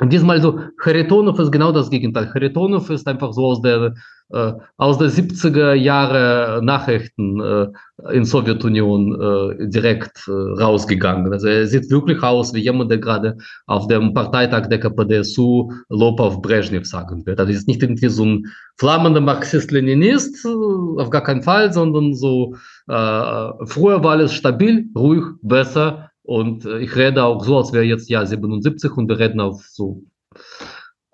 Und 0.00 0.12
diesmal 0.12 0.40
so, 0.40 0.60
Charitonov 0.82 1.38
ist 1.38 1.52
genau 1.52 1.72
das 1.72 1.90
Gegenteil. 1.90 2.28
Charitonov 2.32 2.90
ist 2.90 3.06
einfach 3.06 3.32
so 3.32 3.46
aus 3.46 3.62
der, 3.62 3.94
äh, 4.30 4.52
aus 4.76 4.98
der 4.98 5.08
70er 5.08 5.74
Jahre 5.74 6.60
Nachrichten 6.64 7.40
äh, 7.40 7.66
in 8.12 8.24
Sowjetunion 8.24 9.20
äh, 9.60 9.68
direkt 9.68 10.26
äh, 10.26 10.32
rausgegangen. 10.32 11.32
Also 11.32 11.46
er 11.46 11.66
sieht 11.66 11.90
wirklich 11.90 12.22
aus 12.22 12.52
wie 12.54 12.60
jemand, 12.60 12.90
der 12.90 12.98
gerade 12.98 13.36
auf 13.66 13.86
dem 13.86 14.14
Parteitag 14.14 14.68
der 14.68 14.80
KPDSU 14.80 15.70
Lob 15.88 16.18
auf 16.18 16.42
Brezhnev 16.42 16.86
sagen 16.86 17.24
wird. 17.24 17.38
Also 17.38 17.52
ist 17.52 17.68
nicht 17.68 17.82
irgendwie 17.82 18.08
so 18.08 18.24
ein 18.24 18.46
flammender 18.76 19.20
Marxist-Leninist, 19.20 20.44
äh, 20.44 21.00
auf 21.00 21.10
gar 21.10 21.22
keinen 21.22 21.42
Fall, 21.42 21.72
sondern 21.72 22.14
so, 22.14 22.56
äh, 22.88 23.48
früher 23.66 24.02
war 24.02 24.12
alles 24.12 24.34
stabil, 24.34 24.86
ruhig, 24.96 25.22
besser, 25.42 26.10
und 26.24 26.64
äh, 26.64 26.78
ich 26.78 26.96
rede 26.96 27.22
auch 27.22 27.44
so, 27.44 27.58
als 27.58 27.72
wäre 27.72 27.84
jetzt 27.84 28.08
Jahr 28.08 28.26
77 28.26 28.90
und 28.96 29.08
wir 29.08 29.18
reden 29.18 29.40
auf 29.40 29.62
so. 29.70 30.02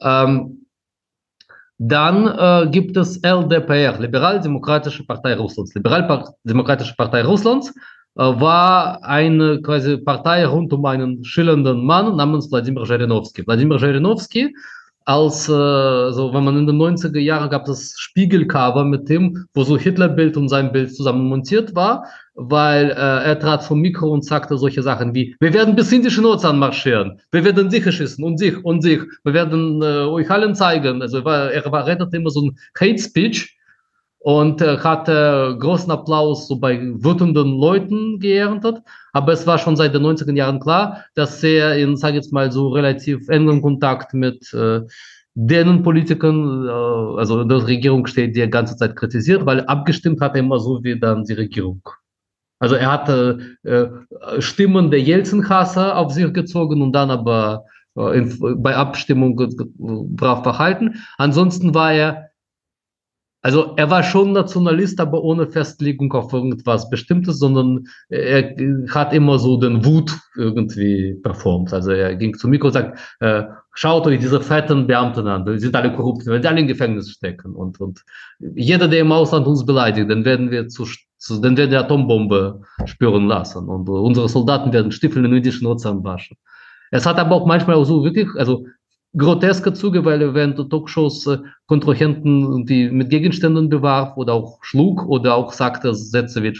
Ähm, 0.00 0.66
dann 1.78 2.26
äh, 2.26 2.70
gibt 2.70 2.96
es 2.96 3.16
LDPR, 3.18 3.98
Liberal-Demokratische 3.98 5.04
Partei 5.04 5.34
Russlands. 5.34 5.74
Liberal-Demokratische 5.74 6.94
Partei 6.94 7.22
Russlands 7.22 7.70
äh, 8.16 8.22
war 8.22 9.02
eine 9.02 9.60
quasi 9.62 9.96
Partei 9.96 10.46
rund 10.46 10.72
um 10.72 10.84
einen 10.84 11.24
schillernden 11.24 11.84
Mann 11.84 12.16
namens 12.16 12.50
Wladimir 12.50 12.84
Zhirinovsky. 12.84 13.46
Wladimir 13.46 13.78
Zhirinovsky 13.78 14.54
als, 15.10 15.48
äh, 15.48 16.12
so, 16.12 16.30
wenn 16.32 16.44
man 16.44 16.56
in 16.56 16.68
den 16.68 16.76
90er 16.76 17.18
Jahren 17.18 17.50
gab 17.50 17.66
es 17.66 17.94
Spiegelcover 17.98 18.84
mit 18.84 19.08
dem, 19.08 19.44
wo 19.54 19.64
so 19.64 19.76
Hitlerbild 19.76 20.36
und 20.36 20.48
sein 20.48 20.70
Bild 20.70 20.94
zusammen 20.94 21.28
montiert 21.28 21.74
war, 21.74 22.04
weil 22.34 22.90
äh, 22.90 22.94
er 22.94 23.38
trat 23.40 23.64
vom 23.64 23.80
Mikro 23.80 24.08
und 24.08 24.24
sagte 24.24 24.56
solche 24.56 24.84
Sachen 24.84 25.12
wie, 25.12 25.34
wir 25.40 25.52
werden 25.52 25.74
bis 25.74 25.90
Indischen 25.90 26.24
Ozean 26.24 26.60
marschieren, 26.60 27.20
wir 27.32 27.44
werden 27.44 27.68
dich 27.70 27.82
schießen 27.82 28.22
und 28.22 28.38
sich 28.38 28.64
und 28.64 28.82
sich, 28.82 29.00
wir 29.24 29.34
werden 29.34 29.82
äh, 29.82 30.04
euch 30.16 30.30
allen 30.30 30.54
zeigen. 30.54 31.02
Also 31.02 31.18
er 31.18 31.24
war, 31.24 31.50
er 31.50 31.72
war, 31.72 31.86
redete 31.88 32.16
immer 32.16 32.30
so 32.30 32.42
ein 32.42 32.58
Hate 32.78 32.98
Speech 32.98 33.58
und 34.20 34.60
äh, 34.60 34.78
hatte 34.78 35.56
großen 35.58 35.90
Applaus 35.90 36.46
so 36.46 36.56
bei 36.56 36.78
wütenden 36.80 37.58
Leuten 37.58 38.20
geerntet. 38.20 38.78
Aber 39.12 39.32
es 39.32 39.46
war 39.46 39.58
schon 39.58 39.76
seit 39.76 39.94
den 39.94 40.02
90er 40.02 40.34
Jahren 40.36 40.60
klar, 40.60 41.04
dass 41.14 41.42
er 41.42 41.76
in, 41.78 41.96
sage 41.96 42.18
ich 42.18 42.24
jetzt 42.24 42.32
mal, 42.32 42.52
so 42.52 42.68
relativ 42.68 43.28
engen 43.28 43.62
Kontakt 43.62 44.12
mit 44.14 44.52
äh, 44.52 44.82
denen 45.34 45.82
Politikern, 45.82 46.66
äh, 46.68 47.18
also 47.18 47.44
der 47.44 47.66
Regierung 47.66 48.06
steht, 48.06 48.36
die 48.36 48.40
er 48.40 48.48
ganze 48.48 48.76
Zeit 48.76 48.94
kritisiert, 48.94 49.46
weil 49.46 49.60
abgestimmt 49.62 50.20
hat 50.20 50.34
er 50.34 50.40
immer 50.40 50.60
so 50.60 50.84
wie 50.84 51.00
dann 51.00 51.24
die 51.24 51.34
Regierung. 51.34 51.82
Also 52.58 52.74
er 52.74 52.92
hatte 52.92 53.56
äh, 53.62 53.86
Stimmen 54.38 54.90
der 54.90 55.00
Jelzin-Hasser 55.00 55.96
auf 55.96 56.12
sich 56.12 56.30
gezogen 56.34 56.82
und 56.82 56.92
dann 56.92 57.10
aber 57.10 57.64
äh, 57.96 58.18
in, 58.18 58.62
bei 58.62 58.76
Abstimmung 58.76 59.34
brav 59.78 60.42
verhalten. 60.42 61.02
Ansonsten 61.16 61.74
war 61.74 61.94
er 61.94 62.29
also 63.42 63.72
er 63.76 63.90
war 63.90 64.02
schon 64.02 64.32
Nationalist, 64.32 65.00
aber 65.00 65.22
ohne 65.22 65.46
Festlegung 65.46 66.12
auf 66.12 66.32
irgendwas 66.32 66.90
Bestimmtes, 66.90 67.38
sondern 67.38 67.86
er 68.10 68.54
hat 68.90 69.14
immer 69.14 69.38
so 69.38 69.58
den 69.58 69.84
Wut 69.84 70.12
irgendwie 70.36 71.14
performt. 71.22 71.72
Also 71.72 71.92
er 71.92 72.16
ging 72.16 72.36
zu 72.36 72.48
Mikro 72.48 72.66
und 72.66 72.74
sagt, 72.74 72.98
äh, 73.20 73.44
schaut 73.72 74.06
euch 74.06 74.18
diese 74.18 74.42
fetten 74.42 74.86
Beamten 74.86 75.26
an, 75.26 75.46
die 75.46 75.58
sind 75.58 75.74
alle 75.74 75.94
korrupt, 75.94 76.22
die 76.22 76.26
werden 76.26 76.46
alle 76.46 76.60
im 76.60 76.66
Gefängnis 76.66 77.10
stecken. 77.10 77.54
Und, 77.54 77.80
und 77.80 78.04
jeder, 78.40 78.88
der 78.88 79.00
im 79.00 79.12
Ausland 79.12 79.46
uns 79.46 79.64
beleidigt, 79.64 80.10
dann 80.10 80.24
werden 80.26 80.50
wir 80.50 80.68
zu, 80.68 80.86
zu 81.16 81.40
dann 81.40 81.56
werden 81.56 81.70
wir 81.70 81.80
Atombombe 81.80 82.60
spüren 82.84 83.26
lassen. 83.26 83.68
Und 83.68 83.88
unsere 83.88 84.28
Soldaten 84.28 84.70
werden 84.72 84.92
Stiefel 84.92 85.24
in 85.24 85.30
den 85.30 85.38
Indischen 85.38 85.66
Ozean 85.66 86.04
waschen. 86.04 86.36
Es 86.90 87.06
hat 87.06 87.18
aber 87.18 87.36
auch 87.36 87.46
manchmal 87.46 87.76
auch 87.76 87.84
so 87.84 88.04
wirklich, 88.04 88.28
also 88.36 88.66
groteske 89.16 89.72
Züge, 89.72 90.04
weil 90.04 90.22
er 90.22 90.34
während 90.34 90.58
der 90.58 90.68
Talkshows 90.68 91.26
äh, 91.26 91.38
Kontrahenten 91.66 92.64
die 92.66 92.90
mit 92.90 93.10
Gegenständen 93.10 93.68
bewarf 93.68 94.16
oder 94.16 94.34
auch 94.34 94.58
schlug 94.62 95.06
oder 95.06 95.34
auch 95.34 95.52
sagte 95.52 95.94
Sätze 95.94 96.42
wie 96.42 96.52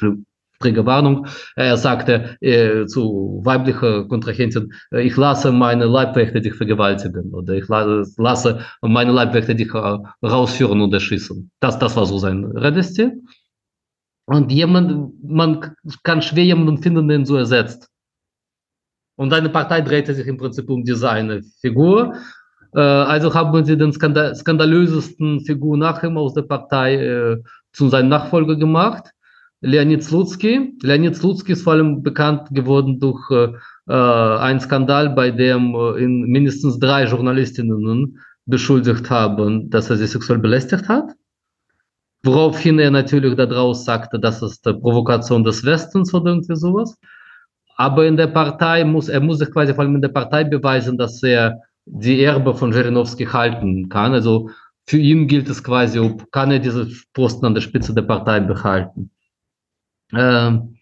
Triggerwarnung. 0.60 1.26
Er 1.56 1.76
sagte 1.76 2.36
äh, 2.40 2.86
zu 2.86 3.40
weiblicher 3.44 4.06
Kontrahentin, 4.06 4.72
äh, 4.92 5.02
ich 5.02 5.16
lasse 5.16 5.52
meine 5.52 5.86
Leibwächter 5.86 6.40
dich 6.40 6.54
vergewaltigen 6.54 7.32
oder 7.32 7.54
ich 7.54 7.66
lasse 7.68 8.60
meine 8.82 9.12
Leibwächter 9.12 9.54
dich 9.54 9.72
äh, 9.74 9.98
rausführen 10.22 10.80
und 10.80 10.92
erschießen. 10.92 11.50
Das, 11.60 11.78
das 11.78 11.96
war 11.96 12.06
so 12.06 12.18
sein 12.18 12.44
Redestil. 12.44 13.22
Und 14.26 14.52
jemand, 14.52 15.24
man 15.24 15.74
kann 16.04 16.22
schwer 16.22 16.44
jemanden 16.44 16.82
finden, 16.82 17.08
den 17.08 17.24
so 17.24 17.36
ersetzt. 17.36 17.88
Und 19.16 19.30
seine 19.30 19.48
Partei 19.48 19.80
drehte 19.80 20.14
sich 20.14 20.26
im 20.26 20.36
Prinzip 20.36 20.70
um 20.70 20.84
diese 20.84 21.10
eine 21.10 21.42
Figur. 21.60 22.14
Äh, 22.74 22.80
also 22.80 23.34
haben 23.34 23.64
sie 23.64 23.76
den 23.76 23.92
skandal 23.92 24.34
skandalösesten 24.34 25.40
Figur 25.40 25.76
nach 25.76 26.02
ihm 26.02 26.16
aus 26.16 26.34
der 26.34 26.42
Partei 26.42 26.96
äh, 26.96 27.42
zu 27.72 27.88
seinem 27.88 28.08
Nachfolger 28.08 28.56
gemacht, 28.56 29.10
Leonid 29.60 30.02
Slutsky. 30.02 30.74
Leonid 30.82 31.16
Slutsky 31.16 31.52
ist 31.52 31.62
vor 31.62 31.74
allem 31.74 32.02
bekannt 32.02 32.48
geworden 32.50 32.98
durch 32.98 33.30
äh, 33.30 33.52
äh 33.88 34.38
einen 34.38 34.60
Skandal, 34.60 35.10
bei 35.10 35.30
dem 35.30 35.74
äh, 35.74 36.02
in 36.02 36.22
mindestens 36.22 36.78
drei 36.78 37.04
Journalistinnen 37.04 38.18
beschuldigt 38.46 39.10
haben, 39.10 39.70
dass 39.70 39.90
er 39.90 39.96
sie 39.96 40.06
sexuell 40.06 40.38
belästigt 40.38 40.88
hat. 40.88 41.12
Woraufhin 42.22 42.78
er 42.78 42.90
natürlich 42.90 43.36
daraus 43.36 43.84
sagte, 43.84 44.18
das 44.18 44.42
ist 44.42 44.66
die 44.66 44.74
Provokation 44.74 45.44
des 45.44 45.64
Westens 45.64 46.12
oder 46.12 46.32
irgendwie 46.32 46.56
sowas. 46.56 46.98
Aber 47.76 48.06
in 48.06 48.16
der 48.16 48.26
Partei 48.26 48.84
muss, 48.84 49.08
er 49.08 49.20
muss 49.20 49.38
sich 49.38 49.50
quasi 49.50 49.72
vor 49.72 49.84
allem 49.84 49.94
in 49.94 50.02
der 50.02 50.08
Partei 50.08 50.44
beweisen, 50.44 50.98
dass 50.98 51.22
er 51.22 51.58
die 51.92 52.22
Erbe 52.22 52.54
von 52.54 52.72
Zhirinovsky 52.72 53.26
halten 53.26 53.88
kann. 53.88 54.12
Also 54.12 54.50
für 54.86 54.98
ihn 54.98 55.26
gilt 55.26 55.48
es 55.48 55.62
quasi, 55.62 55.98
ob 55.98 56.30
kann 56.32 56.50
er 56.50 56.58
diese 56.60 56.88
Posten 57.12 57.46
an 57.46 57.54
der 57.54 57.60
Spitze 57.60 57.94
der 57.94 58.02
Partei 58.02 58.40
behalten. 58.40 59.10
Ähm, 60.12 60.76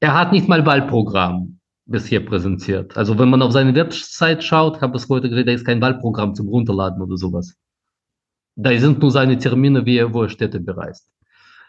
er 0.00 0.14
hat 0.14 0.32
nicht 0.32 0.48
mal 0.48 0.64
Wahlprogramm. 0.66 1.58
bisher 1.86 2.20
präsentiert. 2.20 2.96
Also 2.96 3.18
wenn 3.18 3.28
man 3.28 3.42
auf 3.42 3.52
seine 3.52 3.74
Website 3.74 4.42
schaut, 4.44 4.80
habe 4.80 4.96
es 4.96 5.08
heute 5.08 5.28
gesehen, 5.28 5.46
da 5.46 5.52
ist 5.52 5.66
kein 5.66 5.80
Wahlprogramm 5.80 6.34
zum 6.34 6.48
Runterladen 6.48 7.02
oder 7.02 7.16
sowas. 7.16 7.56
Da 8.56 8.76
sind 8.78 9.00
nur 9.00 9.10
seine 9.10 9.38
Termine, 9.38 9.84
wie 9.84 9.96
er, 9.96 10.12
wo 10.12 10.22
er 10.22 10.28
Städte 10.28 10.60
bereist. 10.60 11.08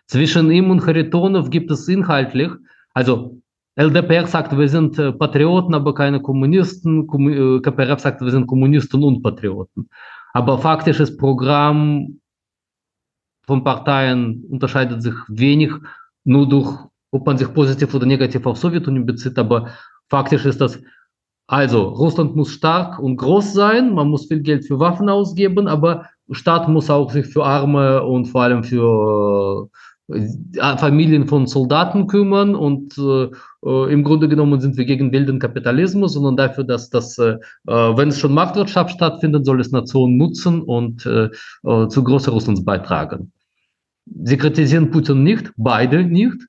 Zwischen 0.07 0.51
ihm 0.51 0.69
und 0.69 0.85
Haritonov 0.85 1.49
gibt 1.49 1.71
es 1.71 1.87
inhaltlich, 1.87 2.51
also 2.93 3.41
LDPR 3.75 4.27
sagt, 4.27 4.55
wir 4.57 4.69
sind 4.69 4.99
äh, 4.99 5.11
Patrioten, 5.11 5.73
aber 5.73 5.93
keine 5.93 6.21
Kommunisten. 6.21 7.07
KPRF 7.07 7.99
sagt, 7.99 8.21
wir 8.21 8.31
sind 8.31 8.47
Kommunisten 8.47 9.03
und 9.03 9.23
Patrioten. 9.23 9.89
Aber 10.33 10.59
faktisches 10.59 11.15
Programm 11.17 12.19
von 13.45 13.63
Parteien 13.63 14.45
unterscheidet 14.49 15.01
sich 15.01 15.13
wenig, 15.27 15.71
nur 16.23 16.47
durch, 16.47 16.77
ob 17.11 17.25
man 17.25 17.37
sich 17.37 17.53
positiv 17.53 17.93
oder 17.93 18.05
negativ 18.05 18.45
auf 18.45 18.57
Sowjetunion 18.57 19.05
bezieht, 19.05 19.37
aber 19.37 19.69
faktisch 20.09 20.45
ist 20.45 20.61
das, 20.61 20.81
also 21.47 21.89
Russland 21.89 22.35
muss 22.35 22.51
stark 22.51 22.99
und 22.99 23.17
groß 23.17 23.53
sein, 23.53 23.93
man 23.93 24.07
muss 24.07 24.27
viel 24.27 24.41
Geld 24.41 24.65
für 24.65 24.79
Waffen 24.79 25.09
ausgeben, 25.09 25.67
aber 25.67 26.07
Staat 26.31 26.69
muss 26.69 26.89
auch 26.89 27.11
sich 27.11 27.27
für 27.27 27.43
Arme 27.43 28.03
und 28.03 28.25
vor 28.25 28.43
allem 28.43 28.63
für 28.63 29.67
äh, 29.67 29.77
Familien 30.77 31.27
von 31.27 31.47
Soldaten 31.47 32.07
kümmern 32.07 32.55
und 32.55 32.97
äh, 32.97 33.29
äh, 33.65 33.93
im 33.93 34.03
Grunde 34.03 34.27
genommen 34.27 34.59
sind 34.61 34.77
wir 34.77 34.85
gegen 34.85 35.11
wilden 35.11 35.39
Kapitalismus, 35.39 36.13
sondern 36.13 36.37
dafür, 36.37 36.63
dass 36.63 36.89
das, 36.89 37.17
äh, 37.17 37.37
äh, 37.67 37.71
wenn 37.97 38.09
es 38.09 38.19
schon 38.19 38.33
Marktwirtschaft 38.33 38.91
stattfindet, 38.91 39.45
soll 39.45 39.61
es 39.61 39.71
Nationen 39.71 40.17
nutzen 40.17 40.61
und 40.61 41.05
äh, 41.05 41.29
äh, 41.63 41.87
zu 41.87 42.03
großer 42.03 42.31
Russlands 42.31 42.63
beitragen. 42.63 43.31
Sie 44.23 44.37
kritisieren 44.37 44.91
Putin 44.91 45.23
nicht, 45.23 45.51
beide 45.57 46.03
nicht. 46.03 46.47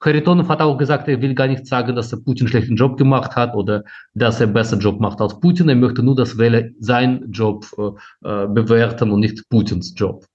Kharitonov 0.00 0.48
hat 0.48 0.60
auch 0.60 0.76
gesagt, 0.76 1.08
er 1.08 1.22
will 1.22 1.34
gar 1.34 1.46
nicht 1.46 1.66
sagen, 1.66 1.94
dass 1.94 2.12
er 2.12 2.20
Putin 2.20 2.48
schlechten 2.48 2.74
Job 2.74 2.98
gemacht 2.98 3.36
hat 3.36 3.54
oder 3.54 3.84
dass 4.14 4.40
er 4.40 4.48
besser 4.48 4.76
Job 4.76 5.00
macht 5.00 5.20
als 5.20 5.38
Putin. 5.38 5.68
Er 5.68 5.76
möchte 5.76 6.02
nur, 6.02 6.16
dass 6.16 6.36
Wähler 6.38 6.64
seinen 6.80 7.30
Job 7.30 7.64
äh, 7.78 8.46
bewerten 8.48 9.12
und 9.12 9.20
nicht 9.20 9.48
Putins 9.48 9.94
Job. 9.96 10.26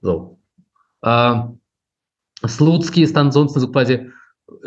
So. 0.00 0.38
Äh, 1.02 1.34
Slutsky 2.48 3.02
ist 3.02 3.16
ansonsten 3.16 3.60
so 3.60 3.70
quasi 3.70 4.10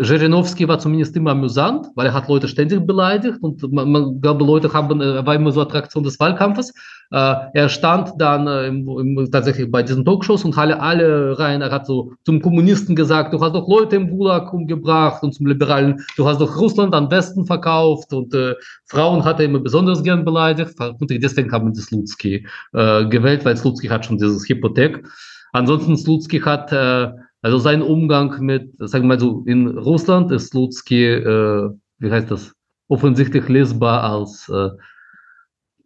Zhirinovsky 0.01 0.67
war 0.67 0.79
zumindest 0.79 1.15
immer 1.15 1.31
amüsant, 1.31 1.87
weil 1.95 2.07
er 2.07 2.13
hat 2.13 2.27
Leute 2.27 2.47
ständig 2.47 2.85
beleidigt 2.87 3.37
und 3.41 3.61
man, 3.71 3.91
man 3.91 4.21
glaube, 4.21 4.43
Leute 4.43 4.73
haben, 4.73 4.99
er 5.01 5.25
war 5.25 5.35
immer 5.35 5.51
so 5.51 5.61
Attraktion 5.61 6.03
des 6.03 6.19
Wahlkampfes. 6.19 6.73
Äh, 7.11 7.35
er 7.53 7.69
stand 7.69 8.11
dann 8.17 8.47
äh, 8.47 8.67
im, 8.67 8.87
im, 8.87 9.31
tatsächlich 9.31 9.71
bei 9.71 9.83
diesen 9.83 10.03
Talkshows 10.03 10.43
und 10.43 10.57
alle, 10.57 10.79
alle 10.79 11.37
rein, 11.37 11.61
er 11.61 11.71
hat 11.71 11.85
so 11.85 12.13
zum 12.25 12.41
Kommunisten 12.41 12.95
gesagt, 12.95 13.33
du 13.33 13.39
hast 13.39 13.53
doch 13.53 13.67
Leute 13.67 13.97
im 13.97 14.09
Gulag 14.09 14.51
umgebracht 14.51 15.21
und 15.21 15.33
zum 15.33 15.45
Liberalen, 15.45 16.03
du 16.17 16.27
hast 16.27 16.41
doch 16.41 16.57
Russland 16.57 16.95
an 16.95 17.09
Westen 17.11 17.45
verkauft 17.45 18.11
und 18.13 18.33
äh, 18.33 18.55
Frauen 18.85 19.23
hat 19.23 19.39
er 19.39 19.45
immer 19.45 19.59
besonders 19.59 20.03
gern 20.03 20.25
beleidigt. 20.25 20.73
Und 20.79 21.09
deswegen 21.09 21.51
haben 21.51 21.73
sie 21.73 21.81
Slutsky 21.81 22.47
äh, 22.73 23.05
gewählt, 23.05 23.45
weil 23.45 23.55
Slutsky 23.55 23.87
hat 23.87 24.05
schon 24.05 24.17
dieses 24.17 24.49
Hypothek. 24.49 25.07
Ansonsten 25.53 25.97
Slutsky 25.97 26.39
hat 26.39 26.71
äh, 26.71 27.11
also 27.47 27.59
sein 27.59 27.81
Umgang 27.81 28.41
mit, 28.41 28.73
sagen 28.77 29.05
wir 29.05 29.15
mal 29.15 29.19
so, 29.21 29.41
in 29.45 29.69
Russland 29.69 30.33
ist 30.33 30.49
Slutsky, 30.49 31.05
äh, 31.05 31.69
wie 31.99 32.11
heißt 32.11 32.29
das, 32.29 32.53
offensichtlich 32.89 33.47
lesbar 33.47 34.03
als 34.03 34.49
äh, 34.49 34.71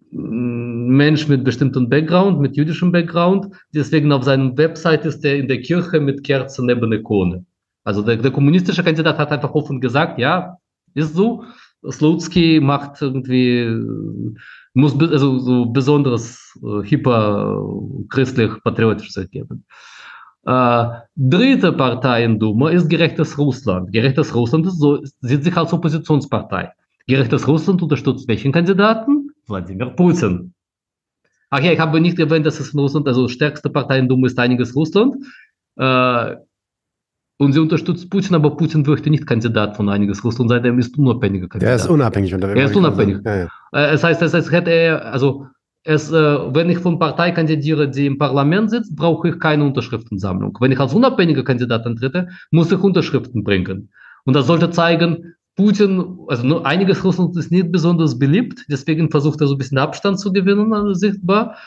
Mensch 0.09 1.27
mit 1.27 1.43
bestimmtem 1.43 1.87
Background, 1.87 2.39
mit 2.39 2.57
jüdischem 2.57 2.91
Background. 2.91 3.53
Deswegen 3.75 4.11
auf 4.11 4.23
seiner 4.23 4.57
Website 4.57 5.05
ist 5.05 5.23
er 5.23 5.37
in 5.37 5.47
der 5.47 5.61
Kirche 5.61 5.99
mit 5.99 6.23
Kerzen 6.23 6.65
neben 6.65 6.91
Ikone. 6.91 7.45
Also 7.83 8.01
der, 8.01 8.17
der 8.17 8.31
kommunistische 8.31 8.83
Kandidat 8.83 9.19
hat 9.19 9.31
einfach 9.31 9.53
offen 9.53 9.79
gesagt, 9.79 10.17
ja, 10.17 10.57
ist 10.95 11.13
so. 11.13 11.43
Slutsky 11.87 12.59
macht 12.59 12.99
irgendwie, 13.03 13.67
muss 14.73 14.99
also 14.99 15.37
so 15.37 15.67
besonderes 15.67 16.59
äh, 16.63 16.89
hyper 16.89 17.63
christlich 18.09 18.51
patriotisches 18.63 19.29
geben. 19.29 19.63
Äh, 19.67 19.90
dritte 20.43 21.73
Partei 21.73 22.23
in 22.23 22.39
Duma 22.39 22.69
ist 22.69 22.89
Gerechtes 22.89 23.37
Russland. 23.37 23.91
Gerechtes 23.91 24.33
Russland 24.33 24.65
ist 24.65 24.79
so, 24.79 24.99
sieht 25.21 25.43
sich 25.43 25.55
als 25.55 25.71
Oppositionspartei. 25.71 26.71
Gerechtes 27.07 27.47
Russland 27.47 27.81
unterstützt 27.81 28.27
welchen 28.27 28.51
Kandidaten? 28.51 29.29
Wladimir 29.47 29.87
Putin. 29.87 30.53
Ach 31.49 31.59
ja, 31.59 31.73
ich 31.73 31.79
habe 31.79 31.99
nicht 31.99 32.17
erwähnt, 32.17 32.45
dass 32.45 32.59
es 32.59 32.73
in 32.73 32.79
Russland, 32.79 33.07
also 33.07 33.27
stärkste 33.27 33.69
Partei 33.69 33.99
in 33.99 34.07
Duma 34.07 34.27
ist 34.27 34.39
einiges 34.39 34.75
Russland. 34.75 35.15
Äh, 35.75 36.35
und 37.37 37.53
sie 37.53 37.59
unterstützt 37.59 38.09
Putin, 38.09 38.35
aber 38.35 38.55
Putin 38.55 38.83
möchte 38.83 39.09
nicht 39.09 39.25
Kandidat 39.25 39.75
von 39.75 39.89
einiges 39.89 40.23
Russland 40.23 40.49
sein, 40.49 40.63
er 40.63 40.77
ist 40.77 40.97
unabhängiger 40.97 41.47
Kandidat. 41.47 41.71
Er 41.71 41.75
ist 41.75 41.87
unabhängig. 41.87 42.31
Er 42.31 42.65
ist 42.65 42.75
unabhängig. 42.75 43.17
Ja, 43.25 43.35
ja. 43.35 43.47
Äh, 43.73 43.93
es 43.93 44.03
heißt, 44.03 44.21
es 44.21 44.33
heißt, 44.33 44.51
hätte 44.51 44.71
er, 44.71 45.11
also 45.11 45.47
es, 45.83 46.11
äh, 46.11 46.15
wenn 46.15 46.69
ich 46.69 46.79
von 46.79 46.99
Partei 46.99 47.31
kandidiere, 47.31 47.89
die 47.89 48.05
im 48.05 48.17
Parlament 48.17 48.69
sitzt, 48.69 48.95
brauche 48.95 49.29
ich 49.29 49.39
keine 49.39 49.63
Unterschriftensammlung. 49.63 50.57
Wenn 50.59 50.71
ich 50.71 50.79
als 50.79 50.93
unabhängiger 50.93 51.43
Kandidat 51.43 51.85
antrete, 51.85 52.27
muss 52.51 52.71
ich 52.71 52.79
Unterschriften 52.79 53.43
bringen. 53.43 53.89
Und 54.25 54.35
das 54.35 54.47
sollte 54.47 54.69
zeigen, 54.69 55.33
Putin, 55.55 56.19
also 56.27 56.45
nur 56.45 56.65
einiges 56.65 57.03
Russland 57.03 57.35
ist 57.35 57.51
nicht 57.51 57.71
besonders 57.71 58.17
beliebt, 58.17 58.65
deswegen 58.69 59.09
versucht 59.09 59.41
er 59.41 59.47
so 59.47 59.55
ein 59.55 59.57
bisschen 59.57 59.77
Abstand 59.77 60.19
zu 60.19 60.31
gewinnen, 60.31 60.73
also 60.73 60.93
sichtbar. 60.93 61.57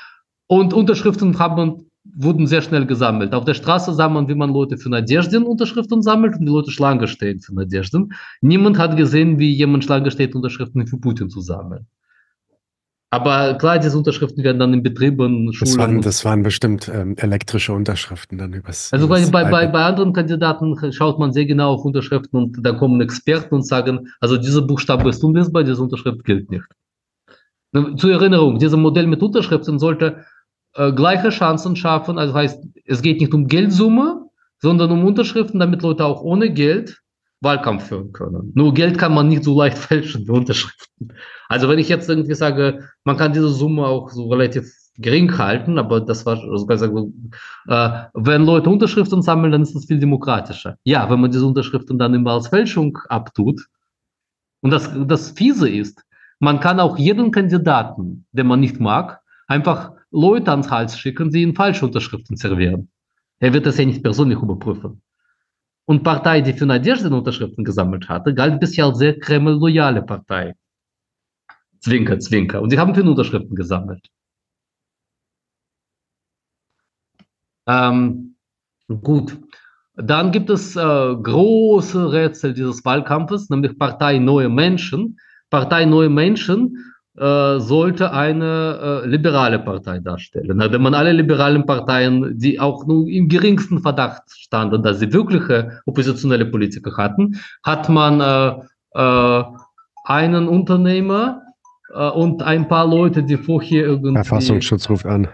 Und 0.46 0.72
Unterschriften 0.72 1.38
haben, 1.38 1.90
wurden 2.16 2.46
sehr 2.46 2.62
schnell 2.62 2.86
gesammelt. 2.86 3.34
Auf 3.34 3.44
der 3.44 3.54
Straße 3.54 3.92
sah 3.94 4.08
man, 4.08 4.28
wie 4.28 4.34
man 4.34 4.52
Leute 4.52 4.76
für 4.76 4.90
Nadezhdin 4.90 5.42
Unterschriften 5.42 6.02
sammelt 6.02 6.34
und 6.34 6.46
die 6.46 6.52
Leute 6.52 6.70
Schlange 6.70 7.08
stehen 7.08 7.40
für 7.40 7.54
Nadezhdin. 7.54 8.12
Niemand 8.42 8.78
hat 8.78 8.96
gesehen, 8.96 9.38
wie 9.38 9.52
jemand 9.52 9.84
Schlange 9.84 10.10
steht, 10.10 10.34
Unterschriften 10.34 10.86
für 10.86 10.98
Putin 10.98 11.30
zu 11.30 11.40
sammeln. 11.40 11.86
Aber 13.14 13.54
klar, 13.54 13.78
diese 13.78 13.96
Unterschriften 13.96 14.42
werden 14.42 14.58
dann 14.58 14.74
in 14.74 14.82
Betrieben, 14.82 15.52
Schulen. 15.52 15.70
Das 15.70 15.78
waren, 15.78 16.00
das 16.02 16.24
waren 16.24 16.42
bestimmt 16.42 16.90
ähm, 16.92 17.14
elektrische 17.16 17.72
Unterschriften 17.72 18.38
dann 18.38 18.52
übers. 18.52 18.92
Also 18.92 19.06
übers 19.06 19.30
bei, 19.30 19.44
bei, 19.44 19.68
bei 19.68 19.84
anderen 19.84 20.12
Kandidaten 20.12 20.76
schaut 20.92 21.20
man 21.20 21.32
sehr 21.32 21.46
genau 21.46 21.74
auf 21.74 21.84
Unterschriften 21.84 22.36
und 22.42 22.58
da 22.66 22.72
kommen 22.72 23.00
Experten 23.00 23.54
und 23.54 23.64
sagen, 23.64 24.08
also 24.20 24.36
dieser 24.36 24.62
Buchstabe 24.62 25.08
ist 25.08 25.22
unlesbar, 25.22 25.62
diese 25.62 25.80
Unterschrift 25.80 26.24
gilt 26.24 26.50
nicht. 26.50 26.64
Zur 27.98 28.10
Erinnerung, 28.10 28.58
dieses 28.58 28.76
Modell 28.76 29.06
mit 29.06 29.22
Unterschriften 29.22 29.78
sollte 29.78 30.24
äh, 30.74 30.92
gleiche 30.92 31.28
Chancen 31.28 31.76
schaffen. 31.76 32.18
Also 32.18 32.34
heißt, 32.34 32.64
es 32.84 33.00
geht 33.00 33.20
nicht 33.20 33.32
um 33.32 33.46
Geldsumme, 33.46 34.28
sondern 34.58 34.90
um 34.90 35.04
Unterschriften, 35.04 35.60
damit 35.60 35.82
Leute 35.82 36.04
auch 36.04 36.22
ohne 36.22 36.52
Geld 36.52 37.00
Wahlkampf 37.44 37.88
führen 37.88 38.12
können. 38.12 38.52
Nur 38.54 38.74
Geld 38.74 38.98
kann 38.98 39.14
man 39.14 39.28
nicht 39.28 39.44
so 39.44 39.58
leicht 39.58 39.78
fälschen 39.90 40.26
wie 40.26 40.32
Unterschriften. 40.32 41.12
Also 41.48 41.68
wenn 41.68 41.78
ich 41.78 41.88
jetzt 41.88 42.08
irgendwie 42.08 42.34
sage, 42.34 42.88
man 43.04 43.16
kann 43.16 43.32
diese 43.32 43.48
Summe 43.48 43.86
auch 43.86 44.10
so 44.10 44.28
relativ 44.28 44.72
gering 44.96 45.36
halten, 45.36 45.78
aber 45.78 46.00
das 46.00 46.24
war 46.24 46.36
sogar 46.56 46.78
sagen, 46.78 47.30
äh, 47.68 47.90
wenn 48.14 48.44
Leute 48.44 48.70
Unterschriften 48.70 49.22
sammeln, 49.22 49.52
dann 49.52 49.62
ist 49.62 49.74
das 49.74 49.86
viel 49.86 49.98
demokratischer. 49.98 50.76
Ja, 50.84 51.10
wenn 51.10 51.20
man 51.20 51.30
diese 51.30 51.46
Unterschriften 51.46 51.98
dann 51.98 52.14
immer 52.14 52.32
als 52.32 52.48
Fälschung 52.48 52.98
abtut 53.08 53.60
und 54.60 54.70
das, 54.70 54.90
das 55.06 55.30
fiese 55.30 55.68
ist, 55.68 56.02
man 56.38 56.60
kann 56.60 56.80
auch 56.80 56.98
jeden 56.98 57.30
Kandidaten, 57.30 58.26
den 58.32 58.46
man 58.46 58.60
nicht 58.60 58.80
mag, 58.80 59.20
einfach 59.46 59.92
Leute 60.10 60.50
ans 60.50 60.70
Hals 60.70 60.98
schicken, 60.98 61.30
die 61.30 61.42
ihn 61.42 61.54
falsche 61.54 61.84
Unterschriften 61.84 62.36
servieren. 62.36 62.88
Er 63.40 63.52
wird 63.52 63.66
das 63.66 63.78
ja 63.78 63.84
nicht 63.84 64.02
persönlich 64.02 64.38
überprüfen. 64.38 65.02
Und 65.86 66.02
Partei, 66.02 66.40
die 66.40 66.54
für 66.54 66.66
Nadezhdin 66.66 67.12
Unterschriften 67.12 67.64
gesammelt 67.64 68.08
hatte, 68.08 68.34
galt 68.34 68.58
bisher 68.60 68.86
als 68.86 68.98
sehr 68.98 69.18
Kreml-loyale 69.18 70.02
Partei. 70.02 70.54
Zwinker, 71.80 72.18
Zwinker. 72.18 72.62
Und 72.62 72.70
sie 72.70 72.78
haben 72.78 72.94
für 72.94 73.02
ihn 73.02 73.08
Unterschriften 73.08 73.54
gesammelt. 73.54 74.08
Ähm, 77.66 78.36
gut. 78.88 79.38
Dann 79.96 80.32
gibt 80.32 80.50
es 80.50 80.74
äh, 80.74 80.80
große 80.80 82.12
Rätsel 82.12 82.54
dieses 82.54 82.84
Wahlkampfes, 82.84 83.50
nämlich 83.50 83.78
Partei 83.78 84.18
Neue 84.18 84.48
Menschen. 84.48 85.18
Partei 85.50 85.84
Neue 85.84 86.08
Menschen 86.08 86.93
sollte 87.16 88.12
eine 88.12 89.02
äh, 89.04 89.06
liberale 89.06 89.60
Partei 89.60 90.00
darstellen. 90.00 90.58
Wenn 90.58 90.82
man 90.82 90.94
alle 90.94 91.12
liberalen 91.12 91.64
Parteien, 91.64 92.36
die 92.36 92.58
auch 92.58 92.86
nur 92.86 93.08
im 93.08 93.28
geringsten 93.28 93.80
Verdacht 93.80 94.22
standen, 94.30 94.82
dass 94.82 94.98
sie 94.98 95.12
wirkliche 95.12 95.80
oppositionelle 95.86 96.46
Politiker 96.46 96.96
hatten, 96.96 97.40
hat 97.62 97.88
man 97.88 98.20
äh, 98.20 99.00
äh 99.00 99.44
einen 100.06 100.48
Unternehmer 100.48 101.42
äh, 101.94 102.08
und 102.10 102.42
ein 102.42 102.68
paar 102.68 102.86
Leute, 102.86 103.22
die 103.22 103.36
vorher 103.36 103.84
irgendwie. 103.86 104.14
Verfassungsschutz 104.14 104.88
ruft 104.90 105.06
an. 105.06 105.28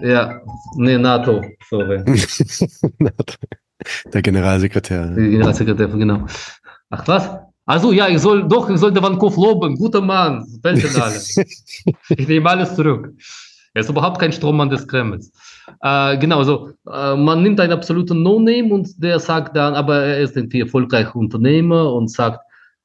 Ja, 0.00 0.40
nee, 0.76 0.96
NATO, 0.96 1.42
sorry. 1.68 2.02
NATO. 2.98 3.34
Der 4.12 4.22
Generalsekretär. 4.22 5.08
Der 5.08 5.28
Generalsekretär, 5.28 5.88
genau. 5.88 6.26
Ach 6.88 7.06
was? 7.06 7.30
Also 7.70 7.92
ja, 7.92 8.08
ich 8.08 8.18
soll 8.18 8.48
doch, 8.48 8.68
ich 8.68 8.80
sollte 8.80 9.00
Vankov 9.00 9.36
loben. 9.36 9.76
Guter 9.76 10.00
Mann, 10.00 10.44
Weltfinale. 10.60 11.14
ich 12.08 12.26
nehme 12.26 12.50
alles 12.50 12.74
zurück. 12.74 13.14
Er 13.74 13.82
ist 13.82 13.88
überhaupt 13.88 14.18
kein 14.18 14.32
Strommann 14.32 14.70
des 14.70 14.88
Kremls. 14.88 15.30
Äh, 15.80 16.18
genau, 16.18 16.38
also 16.38 16.70
äh, 16.92 17.14
man 17.14 17.44
nimmt 17.44 17.60
einen 17.60 17.72
absoluten 17.72 18.24
No-Name 18.24 18.74
und 18.74 19.00
der 19.00 19.20
sagt 19.20 19.54
dann, 19.54 19.74
aber 19.74 19.98
er 20.02 20.18
ist 20.18 20.36
irgendwie 20.36 20.62
erfolgreicher 20.62 21.14
Unternehmer 21.14 21.94
und 21.94 22.10
sagt, 22.10 22.40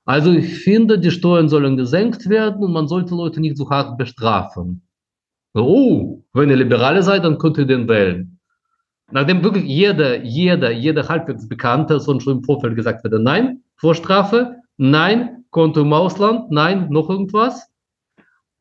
Also 0.05 0.31
ich 0.31 0.59
finde, 0.59 0.99
die 0.99 1.09
Steuern 1.09 1.49
sollen 1.49 1.77
gesenkt 1.77 2.29
werden 2.29 2.63
und 2.63 2.71
man 2.71 2.87
sollte 2.87 3.15
Leute 3.15 3.41
nicht 3.41 3.57
so 3.57 3.67
hart 3.67 3.97
bestrafen. 3.97 4.83
Oh, 5.55 6.21
wenn 6.33 6.51
ihr 6.51 6.57
Liberale 6.57 7.01
seid, 7.01 7.25
dann 7.25 7.39
könnt 7.39 7.57
ihr 7.57 7.65
den 7.65 7.87
wählen. 7.87 8.37
Nachdem 9.11 9.43
wirklich 9.43 9.63
jeder, 9.65 10.23
jeder, 10.23 10.69
jeder 10.69 11.07
halbwegs 11.07 11.49
Bekannte 11.49 11.99
schon 11.99 12.19
im 12.27 12.43
Vorfeld 12.43 12.75
gesagt 12.75 13.03
wurde, 13.03 13.19
nein, 13.19 13.63
Vorstrafe, 13.77 14.61
nein, 14.77 15.45
Konto 15.51 15.81
im 15.81 15.93
Ausland, 15.93 16.51
nein, 16.51 16.87
noch 16.89 17.09
irgendwas. 17.09 17.69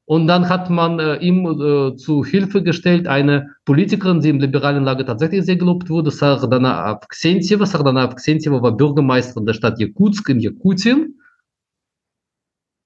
Und 0.07 0.27
dann 0.27 0.49
hat 0.49 0.69
man 0.69 0.99
äh, 1.01 1.17
ihm 1.17 1.47
äh, 1.47 1.97
zu 1.97 2.25
Hilfe 2.25 2.63
gestellt 2.63 3.07
eine 3.07 3.57
Politikerin, 3.65 4.21
die 4.21 4.29
im 4.29 4.39
liberalen 4.39 4.85
Lager 4.85 5.07
tatsächlich 5.07 5.45
sehr 5.45 5.57
gelobt 5.57 5.89
wurde, 5.89 6.11
Sardana 6.11 6.85
Avksentьeva. 6.85 7.65
Sardana 7.65 8.05
Avksentьeva 8.05 8.61
war 8.61 8.77
Bürgermeisterin 8.77 9.47
der 9.47 9.55
Stadt 9.55 9.81
Jakutsk 9.81 10.29
in 10.29 10.41
Jakutien 10.41 11.21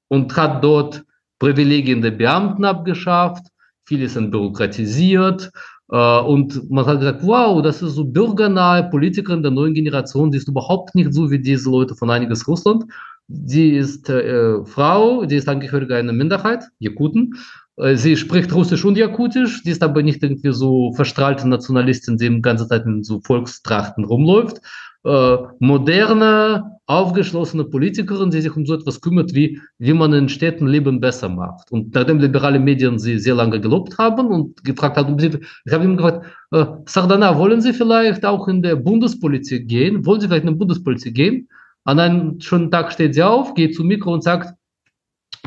und 0.09 0.37
hat 0.37 0.63
dort 0.63 1.05
Privilegien 1.41 2.03
der 2.03 2.13
Beamten 2.13 2.65
abgeschafft, 2.65 3.47
vieles 3.85 4.15
entbürokratisiert. 4.15 5.51
Äh, 5.91 6.21
und 6.21 6.71
man 6.71 6.87
hat 6.87 7.01
gesagt, 7.01 7.25
wow, 7.25 7.61
das 7.63 7.83
ist 7.83 7.95
so 7.95 8.05
bürgernahe 8.05 8.89
Politikerin 8.91 9.43
der 9.43 9.51
neuen 9.51 9.75
Generation, 9.75 10.31
die 10.31 10.39
ist 10.39 10.49
überhaupt 10.49 10.95
nicht 10.95 11.13
so 11.13 11.33
wie 11.33 11.41
diese 11.41 11.69
Leute 11.69 11.97
von 11.97 12.11
einiges 12.11 12.47
Russland. 12.47 12.85
Sie 13.29 13.73
ist 13.73 14.09
äh, 14.09 14.65
Frau, 14.65 15.27
die 15.27 15.37
ist 15.37 15.49
Angehörige 15.49 15.95
einer 15.97 16.15
Minderheit, 16.15 16.65
Jakuten. 16.79 17.35
Äh, 17.77 17.97
sie 17.97 18.17
spricht 18.17 18.55
Russisch 18.55 18.85
und 18.85 18.97
Jakutisch, 18.97 19.63
sie 19.63 19.71
ist 19.71 19.83
aber 19.83 20.03
nicht 20.03 20.23
irgendwie 20.23 20.53
so 20.53 20.93
verstrahlte 20.95 21.47
Nationalistin, 21.47 22.17
die 22.17 22.31
die 22.31 22.41
ganze 22.41 22.67
Zeit 22.67 22.87
in 22.87 23.05
so 23.05 23.21
Volkstrachten 23.21 24.05
rumläuft. 24.05 24.63
Äh, 25.05 25.37
moderne, 25.61 26.79
aufgeschlossene 26.87 27.65
Politikerin, 27.65 28.31
die 28.31 28.41
sich 28.41 28.57
um 28.57 28.65
so 28.65 28.75
etwas 28.75 29.01
kümmert, 29.03 29.35
wie, 29.35 29.61
wie 29.79 29.93
man 29.93 30.15
in 30.15 30.31
Städten 30.31 30.67
Leben 30.67 30.99
besser 31.01 31.29
macht. 31.29 31.71
Und 31.71 31.95
nachdem 31.95 32.19
liberale 32.19 32.59
Medien 32.59 32.99
sie 32.99 33.19
sehr 33.19 33.35
lange 33.35 33.61
gelobt 33.61 33.99
haben 33.99 34.29
und 34.29 34.65
gefragt 34.65 34.97
haben, 34.97 35.19
ich 35.19 35.73
habe 35.73 35.85
ihm 35.85 35.99
gefragt, 35.99 36.27
äh, 36.51 36.65
Sardana, 36.87 37.39
wollen 37.39 37.61
Sie 37.61 37.75
vielleicht 37.75 38.25
auch 38.25 38.49
in 38.49 38.63
der 38.63 38.77
Bundespolitik 38.77 39.69
gehen? 39.69 40.07
Wollen 40.07 40.21
Sie 40.21 40.29
vielleicht 40.29 40.45
in 40.45 40.53
die 40.55 40.59
Bundespolitik 40.59 41.15
gehen? 41.15 41.49
An 41.89 41.99
einem 41.99 42.39
schönen 42.39 42.71
Tag 42.71 42.93
steht 42.93 43.15
sie 43.15 43.23
auf, 43.23 43.55
geht 43.55 43.75
zum 43.75 43.87
Mikro 43.87 44.13
und 44.13 44.23
sagt, 44.23 44.53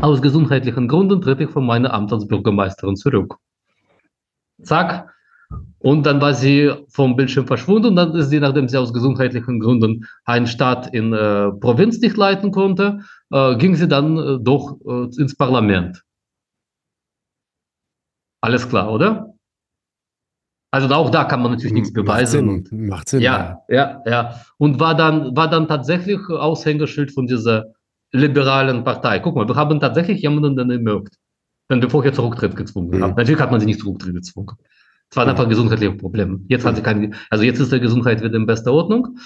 aus 0.02 0.24
gesundheitlichen 0.24 0.88
Gründen 0.88 1.22
trete 1.22 1.44
ich 1.44 1.52
von 1.52 1.64
meinem 1.64 1.92
Amt 1.92 2.12
als 2.12 2.28
Bürgermeisterin 2.28 2.96
zurück. 2.96 3.36
Zack. 4.64 5.14
Und 5.78 6.04
dann 6.08 6.20
war 6.20 6.34
sie 6.34 6.74
vom 6.90 7.16
Bildschirm 7.16 7.46
verschwunden 7.46 7.90
und 7.90 7.96
dann 7.96 8.16
ist 8.16 8.32
sie, 8.32 8.40
nachdem 8.40 8.68
sie 8.68 8.78
aus 8.80 8.92
gesundheitlichen 8.92 9.60
Gründen 9.60 10.08
einen 10.26 10.48
Staat 10.48 10.92
in 10.96 11.14
äh, 11.14 11.52
Provinz 11.52 12.00
nicht 12.00 12.18
leiten 12.18 12.50
konnte, 12.50 13.02
äh, 13.30 13.56
ging 13.58 13.76
sie 13.76 13.88
dann 13.88 14.18
äh, 14.18 14.40
doch 14.42 14.80
äh, 14.84 15.22
ins 15.22 15.38
Parlament. 15.38 16.04
Alles 18.42 18.68
klar, 18.68 18.92
oder? 18.92 19.31
Also 20.72 20.88
auch 20.96 21.10
da 21.10 21.26
kann 21.26 21.42
man 21.42 21.52
natürlich 21.52 21.74
nichts 21.74 21.92
beweisen. 21.92 22.46
Macht 22.46 22.68
Sinn. 22.70 22.88
Macht 22.88 23.10
Sinn 23.10 23.22
ja, 23.22 23.62
ja, 23.68 24.02
ja. 24.06 24.42
Und 24.58 24.80
war 24.80 24.96
dann, 24.96 25.36
war 25.36 25.50
dann 25.50 25.68
tatsächlich 25.68 26.20
Aushängeschild 26.30 27.12
von 27.12 27.28
dieser 27.28 27.66
liberalen 28.14 28.86
Partei. 28.86 29.20
Guck 29.20 29.36
mal, 29.36 29.48
wir 29.48 29.56
haben 29.56 29.82
tatsächlich 29.82 30.22
jemanden 30.22 30.56
dann 30.56 30.72
ermögt. 30.72 31.16
Dann 31.68 31.82
bevor 31.82 32.06
ich 32.06 32.18
Rücktritt 32.18 32.56
gezwungen 32.56 32.98
mhm. 32.98 33.04
habe. 33.04 33.14
Natürlich 33.16 33.42
hat 33.42 33.52
man 33.52 33.60
sie 33.60 33.66
nicht 33.66 33.82
zu 33.82 33.90
Rücktritt 33.90 34.16
gezwungen. 34.16 34.56
Es 35.10 35.18
waren 35.18 35.28
einfach 35.28 35.48
gesundheitliche 35.48 35.94
Probleme. 35.94 36.40
Jetzt 36.48 36.66
hat 36.66 36.78
sie 36.78 36.82
keine, 36.82 37.12
also 37.30 37.44
jetzt 37.44 37.60
ist 37.60 37.74
die 37.74 37.80
Gesundheit 37.82 38.24
wieder 38.24 38.36
in 38.36 38.46
bester 38.46 38.72
Ordnung. 38.72 39.18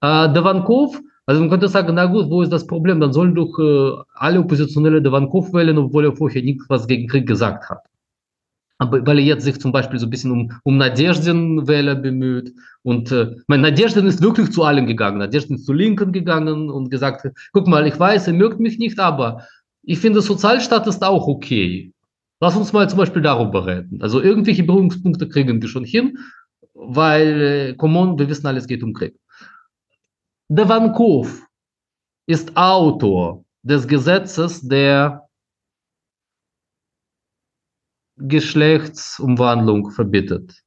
Äh, 0.00 0.32
Devankov, 0.32 1.00
also 1.26 1.40
man 1.40 1.50
könnte 1.50 1.66
sagen, 1.66 1.92
na 1.94 2.06
gut, 2.06 2.30
wo 2.30 2.42
ist 2.42 2.52
das 2.52 2.68
Problem? 2.68 3.00
Dann 3.00 3.12
sollen 3.12 3.34
doch 3.34 3.58
äh, 3.58 4.00
alle 4.14 4.38
Oppositionelle 4.38 5.02
Devankov 5.02 5.52
wählen, 5.52 5.76
obwohl 5.76 6.04
er 6.04 6.14
vorher 6.14 6.42
nichts 6.42 6.66
was 6.68 6.86
gegen 6.86 7.08
Krieg 7.08 7.26
gesagt 7.26 7.68
hat 7.68 7.78
weil 8.79 9.19
er 9.19 9.25
jetzt 9.25 9.43
sich 9.43 9.59
zum 9.59 9.73
Beispiel 9.73 9.99
so 9.99 10.07
ein 10.07 10.09
bisschen 10.09 10.31
um, 10.31 10.51
um 10.63 10.77
Nadеждin-Wähler 10.77 11.95
bemüht. 11.95 12.53
Und 12.81 13.11
äh, 13.11 13.35
mein 13.47 13.61
Nadежdin 13.61 14.07
ist 14.07 14.21
wirklich 14.21 14.51
zu 14.51 14.63
allen 14.63 14.87
gegangen. 14.87 15.17
Nadежdin 15.17 15.57
ist 15.57 15.65
zu 15.65 15.73
Linken 15.73 16.13
gegangen 16.13 16.69
und 16.69 16.89
gesagt, 16.89 17.27
guck 17.51 17.67
mal, 17.67 17.85
ich 17.85 17.99
weiß, 17.99 18.27
ihr 18.27 18.33
mögt 18.33 18.59
mich 18.61 18.79
nicht, 18.79 18.97
aber 18.99 19.45
ich 19.83 19.99
finde, 19.99 20.21
Sozialstaat 20.21 20.87
ist 20.87 21.03
auch 21.03 21.27
okay. 21.27 21.91
Lass 22.39 22.55
uns 22.55 22.71
mal 22.71 22.89
zum 22.89 22.99
Beispiel 22.99 23.21
darüber 23.21 23.65
reden. 23.65 24.01
Also 24.01 24.21
irgendwelche 24.21 24.63
Berührungspunkte 24.63 25.27
kriegen 25.27 25.61
wir 25.61 25.67
schon 25.67 25.83
hin, 25.83 26.17
weil, 26.73 27.41
äh, 27.41 27.73
come 27.75 27.99
on, 27.99 28.17
wir 28.17 28.29
wissen, 28.29 28.47
alles 28.47 28.65
geht 28.65 28.81
um 28.81 28.93
Krieg. 28.93 29.19
Devankov 30.47 31.45
ist 32.27 32.55
Autor 32.55 33.43
des 33.61 33.87
Gesetzes, 33.87 34.61
der 34.61 35.22
Geschlechtsumwandlung 38.16 39.90
verbietet. 39.90 40.64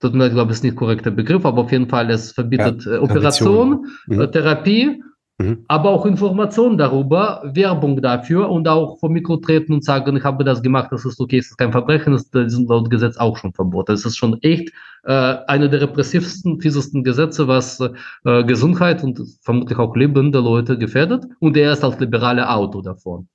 Tut 0.00 0.14
mir, 0.14 0.30
glaube 0.30 0.52
ich, 0.52 0.58
ist 0.58 0.64
nicht 0.64 0.76
korrekter 0.76 1.10
Begriff, 1.10 1.44
aber 1.44 1.62
auf 1.62 1.72
jeden 1.72 1.88
Fall, 1.88 2.10
es 2.10 2.32
verbietet 2.32 2.84
ja, 2.84 2.94
äh, 2.94 2.98
Operation, 2.98 3.86
mhm. 4.06 4.20
Äh, 4.20 4.30
Therapie, 4.30 5.02
mhm. 5.38 5.64
aber 5.66 5.90
auch 5.90 6.06
Informationen 6.06 6.78
darüber, 6.78 7.42
Werbung 7.44 8.00
dafür 8.00 8.48
und 8.48 8.68
auch 8.68 9.00
vor 9.00 9.10
Mikro 9.10 9.38
treten 9.38 9.72
und 9.72 9.84
sagen, 9.84 10.16
ich 10.16 10.22
habe 10.22 10.44
das 10.44 10.62
gemacht, 10.62 10.92
das 10.92 11.04
ist 11.04 11.20
okay, 11.20 11.38
es 11.38 11.46
ist 11.46 11.56
kein 11.56 11.72
Verbrechen, 11.72 12.12
das 12.12 12.26
ist 12.32 12.68
laut 12.68 12.90
Gesetz 12.90 13.16
auch 13.16 13.36
schon 13.36 13.52
verboten. 13.52 13.92
Das 13.92 14.04
ist 14.04 14.16
schon 14.16 14.40
echt 14.42 14.70
äh, 15.02 15.36
eine 15.48 15.68
der 15.68 15.80
repressivsten, 15.80 16.60
fiesesten 16.60 17.02
Gesetze, 17.02 17.48
was 17.48 17.80
äh, 18.24 18.44
Gesundheit 18.44 19.02
und 19.02 19.20
vermutlich 19.42 19.78
auch 19.78 19.96
Leben 19.96 20.30
der 20.30 20.42
Leute 20.42 20.78
gefährdet 20.78 21.24
und 21.40 21.56
er 21.56 21.72
ist 21.72 21.82
als 21.82 21.98
liberale 21.98 22.48
Auto 22.48 22.82
davon. 22.82 23.28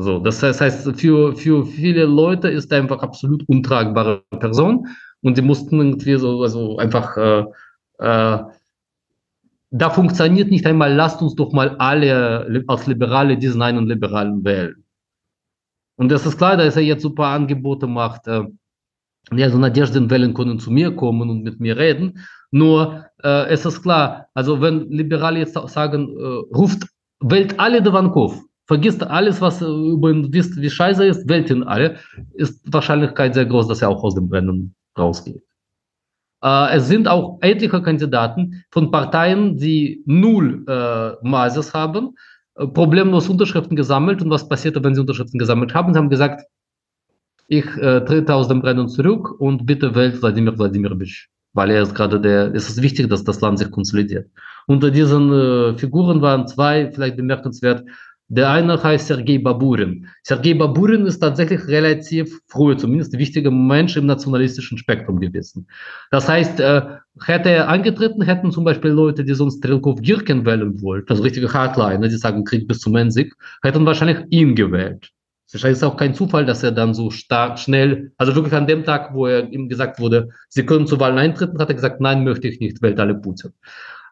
So, 0.00 0.20
das 0.20 0.42
heißt, 0.42 0.92
für, 1.00 1.34
für 1.34 1.66
viele 1.66 2.04
Leute 2.04 2.48
ist 2.48 2.70
er 2.70 2.78
einfach 2.78 3.00
absolut 3.00 3.42
untragbare 3.48 4.22
Person 4.38 4.86
und 5.22 5.36
die 5.36 5.42
mussten 5.42 5.80
irgendwie 5.80 6.14
so 6.14 6.40
also 6.42 6.78
einfach 6.78 7.16
äh, 7.16 7.44
äh, 7.98 8.38
da 9.70 9.90
funktioniert 9.90 10.50
nicht 10.50 10.66
einmal, 10.66 10.94
lasst 10.94 11.20
uns 11.20 11.34
doch 11.34 11.52
mal 11.52 11.76
alle 11.78 12.64
als 12.68 12.86
Liberale 12.86 13.36
diesen 13.36 13.60
einen 13.60 13.86
Liberalen 13.86 14.44
wählen. 14.44 14.84
Und 15.96 16.10
das 16.10 16.24
ist 16.24 16.38
klar, 16.38 16.56
dass 16.56 16.76
er 16.76 16.82
jetzt 16.82 17.02
super 17.02 17.26
Angebote 17.26 17.86
macht. 17.86 18.28
Äh, 18.28 18.44
ja, 19.32 19.50
so 19.50 19.58
Nadежden 19.58 20.08
wählen 20.10 20.32
können 20.32 20.58
zu 20.58 20.70
mir 20.70 20.94
kommen 20.94 21.28
und 21.28 21.42
mit 21.42 21.60
mir 21.60 21.76
reden. 21.76 22.24
Nur 22.50 23.04
äh, 23.22 23.48
es 23.48 23.66
ist 23.66 23.82
klar, 23.82 24.28
also 24.32 24.60
wenn 24.60 24.88
Liberale 24.90 25.40
jetzt 25.40 25.54
sagen, 25.68 26.16
äh, 26.16 26.56
ruft, 26.56 26.86
wählt 27.20 27.58
alle 27.58 27.82
Devankov, 27.82 28.40
vergisst 28.68 29.02
alles, 29.02 29.40
was 29.40 29.62
über 29.62 30.10
ihn 30.10 30.32
wisst, 30.32 30.60
wie 30.60 30.70
scheiße 30.70 31.04
ist, 31.06 31.28
wählt 31.28 31.50
ihn 31.50 31.64
alle, 31.64 31.96
ist 32.34 32.60
Wahrscheinlichkeit 32.72 33.34
sehr 33.34 33.46
groß, 33.46 33.66
dass 33.66 33.82
er 33.82 33.88
auch 33.88 34.04
aus 34.04 34.14
dem 34.14 34.28
Rennen 34.28 34.74
rausgeht. 34.96 35.42
Äh, 36.44 36.76
es 36.76 36.86
sind 36.86 37.08
auch 37.08 37.38
etliche 37.40 37.82
Kandidaten 37.82 38.62
von 38.70 38.90
Parteien, 38.90 39.56
die 39.56 40.02
null 40.06 40.64
äh, 40.68 41.12
Maßes 41.26 41.72
haben, 41.72 42.14
äh, 42.54 42.66
problemlos 42.66 43.28
Unterschriften 43.28 43.74
gesammelt. 43.74 44.22
Und 44.22 44.30
was 44.30 44.46
passiert, 44.48 44.82
wenn 44.84 44.94
sie 44.94 45.00
Unterschriften 45.00 45.38
gesammelt 45.38 45.74
haben? 45.74 45.94
Sie 45.94 45.98
haben 45.98 46.10
gesagt, 46.10 46.44
ich 47.48 47.64
äh, 47.78 48.04
trete 48.04 48.34
aus 48.34 48.48
dem 48.48 48.60
Rennen 48.60 48.88
zurück 48.88 49.40
und 49.40 49.64
bitte 49.64 49.94
wählt 49.94 50.20
Wladimir 50.20 50.58
Wladimirovich, 50.58 51.28
weil 51.54 51.70
er 51.70 51.80
ist 51.80 51.94
gerade 51.94 52.20
der, 52.20 52.54
es 52.54 52.68
ist 52.68 52.82
wichtig, 52.82 53.08
dass 53.08 53.24
das 53.24 53.40
Land 53.40 53.58
sich 53.58 53.70
konsolidiert. 53.70 54.30
Unter 54.66 54.90
diesen 54.90 55.32
äh, 55.32 55.78
Figuren 55.78 56.20
waren 56.20 56.46
zwei 56.46 56.92
vielleicht 56.92 57.16
bemerkenswert, 57.16 57.84
der 58.28 58.50
eine 58.50 58.82
heißt 58.82 59.06
Sergei 59.06 59.38
Baburin. 59.38 60.06
Sergei 60.22 60.52
Baburin 60.52 61.06
ist 61.06 61.18
tatsächlich 61.20 61.66
relativ 61.66 62.40
früh, 62.46 62.76
zumindest 62.76 63.16
wichtiger 63.16 63.50
Mensch 63.50 63.96
im 63.96 64.04
nationalistischen 64.04 64.76
Spektrum 64.76 65.18
gewesen. 65.18 65.66
Das 66.10 66.28
heißt, 66.28 66.60
äh, 66.60 66.82
hätte 67.24 67.50
er 67.50 67.68
angetreten, 67.68 68.22
hätten 68.22 68.52
zum 68.52 68.64
Beispiel 68.64 68.90
Leute, 68.90 69.24
die 69.24 69.32
sonst 69.34 69.58
Strelkov 69.58 70.02
Girken 70.02 70.44
wählen 70.44 70.80
wollten, 70.82 71.08
also 71.08 71.22
richtige 71.22 71.52
Hardliner, 71.52 72.08
die 72.08 72.16
sagen 72.16 72.44
Krieg 72.44 72.68
bis 72.68 72.80
zum 72.80 72.96
Ende, 72.96 73.30
hätten 73.62 73.86
wahrscheinlich 73.86 74.24
ihn 74.28 74.54
gewählt. 74.54 75.10
Es 75.50 75.64
ist 75.64 75.82
auch 75.82 75.96
kein 75.96 76.12
Zufall, 76.12 76.44
dass 76.44 76.62
er 76.62 76.72
dann 76.72 76.92
so 76.92 77.10
stark, 77.10 77.58
schnell, 77.58 78.12
also 78.18 78.34
wirklich 78.34 78.52
an 78.52 78.66
dem 78.66 78.84
Tag, 78.84 79.14
wo 79.14 79.26
er 79.26 79.50
ihm 79.50 79.70
gesagt 79.70 79.98
wurde, 79.98 80.28
Sie 80.50 80.66
können 80.66 80.86
zu 80.86 81.00
Wahlen 81.00 81.16
eintreten, 81.16 81.58
hat 81.58 81.70
er 81.70 81.74
gesagt, 81.74 82.02
nein, 82.02 82.24
möchte 82.24 82.48
ich 82.48 82.60
nicht, 82.60 82.82
wählt 82.82 83.00
alle 83.00 83.14
Putin. 83.14 83.54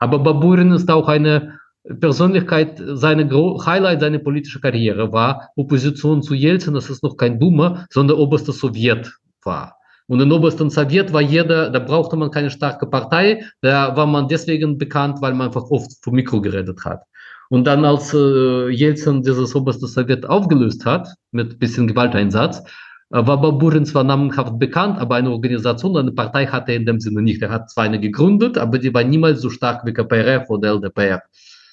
Aber 0.01 0.19
Baburin 0.19 0.73
ist 0.73 0.91
auch 0.91 1.09
eine 1.09 1.59
Persönlichkeit, 2.01 2.83
seine 2.95 3.31
Highlight 3.31 4.01
seiner 4.01 4.19
politischen 4.19 4.61
Karriere 4.61 5.13
war 5.13 5.51
Opposition 5.57 6.23
zu 6.23 6.35
Jelzin, 6.35 6.75
das 6.75 6.91
ist 6.91 7.03
noch 7.03 7.17
kein 7.17 7.39
Dummer, 7.39 7.87
sondern 7.91 8.19
oberster 8.19 8.53
Sowjet 8.53 9.13
war. 9.45 9.77
Und 10.09 10.21
in 10.21 10.31
obersten 10.33 10.71
Sowjet 10.71 11.13
war 11.13 11.21
jeder, 11.21 11.71
da 11.71 11.79
brauchte 11.79 12.17
man 12.17 12.31
keine 12.31 12.51
starke 12.51 12.87
Partei, 12.87 13.45
da 13.61 13.97
war 13.97 14.07
man 14.07 14.29
deswegen 14.29 14.79
bekannt, 14.79 15.19
weil 15.21 15.35
man 15.35 15.49
einfach 15.49 15.65
oft 15.71 15.93
vom 16.03 16.15
Mikro 16.15 16.41
geredet 16.41 16.85
hat. 16.85 17.03
Und 17.49 17.67
dann, 17.67 17.85
als 17.85 18.13
äh, 18.13 18.69
Jelzin 18.69 19.23
dieses 19.23 19.55
oberste 19.55 19.87
Sowjet 19.87 20.27
aufgelöst 20.27 20.85
hat, 20.85 21.09
mit 21.31 21.59
bisschen 21.59 21.87
Gewalteinsatz, 21.87 22.59
äh, 23.11 23.25
war 23.25 23.41
Baburin 23.41 23.85
zwar 23.85 24.03
namenhaft 24.03 24.59
bekannt, 24.59 24.99
aber 24.99 25.17
eine 25.17 25.31
Organisation, 25.31 25.97
eine 25.97 26.13
Partei 26.13 26.47
hatte 26.47 26.73
er 26.73 26.79
in 26.79 26.87
dem 26.87 26.99
Sinne 27.01 27.23
nicht. 27.23 27.43
Er 27.43 27.51
hat 27.51 27.71
zwar 27.71 27.85
eine 27.85 28.01
gegründet, 28.01 28.59
aber 28.59 28.79
die 28.79 28.93
war 28.93 29.05
niemals 29.05 29.41
so 29.41 29.51
stark 29.51 29.87
wie 29.87 29.93
KPRF 29.93 30.51
oder 30.51 30.75
LDPR. 30.75 31.23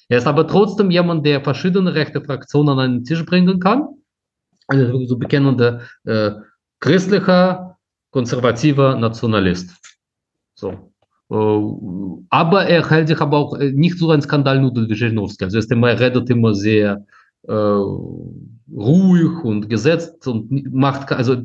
Er 0.08 0.18
ist 0.18 0.26
aber 0.26 0.46
trotzdem 0.46 0.90
jemand, 0.90 1.24
der 1.24 1.40
verschiedene 1.40 1.94
rechte 1.94 2.20
Fraktionen 2.20 2.78
an 2.78 2.92
den 2.92 3.04
Tisch 3.04 3.24
bringen 3.24 3.58
kann. 3.60 3.88
Also 4.66 5.04
so 5.06 5.16
bekennender 5.18 5.82
äh, 6.04 6.32
christlicher, 6.80 7.78
konservativer 8.10 8.96
Nationalist. 8.96 9.70
So. 10.54 10.92
Äh, 11.30 12.24
aber 12.30 12.66
er 12.66 12.88
hält 12.88 13.08
sich 13.08 13.20
aber 13.20 13.38
auch 13.38 13.58
äh, 13.58 13.72
nicht 13.72 13.98
so 13.98 14.10
ein 14.10 14.22
Skandalnudel 14.22 14.88
wie 14.88 14.94
Zhirinovsky. 14.94 15.44
Also 15.44 15.58
er 15.58 16.00
redet 16.00 16.30
immer 16.30 16.54
sehr 16.54 17.04
äh, 17.48 17.80
ruhig 18.72 19.44
und 19.44 19.68
gesetzt 19.68 20.26
und 20.26 20.72
macht, 20.72 21.12
also 21.12 21.36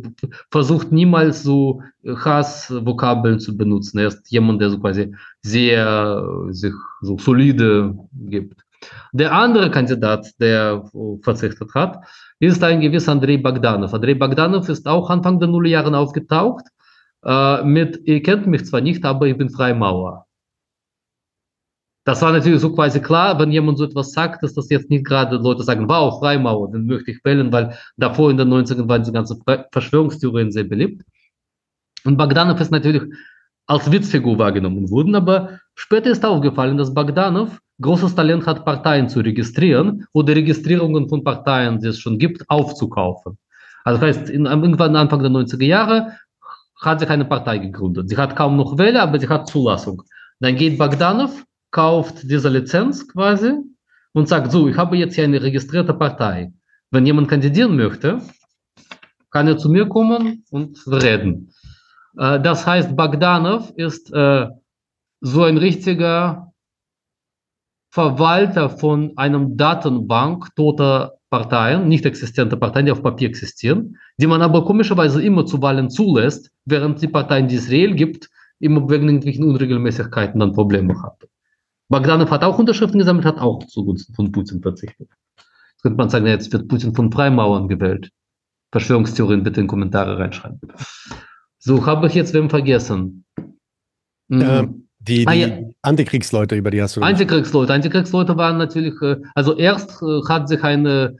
versucht 0.51 0.91
niemals 0.91 1.43
so 1.43 1.81
Hassvokabeln 2.05 3.39
zu 3.39 3.57
benutzen. 3.57 3.99
Er 3.99 4.07
ist 4.07 4.31
jemand, 4.31 4.61
der 4.61 4.69
so 4.69 4.79
quasi 4.79 5.13
sehr 5.41 6.23
sich 6.49 6.73
so 7.01 7.17
solide 7.17 7.95
gibt. 8.13 8.61
Der 9.11 9.33
andere 9.33 9.69
Kandidat, 9.69 10.27
der 10.39 10.89
verzichtet 11.21 11.73
hat, 11.75 11.99
ist 12.39 12.63
ein 12.63 12.79
gewisser 12.79 13.11
Andrei 13.11 13.37
Bogdanov. 13.37 13.93
Andrei 13.93 14.13
Bogdanov 14.13 14.69
ist 14.69 14.87
auch 14.87 15.09
Anfang 15.09 15.39
der 15.39 15.49
Nullerjahre 15.49 15.95
aufgetaucht 15.97 16.65
äh, 17.25 17.63
mit, 17.63 17.99
ihr 18.05 18.21
kennt 18.23 18.47
mich 18.47 18.65
zwar 18.65 18.81
nicht, 18.81 19.03
aber 19.03 19.27
ich 19.27 19.37
bin 19.37 19.49
Freimaurer. 19.49 20.25
Das 22.09 22.23
war 22.23 22.31
natürlich 22.31 22.59
so 22.59 22.73
quasi 22.73 22.99
klar, 22.99 23.37
wenn 23.37 23.51
jemand 23.51 23.77
so 23.77 23.83
etwas 23.83 24.13
sagt, 24.13 24.41
dass 24.41 24.55
das 24.55 24.67
jetzt 24.71 24.89
nicht 24.89 25.05
gerade 25.05 25.35
Leute 25.35 25.61
sagen, 25.61 25.87
wow, 25.87 26.17
Freimaurer, 26.19 26.71
den 26.71 26.87
möchte 26.87 27.11
ich 27.11 27.23
wählen, 27.23 27.51
weil 27.53 27.77
davor 27.97 28.31
in 28.31 28.37
den 28.37 28.49
90ern 28.51 28.89
waren 28.89 29.03
die 29.03 29.11
ganzen 29.11 29.39
Verschwörungstheorien 29.71 30.51
sehr 30.51 30.63
beliebt. 30.63 31.03
Und 32.05 32.17
Bogdanov 32.17 32.59
ist 32.59 32.71
natürlich 32.71 33.03
als 33.67 33.91
Witzfigur 33.91 34.39
wahrgenommen 34.39 34.89
worden, 34.89 35.13
aber 35.13 35.59
später 35.75 36.09
ist 36.09 36.25
aufgefallen, 36.25 36.77
dass 36.77 36.95
Bogdanov 36.95 37.59
großes 37.79 38.15
Talent 38.15 38.47
hat, 38.47 38.65
Parteien 38.65 39.07
zu 39.07 39.19
registrieren 39.19 40.07
oder 40.11 40.35
Registrierungen 40.35 41.07
von 41.09 41.23
Parteien, 41.23 41.79
die 41.79 41.89
es 41.89 41.99
schon 41.99 42.17
gibt, 42.17 42.43
aufzukaufen. 42.49 43.37
Also 43.83 44.01
das 44.01 44.17
heißt, 44.17 44.31
in, 44.31 44.47
irgendwann 44.47 44.95
Anfang 44.95 45.21
der 45.21 45.29
90er 45.29 45.63
Jahre 45.63 46.13
hat 46.81 47.01
sich 47.01 47.09
eine 47.11 47.25
Partei 47.25 47.59
gegründet. 47.59 48.09
Sie 48.09 48.17
hat 48.17 48.35
kaum 48.35 48.57
noch 48.57 48.79
Wähler, 48.79 49.03
aber 49.03 49.19
sie 49.19 49.29
hat 49.29 49.47
Zulassung. 49.47 50.01
Dann 50.39 50.55
geht 50.55 50.79
Bogdanov, 50.79 51.45
kauft 51.71 52.29
diese 52.29 52.49
Lizenz 52.49 53.07
quasi 53.07 53.53
und 54.13 54.27
sagt, 54.27 54.51
so, 54.51 54.67
ich 54.67 54.77
habe 54.77 54.97
jetzt 54.97 55.15
hier 55.15 55.23
eine 55.23 55.41
registrierte 55.41 55.93
Partei. 55.93 56.51
Wenn 56.91 57.05
jemand 57.05 57.27
kandidieren 57.27 57.75
möchte, 57.75 58.21
kann 59.31 59.47
er 59.47 59.57
zu 59.57 59.69
mir 59.69 59.87
kommen 59.87 60.43
und 60.49 60.79
reden. 60.87 61.53
Äh, 62.17 62.39
das 62.39 62.65
heißt, 62.65 62.95
Bogdanov 62.95 63.71
ist 63.75 64.11
äh, 64.11 64.47
so 65.21 65.43
ein 65.43 65.57
richtiger 65.57 66.53
Verwalter 67.91 68.69
von 68.69 69.13
einem 69.17 69.57
Datenbank 69.57 70.55
toter 70.55 71.19
Parteien, 71.29 71.87
nicht 71.87 72.05
existente 72.05 72.57
Parteien, 72.57 72.87
die 72.87 72.91
auf 72.91 73.03
Papier 73.03 73.29
existieren, 73.29 73.97
die 74.17 74.27
man 74.27 74.41
aber 74.41 74.65
komischerweise 74.65 75.21
immer 75.21 75.45
zu 75.45 75.61
Wahlen 75.61 75.89
zulässt, 75.89 76.51
während 76.65 77.01
die 77.01 77.07
Parteien, 77.07 77.47
die 77.47 77.55
es 77.55 77.69
reell 77.69 77.93
gibt, 77.93 78.29
immer 78.59 78.89
wegen 78.89 79.07
irgendwelchen 79.07 79.45
Unregelmäßigkeiten 79.45 80.39
dann 80.39 80.53
Probleme 80.53 81.01
hat. 81.01 81.27
Bogdanov 81.89 82.29
hat 82.29 82.43
auch 82.43 82.57
Unterschriften 82.57 82.99
gesammelt, 82.99 83.25
hat 83.25 83.39
auch 83.39 83.65
zugunsten 83.65 84.13
von 84.13 84.31
Putin 84.31 84.61
verzichtet. 84.61 85.09
Jetzt 85.37 85.81
könnte 85.81 85.97
man 85.97 86.09
sagen, 86.09 86.27
jetzt 86.27 86.53
wird 86.53 86.67
Putin 86.67 86.93
von 86.93 87.11
Freimauern 87.11 87.67
gewählt. 87.67 88.11
Verschwörungstheorien 88.71 89.43
bitte 89.43 89.61
in 89.61 89.67
Kommentare 89.67 90.19
reinschreiben. 90.19 90.59
So, 91.57 91.85
habe 91.85 92.07
ich 92.07 92.13
jetzt 92.13 92.33
wem 92.33 92.49
vergessen? 92.49 93.25
Mhm. 94.27 94.41
Ähm, 94.41 94.87
die, 94.99 95.19
die 95.19 95.27
ah, 95.27 95.33
ja. 95.33 95.57
Antikriegsleute, 95.81 96.55
über 96.55 96.71
die 96.71 96.81
hast 96.81 96.95
du 96.95 97.01
Antikriegsleute. 97.01 97.73
Antikriegsleute 97.73 98.37
waren 98.37 98.57
natürlich, 98.57 99.01
äh, 99.01 99.17
also 99.33 99.57
erst 99.57 100.01
äh, 100.03 100.21
hat 100.27 100.47
sich 100.47 100.63
eine 100.63 101.17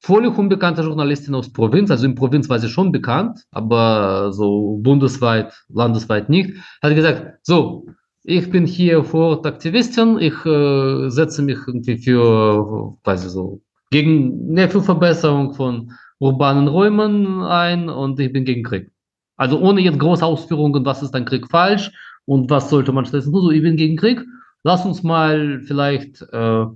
völlig 0.00 0.36
unbekannte 0.36 0.82
Journalistin 0.82 1.34
aus 1.34 1.52
Provinz, 1.52 1.90
also 1.90 2.06
in 2.06 2.14
Provinz 2.14 2.48
war 2.48 2.58
sie 2.58 2.68
schon 2.68 2.92
bekannt, 2.92 3.44
aber 3.50 4.32
so 4.32 4.78
bundesweit, 4.82 5.52
landesweit 5.68 6.28
nicht, 6.28 6.54
hat 6.82 6.94
gesagt, 6.94 7.38
so, 7.42 7.86
ich 8.24 8.50
bin 8.50 8.66
hier 8.66 9.04
vor 9.04 9.36
Ort 9.36 9.46
Aktivistin, 9.46 10.18
ich 10.18 10.34
äh, 10.46 11.10
setze 11.10 11.42
mich 11.42 11.58
irgendwie 11.66 11.98
für, 11.98 12.96
quasi 13.02 13.28
so, 13.28 13.60
gegen, 13.90 14.52
ne, 14.52 14.68
für 14.68 14.82
Verbesserung 14.82 15.54
von 15.54 15.92
urbanen 16.18 16.68
Räumen 16.68 17.42
ein 17.42 17.88
und 17.88 18.18
ich 18.20 18.32
bin 18.32 18.44
gegen 18.44 18.62
Krieg. 18.62 18.90
Also 19.36 19.58
ohne 19.60 19.80
jetzt 19.80 19.98
große 19.98 20.24
Ausführungen, 20.24 20.84
was 20.84 21.02
ist 21.02 21.14
ein 21.14 21.24
Krieg 21.24 21.50
falsch 21.50 21.90
und 22.24 22.48
was 22.48 22.70
sollte 22.70 22.92
man 22.92 23.04
stattdessen 23.04 23.32
tun? 23.32 23.42
So, 23.42 23.50
ich 23.50 23.62
bin 23.62 23.76
gegen 23.76 23.96
Krieg. 23.96 24.24
Lass 24.62 24.86
uns 24.86 25.02
mal 25.02 25.60
vielleicht, 25.62 26.22
äh, 26.22 26.66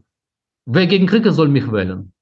wer 0.66 0.86
gegen 0.88 1.06
Krieg 1.06 1.24
ist, 1.26 1.36
soll 1.36 1.48
mich 1.48 1.70
wählen. 1.70 2.12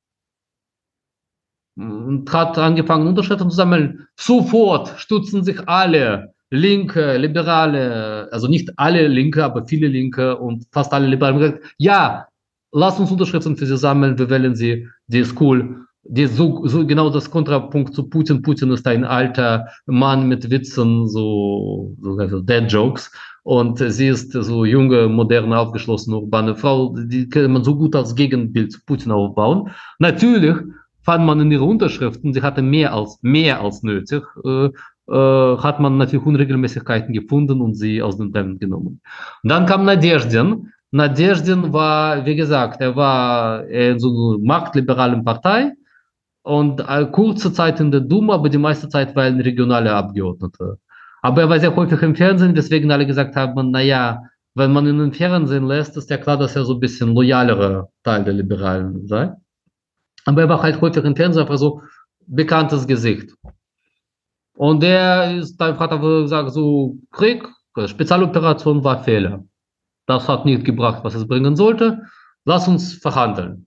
Und 1.77 2.31
hat 2.33 2.59
angefangen, 2.59 3.09
Unterschriften 3.09 3.51
zu 3.51 3.57
sammeln. 3.57 4.07
Sofort 4.17 4.95
stützen 4.99 5.43
sich 5.43 5.67
alle 5.67 6.34
Linke, 6.55 7.17
Liberale, 7.17 8.29
also 8.33 8.49
nicht 8.49 8.71
alle 8.77 9.09
Linke, 9.09 9.45
aber 9.45 9.67
viele 9.67 9.89
Linke 9.89 10.37
und 10.39 10.67
fast 10.73 10.93
alle 10.93 11.07
Liberale 11.07 11.39
gesagt, 11.39 11.65
ja, 11.79 12.27
lass 12.73 12.99
uns 12.99 13.11
Unterschriften 13.11 13.57
für 13.57 13.67
sie 13.67 13.77
sammeln, 13.77 14.19
wir 14.19 14.31
wählen 14.31 14.55
sie, 14.55 14.89
die 15.09 15.19
ist 15.19 15.41
cool 15.41 15.85
die 16.07 16.27
so, 16.27 16.67
so 16.67 16.87
genau 16.87 17.11
das 17.11 17.31
Kontrapunkt 17.31 17.95
zu 17.95 18.09
Putin. 18.09 18.43
Putin 18.43 18.71
ist 18.71 18.87
ein 18.87 19.05
alter 19.05 19.67
Mann 19.87 20.29
mit 20.29 20.51
Witzen, 20.51 21.09
so, 21.09 21.95
so 22.01 22.17
also 22.19 22.41
Dead 22.41 22.71
Jokes. 22.71 23.11
Und 23.43 23.79
sie 23.79 24.09
ist 24.09 24.33
so 24.33 24.65
junge, 24.65 25.09
moderne, 25.09 25.59
aufgeschlossene, 25.59 26.17
urbane 26.17 26.57
Frau, 26.57 26.95
die 26.97 27.29
kann 27.29 27.53
man 27.53 27.65
so 27.65 27.77
gut 27.77 27.95
als 27.95 28.15
Gegenbild 28.15 28.73
zu 28.73 28.81
Putin 28.87 29.13
aufbauen. 29.13 29.71
Natürlich 29.99 30.57
fand 31.03 31.27
man 31.27 31.41
in 31.41 31.53
ihre 31.53 31.65
Unterschriften, 31.65 32.33
sie 32.33 32.41
hatte 32.41 32.63
mehr 32.63 32.95
als, 32.95 33.19
mehr 33.21 33.61
als 33.61 33.83
nötig, 33.83 34.23
äh, 34.45 34.71
hat 35.07 35.81
man 35.81 35.99
natürlich 35.99 36.25
Unregelmäßigkeiten 36.25 37.13
gefunden 37.13 37.61
und 37.61 37.75
sie 37.75 38.01
aus 38.01 38.17
den 38.17 38.33
Rennen 38.33 38.59
genommen. 38.59 39.01
Und 39.43 39.51
dann 39.51 39.67
kam 39.67 39.85
Nadezhdin. 39.85 40.73
Nadezhdin 40.93 41.73
war, 41.73 42.25
wie 42.25 42.37
gesagt, 42.37 42.81
er 42.81 42.97
war 42.97 43.67
in 43.67 43.99
so 43.99 44.09
einer 44.09 44.39
marktliberalen 44.39 45.25
Partei 45.25 45.73
und 46.43 46.81
äh, 46.81 47.07
kurze 47.07 47.53
Zeit 47.53 47.81
in 47.81 47.91
der 47.91 48.01
Duma, 48.01 48.35
aber 48.35 48.49
die 48.49 48.59
meiste 48.59 48.89
Zeit 48.89 49.17
war 49.17 49.25
er 49.25 49.31
ein 49.31 49.41
regionaler 49.41 49.95
Abgeordneter. 49.97 50.77
Aber 51.23 51.41
er 51.43 51.49
war 51.49 51.59
sehr 51.59 51.75
häufig 51.75 52.01
im 52.03 52.15
Fernsehen, 52.15 52.55
deswegen 52.55 52.91
alle 52.91 53.07
gesagt 53.07 53.35
haben, 53.35 53.71
naja, 53.71 54.23
wenn 54.55 54.73
man 54.73 54.87
ihn 54.87 55.01
im 55.01 55.13
Fernsehen 55.13 55.67
lässt, 55.67 55.97
ist 55.97 56.11
ja 56.11 56.19
klar, 56.19 56.37
dass 56.37 56.55
er 56.55 56.65
so 56.65 56.75
ein 56.75 56.81
bisschen 56.81 57.15
loyalerer 57.15 57.89
Teil 58.05 58.25
der 58.25 58.35
Liberalen 58.35 59.07
sei. 59.07 59.33
Aber 60.27 60.43
er 60.43 60.49
war 60.49 60.63
halt 60.63 60.81
häufig 60.81 61.03
im 61.03 61.17
Fernsehen 61.17 61.43
einfach 61.43 61.59
so 61.59 61.83
bekanntes 62.27 62.87
Gesicht. 62.87 63.35
Und 64.57 64.83
der 64.83 65.39
ist 65.39 65.61
einfach 65.61 65.91
hat 65.91 66.01
gesagt, 66.01 66.53
so 66.53 66.97
Krieg, 67.11 67.47
Spezialoperation 67.87 68.85
war 68.85 69.03
Fehler. 69.03 69.45
Das 70.07 70.29
hat 70.29 70.45
nicht 70.45 70.65
gebracht, 70.65 71.03
was 71.03 71.15
es 71.15 71.27
bringen 71.27 71.57
sollte. 71.57 72.03
Lass 72.45 72.69
uns 72.69 72.95
verhandeln. 72.95 73.67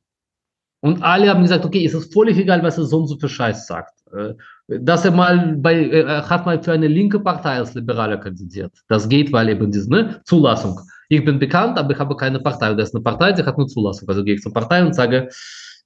Und 0.82 1.02
alle 1.04 1.30
haben 1.30 1.42
gesagt, 1.42 1.66
okay, 1.66 1.84
ist 1.84 1.96
es 1.96 2.14
völlig 2.14 2.38
egal, 2.38 2.62
was 2.64 2.78
er 2.78 2.86
so 2.86 3.00
und 3.00 3.08
so 3.08 3.18
für 3.18 3.28
Scheiß 3.28 3.66
sagt. 3.68 3.94
Äh, 4.14 4.36
dass 4.68 5.06
er 5.06 5.12
mal 5.12 5.56
bei, 5.58 5.90
er 5.90 6.30
hat 6.30 6.46
mal 6.46 6.62
für 6.62 6.74
eine 6.74 6.88
linke 6.88 7.20
Partei 7.20 7.58
als 7.58 7.74
Liberaler 7.74 8.18
kandidiert. 8.18 8.72
Das 8.88 9.10
geht, 9.10 9.32
weil 9.34 9.50
eben 9.50 9.72
diese 9.72 9.90
ne, 9.90 10.22
Zulassung. 10.26 10.80
Ich 11.10 11.26
bin 11.26 11.40
bekannt, 11.40 11.78
aber 11.78 11.94
ich 11.94 12.00
habe 12.00 12.16
keine 12.16 12.40
Partei. 12.40 12.74
Das 12.74 12.90
ist 12.90 12.96
eine 12.96 13.04
Partei, 13.04 13.32
die 13.32 13.44
hat 13.44 13.58
nur 13.58 13.68
Zulassung. 13.68 14.08
Also 14.08 14.24
gehe 14.24 14.36
ich 14.36 14.42
zur 14.42 14.54
Partei 14.54 14.86
und 14.86 14.94
sage, 14.94 15.30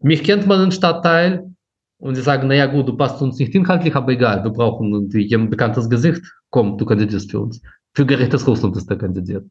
mich 0.02 0.24
kennt 0.24 0.48
man 0.48 0.64
im 0.64 0.72
Stadtteil. 0.72 1.51
Und 2.02 2.16
sie 2.16 2.24
sagen, 2.24 2.48
naja 2.48 2.66
gut, 2.66 2.88
du 2.88 2.98
passt 2.98 3.22
uns 3.22 3.38
nicht 3.38 3.54
inhaltlich, 3.54 3.96
aber 3.96 4.12
egal, 4.12 4.44
wir 4.44 4.50
brauchen 4.50 4.92
irgendwie 4.92 5.32
ein 5.36 5.52
bekanntes 5.52 5.88
Gesicht. 5.88 6.24
Komm, 6.50 6.80
du 6.80 6.84
kandidierst 6.84 7.30
für 7.30 7.40
uns. 7.40 7.62
Für 7.94 8.08
gerechtes 8.08 8.48
Russland 8.48 8.76
ist 8.76 8.90
er 8.90 8.98
kandidiert. 8.98 9.46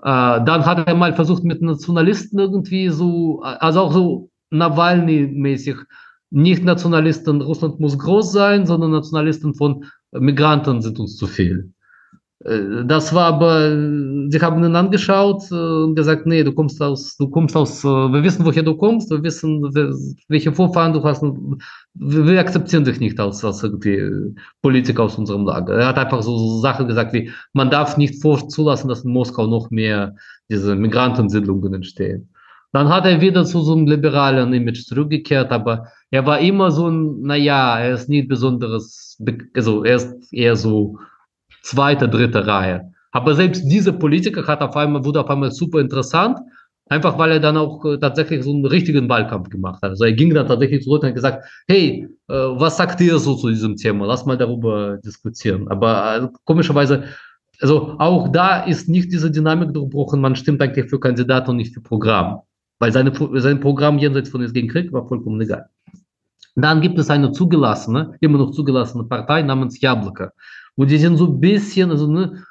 Äh, 0.00 0.42
dann 0.44 0.64
hat 0.64 0.88
er 0.88 0.94
mal 0.94 1.12
versucht, 1.12 1.44
mit 1.44 1.60
Nationalisten 1.60 2.38
irgendwie 2.38 2.88
so, 2.88 3.42
also 3.42 3.80
auch 3.82 3.92
so 3.92 4.30
Nawalny-mäßig. 4.50 5.76
Nicht 6.30 6.64
Nationalisten, 6.64 7.42
Russland 7.42 7.78
muss 7.78 7.98
groß 7.98 8.32
sein, 8.32 8.64
sondern 8.64 8.92
Nationalisten 8.92 9.52
von 9.52 9.84
Migranten 10.12 10.80
sind 10.80 10.98
uns 10.98 11.16
zu 11.16 11.26
viel. 11.26 11.74
Das 12.48 13.12
war 13.12 13.24
aber, 13.24 13.70
sie 13.70 14.38
haben 14.40 14.62
ihn 14.62 14.76
angeschaut 14.76 15.50
äh, 15.50 15.54
und 15.54 15.96
gesagt, 15.96 16.26
nee, 16.26 16.44
du 16.44 16.52
kommst 16.52 16.80
aus, 16.80 17.16
du 17.16 17.28
kommst 17.28 17.56
aus, 17.56 17.82
äh, 17.82 17.88
wir 17.88 18.22
wissen, 18.22 18.44
woher 18.44 18.62
du 18.62 18.76
kommst, 18.76 19.10
wir 19.10 19.20
wissen, 19.24 19.62
welche 20.28 20.52
Vorfahren 20.52 20.92
du 20.92 21.02
hast, 21.02 21.24
wir 21.94 22.38
akzeptieren 22.38 22.84
dich 22.84 23.00
nicht 23.00 23.18
als, 23.18 23.44
als 23.44 23.64
irgendwie 23.64 24.32
Politiker 24.62 25.02
aus 25.02 25.18
unserem 25.18 25.44
Lager. 25.44 25.74
Er 25.74 25.88
hat 25.88 25.98
einfach 25.98 26.22
so, 26.22 26.60
Sachen 26.60 26.86
gesagt 26.86 27.12
wie, 27.14 27.32
man 27.52 27.68
darf 27.68 27.96
nicht 27.96 28.20
zulassen, 28.20 28.88
dass 28.88 29.04
in 29.04 29.10
Moskau 29.10 29.48
noch 29.48 29.70
mehr 29.70 30.14
diese 30.48 30.76
Migrantensiedlungen 30.76 31.74
entstehen. 31.74 32.28
Dann 32.72 32.88
hat 32.90 33.06
er 33.06 33.20
wieder 33.20 33.44
zu 33.44 33.60
so 33.62 33.72
einem 33.72 33.88
liberalen 33.88 34.52
Image 34.52 34.84
zurückgekehrt, 34.84 35.50
aber 35.50 35.88
er 36.12 36.24
war 36.26 36.38
immer 36.38 36.70
so 36.70 36.88
ein, 36.88 37.22
naja, 37.22 37.80
er 37.80 37.94
ist 37.94 38.08
nicht 38.08 38.28
besonderes, 38.28 39.20
also 39.54 39.82
er 39.82 39.96
ist 39.96 40.32
eher 40.32 40.54
so 40.54 40.98
zweite, 41.66 42.08
dritte 42.08 42.46
Reihe. 42.46 42.92
Aber 43.12 43.34
selbst 43.34 43.64
dieser 43.64 43.92
Politiker 43.92 44.46
hat 44.46 44.60
auf 44.60 44.76
einmal, 44.76 45.04
wurde 45.04 45.20
auf 45.20 45.30
einmal 45.30 45.50
super 45.50 45.80
interessant, 45.80 46.38
Einfach 46.88 47.18
weil 47.18 47.32
er 47.32 47.40
dann 47.40 47.56
auch 47.56 47.84
äh, 47.84 47.98
tatsächlich 47.98 48.44
so 48.44 48.52
einen 48.52 48.64
richtigen 48.64 49.08
Wahlkampf 49.08 49.48
gemacht 49.48 49.82
hat. 49.82 49.90
Also 49.90 50.04
er 50.04 50.12
ging 50.12 50.32
dann 50.32 50.46
tatsächlich 50.46 50.84
zurück 50.84 51.02
und 51.02 51.08
hat 51.08 51.16
gesagt, 51.16 51.44
hey, 51.66 52.08
äh, 52.28 52.32
was 52.32 52.76
sagt 52.76 53.00
ihr 53.00 53.18
so 53.18 53.34
zu 53.34 53.48
diesem 53.48 53.74
Thema? 53.74 54.06
Lass 54.06 54.24
mal 54.24 54.38
darüber 54.38 54.98
diskutieren. 54.98 55.66
Aber 55.66 56.16
äh, 56.16 56.28
komischerweise, 56.44 57.04
also 57.60 57.96
auch 57.98 58.28
da 58.28 58.62
ist 58.62 58.88
nicht 58.88 59.10
diese 59.10 59.32
Dynamik 59.32 59.74
durchbrochen, 59.74 60.20
man 60.20 60.36
stimmt 60.36 60.62
eigentlich 60.62 60.88
für 60.88 61.00
Kandidaten 61.00 61.50
und 61.50 61.56
nicht 61.56 61.74
für 61.74 61.80
Programm. 61.80 62.42
Weil 62.78 62.92
seine, 62.92 63.12
sein 63.40 63.58
Programm 63.58 63.98
jenseits 63.98 64.28
von 64.28 64.42
Ist 64.42 64.54
gegen 64.54 64.68
Krieg 64.68 64.92
war 64.92 65.08
vollkommen 65.08 65.40
egal. 65.40 65.66
Dann 66.54 66.80
gibt 66.80 66.98
es 67.00 67.10
eine 67.10 67.32
zugelassene, 67.32 68.14
immer 68.20 68.38
noch 68.38 68.52
zugelassene 68.52 69.04
Partei 69.04 69.42
namens 69.42 69.80
Jablaka. 69.80 70.30
Und 70.76 70.90
die 70.90 70.98
sind 70.98 71.16
so 71.16 71.26
ein 71.26 71.40
bisschen, 71.40 71.90
also 71.90 72.06
ne, 72.06 72.44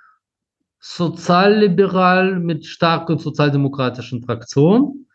sozialliberal 0.80 2.39
mit 2.39 2.65
starken 2.65 3.17
sozialdemokratischen 3.17 4.23
Fraktionen. 4.23 5.07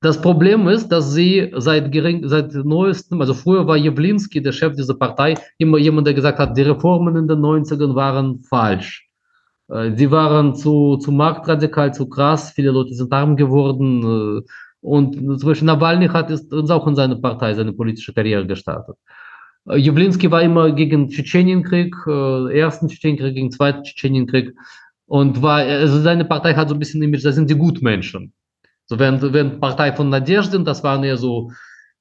Das 0.00 0.20
Problem 0.20 0.68
ist, 0.68 0.88
dass 0.88 1.12
sie 1.12 1.52
seit 1.56 1.90
gering, 1.90 2.28
seit 2.28 2.52
neuestem, 2.54 3.20
also 3.20 3.34
früher 3.34 3.66
war 3.66 3.76
Jawlinski, 3.76 4.42
der 4.42 4.52
Chef 4.52 4.76
dieser 4.76 4.94
Partei, 4.94 5.34
immer 5.58 5.78
jemand, 5.78 6.06
der 6.06 6.14
gesagt 6.14 6.38
hat, 6.38 6.56
die 6.56 6.62
Reformen 6.62 7.16
in 7.16 7.26
den 7.26 7.40
90ern 7.40 7.94
waren 7.94 8.40
falsch. 8.40 9.08
Die 9.68 10.04
äh, 10.04 10.10
waren 10.10 10.54
zu, 10.54 10.96
zu 10.98 11.10
marktradikal, 11.10 11.92
zu 11.92 12.08
krass, 12.08 12.52
viele 12.52 12.70
Leute 12.70 12.94
sind 12.94 13.12
arm 13.12 13.36
geworden. 13.36 14.42
Äh, 14.42 14.42
und 14.80 15.14
zum 15.40 15.48
Beispiel 15.48 15.66
Nawalny 15.66 16.06
hat 16.06 16.30
ist 16.30 16.52
auch 16.52 16.86
in 16.86 16.94
seiner 16.94 17.16
Partei 17.16 17.54
seine 17.54 17.72
politische 17.72 18.14
Karriere 18.14 18.46
gestartet. 18.46 18.96
Jablinski 19.68 20.30
war 20.30 20.42
immer 20.42 20.72
gegen 20.72 21.08
Tschetschenienkrieg, 21.08 21.94
äh, 22.06 22.58
ersten 22.58 22.88
Tschetschenienkrieg, 22.88 23.34
gegen 23.34 23.50
zweiten 23.50 23.82
Tschetschenienkrieg. 23.82 24.54
Und 25.06 25.42
war, 25.42 25.58
also 25.58 26.00
seine 26.00 26.24
Partei 26.24 26.54
hat 26.54 26.68
so 26.68 26.74
ein 26.74 26.78
bisschen 26.78 27.02
Image, 27.02 27.24
das 27.24 27.34
sind 27.34 27.50
die 27.50 27.56
Gutmenschen. 27.56 28.32
So, 28.86 28.98
während, 28.98 29.22
während 29.32 29.60
Partei 29.60 29.92
von 29.92 30.08
Nadezhdin, 30.08 30.64
das 30.64 30.82
waren 30.84 31.02
ja 31.02 31.16
so 31.16 31.50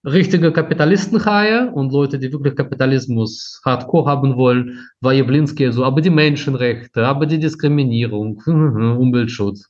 richtige 0.03 0.51
Kapitalistenhaie 0.51 1.72
und 1.72 1.91
Leute, 1.91 2.20
die 2.20 2.32
wirklich 2.32 2.55
Kapitalismus 2.55 3.61
hardcore 3.66 4.09
haben 4.09 4.36
wollen, 4.36 4.88
war 5.01 5.13
Jablinski 5.13 5.72
so, 5.72 5.84
aber 5.84 6.01
die 6.01 6.11
Menschenrechte, 6.11 7.05
aber 7.05 7.26
die 7.26 7.39
Diskriminierung, 7.39 8.41
Umweltschutz. 8.45 9.70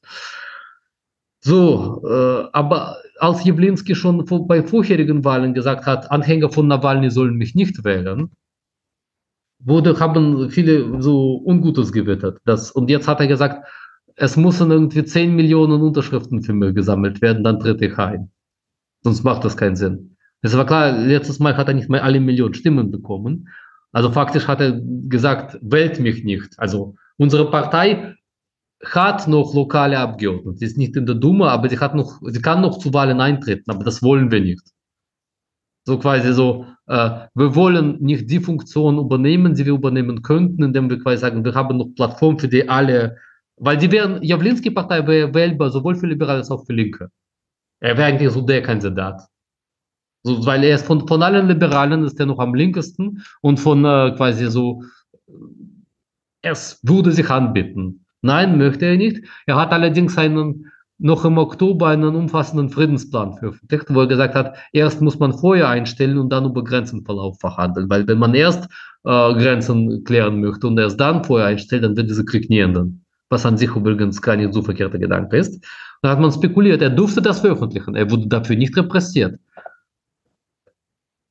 So, 1.39 2.03
äh, 2.05 2.49
aber 2.51 2.97
als 3.19 3.43
Jawlinski 3.45 3.95
schon 3.95 4.25
bei 4.47 4.63
vorherigen 4.63 5.23
Wahlen 5.23 5.53
gesagt 5.53 5.85
hat, 5.85 6.11
Anhänger 6.11 6.49
von 6.49 6.67
Nawalny 6.67 7.09
sollen 7.09 7.35
mich 7.35 7.55
nicht 7.55 7.83
wählen, 7.83 8.31
wurde, 9.59 9.99
haben 9.99 10.49
viele 10.49 11.01
so 11.01 11.41
Ungutes 11.45 11.91
gewittert. 11.91 12.39
Das, 12.45 12.71
und 12.71 12.89
jetzt 12.89 13.07
hat 13.07 13.19
er 13.19 13.27
gesagt, 13.27 13.65
es 14.15 14.37
müssen 14.37 14.71
irgendwie 14.71 15.03
10 15.03 15.35
Millionen 15.35 15.81
Unterschriften 15.81 16.41
für 16.41 16.53
mich 16.53 16.73
gesammelt 16.75 17.21
werden, 17.21 17.43
dann 17.43 17.59
tritt 17.59 17.81
ich 17.81 17.97
ein. 17.97 18.31
Sonst 19.03 19.23
macht 19.23 19.43
das 19.43 19.57
keinen 19.57 19.75
Sinn. 19.75 20.17
Es 20.41 20.55
war 20.55 20.65
klar, 20.65 20.91
letztes 20.91 21.39
Mal 21.39 21.57
hat 21.57 21.67
er 21.67 21.73
nicht 21.73 21.89
mal 21.89 21.99
alle 21.99 22.19
Millionen 22.19 22.53
Stimmen 22.53 22.91
bekommen. 22.91 23.49
Also 23.91 24.11
faktisch 24.11 24.47
hat 24.47 24.61
er 24.61 24.79
gesagt, 25.07 25.57
wählt 25.61 25.99
mich 25.99 26.23
nicht. 26.23 26.53
Also 26.57 26.95
unsere 27.17 27.49
Partei 27.49 28.15
hat 28.83 29.27
noch 29.27 29.53
lokale 29.53 29.97
Abgeordnete. 29.97 30.57
Sie 30.57 30.65
ist 30.65 30.77
nicht 30.77 30.95
in 30.95 31.05
der 31.05 31.15
Dumme, 31.15 31.49
aber 31.49 31.69
sie 31.69 31.79
hat 31.79 31.95
noch, 31.95 32.19
sie 32.23 32.41
kann 32.41 32.61
noch 32.61 32.77
zu 32.77 32.93
Wahlen 32.93 33.21
eintreten, 33.21 33.69
aber 33.71 33.83
das 33.83 34.03
wollen 34.03 34.31
wir 34.31 34.41
nicht. 34.41 34.63
So 35.87 35.99
quasi 35.99 36.33
so, 36.33 36.65
äh, 36.87 37.27
wir 37.35 37.55
wollen 37.55 38.01
nicht 38.01 38.29
die 38.29 38.39
Funktion 38.39 38.97
übernehmen, 38.97 39.53
die 39.53 39.65
wir 39.65 39.73
übernehmen 39.73 40.21
könnten, 40.21 40.63
indem 40.63 40.89
wir 40.89 40.99
quasi 40.99 41.19
sagen, 41.19 41.45
wir 41.45 41.53
haben 41.53 41.77
noch 41.77 41.89
Plattform, 41.95 42.39
für 42.39 42.47
die 42.47 42.67
alle, 42.67 43.17
weil 43.57 43.77
die 43.77 43.91
wären, 43.91 44.21
Jawlinski-Partei 44.21 45.05
wäre 45.07 45.33
wählbar 45.33 45.69
sowohl 45.69 45.95
für 45.95 46.07
Liberale 46.07 46.39
als 46.39 46.51
auch 46.51 46.65
für 46.65 46.73
Linke. 46.73 47.09
Er 47.79 47.97
wäre 47.97 48.07
eigentlich 48.07 48.31
so 48.31 48.41
der 48.41 48.61
Kandidat. 48.61 49.21
So, 50.23 50.43
weil 50.45 50.63
er 50.63 50.75
ist 50.75 50.87
von, 50.87 51.07
von 51.07 51.21
allen 51.21 51.47
Liberalen 51.47 52.03
ist 52.03 52.19
er 52.19 52.25
noch 52.25 52.39
am 52.39 52.55
linkesten 52.55 53.23
und 53.41 53.59
von 53.59 53.85
äh, 53.85 54.13
quasi 54.17 54.49
so, 54.49 54.81
es 56.41 56.79
würde 56.81 57.11
sich 57.11 57.29
anbieten. 57.29 58.04
Nein, 58.25 58.57
möchte 58.57 58.87
er 58.87 58.97
nicht. 58.97 59.23
Er 59.45 59.55
hat 59.55 59.71
allerdings 59.71 60.17
einen, 60.17 60.71
noch 60.97 61.25
im 61.25 61.37
Oktober 61.37 61.89
einen 61.89 62.15
umfassenden 62.15 62.69
Friedensplan 62.69 63.33
veröffentlicht, 63.37 63.85
wo 63.89 63.99
er 63.99 64.07
gesagt 64.07 64.33
hat, 64.33 64.57
erst 64.73 64.99
muss 64.99 65.19
man 65.19 65.31
vorher 65.31 65.69
einstellen 65.69 66.17
und 66.17 66.29
dann 66.31 66.45
über 66.45 66.63
Grenzenverlauf 66.63 67.39
verhandeln. 67.39 67.87
Weil 67.87 68.07
wenn 68.07 68.17
man 68.17 68.33
erst 68.33 68.63
äh, 69.03 69.33
Grenzen 69.35 70.03
klären 70.05 70.41
möchte 70.41 70.65
und 70.65 70.79
erst 70.79 70.99
dann 70.99 71.23
vorher 71.23 71.47
einstellt, 71.47 71.83
dann 71.83 71.95
wird 71.95 72.09
dieser 72.09 72.25
Krieg 72.25 72.49
nie 72.49 72.59
enden. 72.59 73.05
Was 73.29 73.45
an 73.45 73.59
sich 73.59 73.69
übrigens 73.75 74.19
gar 74.19 74.35
nicht 74.37 74.55
so 74.55 74.63
verkehrter 74.63 74.97
Gedanke 74.97 75.37
ist. 75.37 75.63
Da 76.01 76.09
hat 76.09 76.19
man 76.19 76.31
spekuliert, 76.31 76.81
er 76.81 76.89
durfte 76.89 77.21
das 77.21 77.41
veröffentlichen. 77.41 77.95
Er 77.95 78.09
wurde 78.09 78.25
dafür 78.27 78.55
nicht 78.55 78.75
repressiert. 78.75 79.39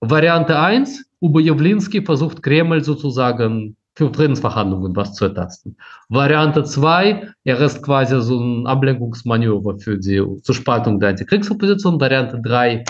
Variante 0.00 0.56
1, 0.56 1.04
über 1.20 1.40
Jawlinski 1.40 2.02
versucht 2.02 2.40
Kreml 2.40 2.84
sozusagen 2.84 3.76
für 3.96 4.12
Friedensverhandlungen 4.12 4.96
was 4.96 5.14
zu 5.14 5.26
ertasten. 5.26 5.76
Variante 6.08 6.64
2, 6.64 7.28
er 7.44 7.60
ist 7.60 7.82
quasi 7.82 8.20
so 8.20 8.40
ein 8.40 8.66
Ablenkungsmanöver 8.66 9.78
für 9.78 9.98
die 9.98 10.22
zur 10.42 10.54
Spaltung 10.54 10.98
der 10.98 11.10
Antikriegsopposition. 11.10 12.00
Variante 12.00 12.40
3, 12.42 12.84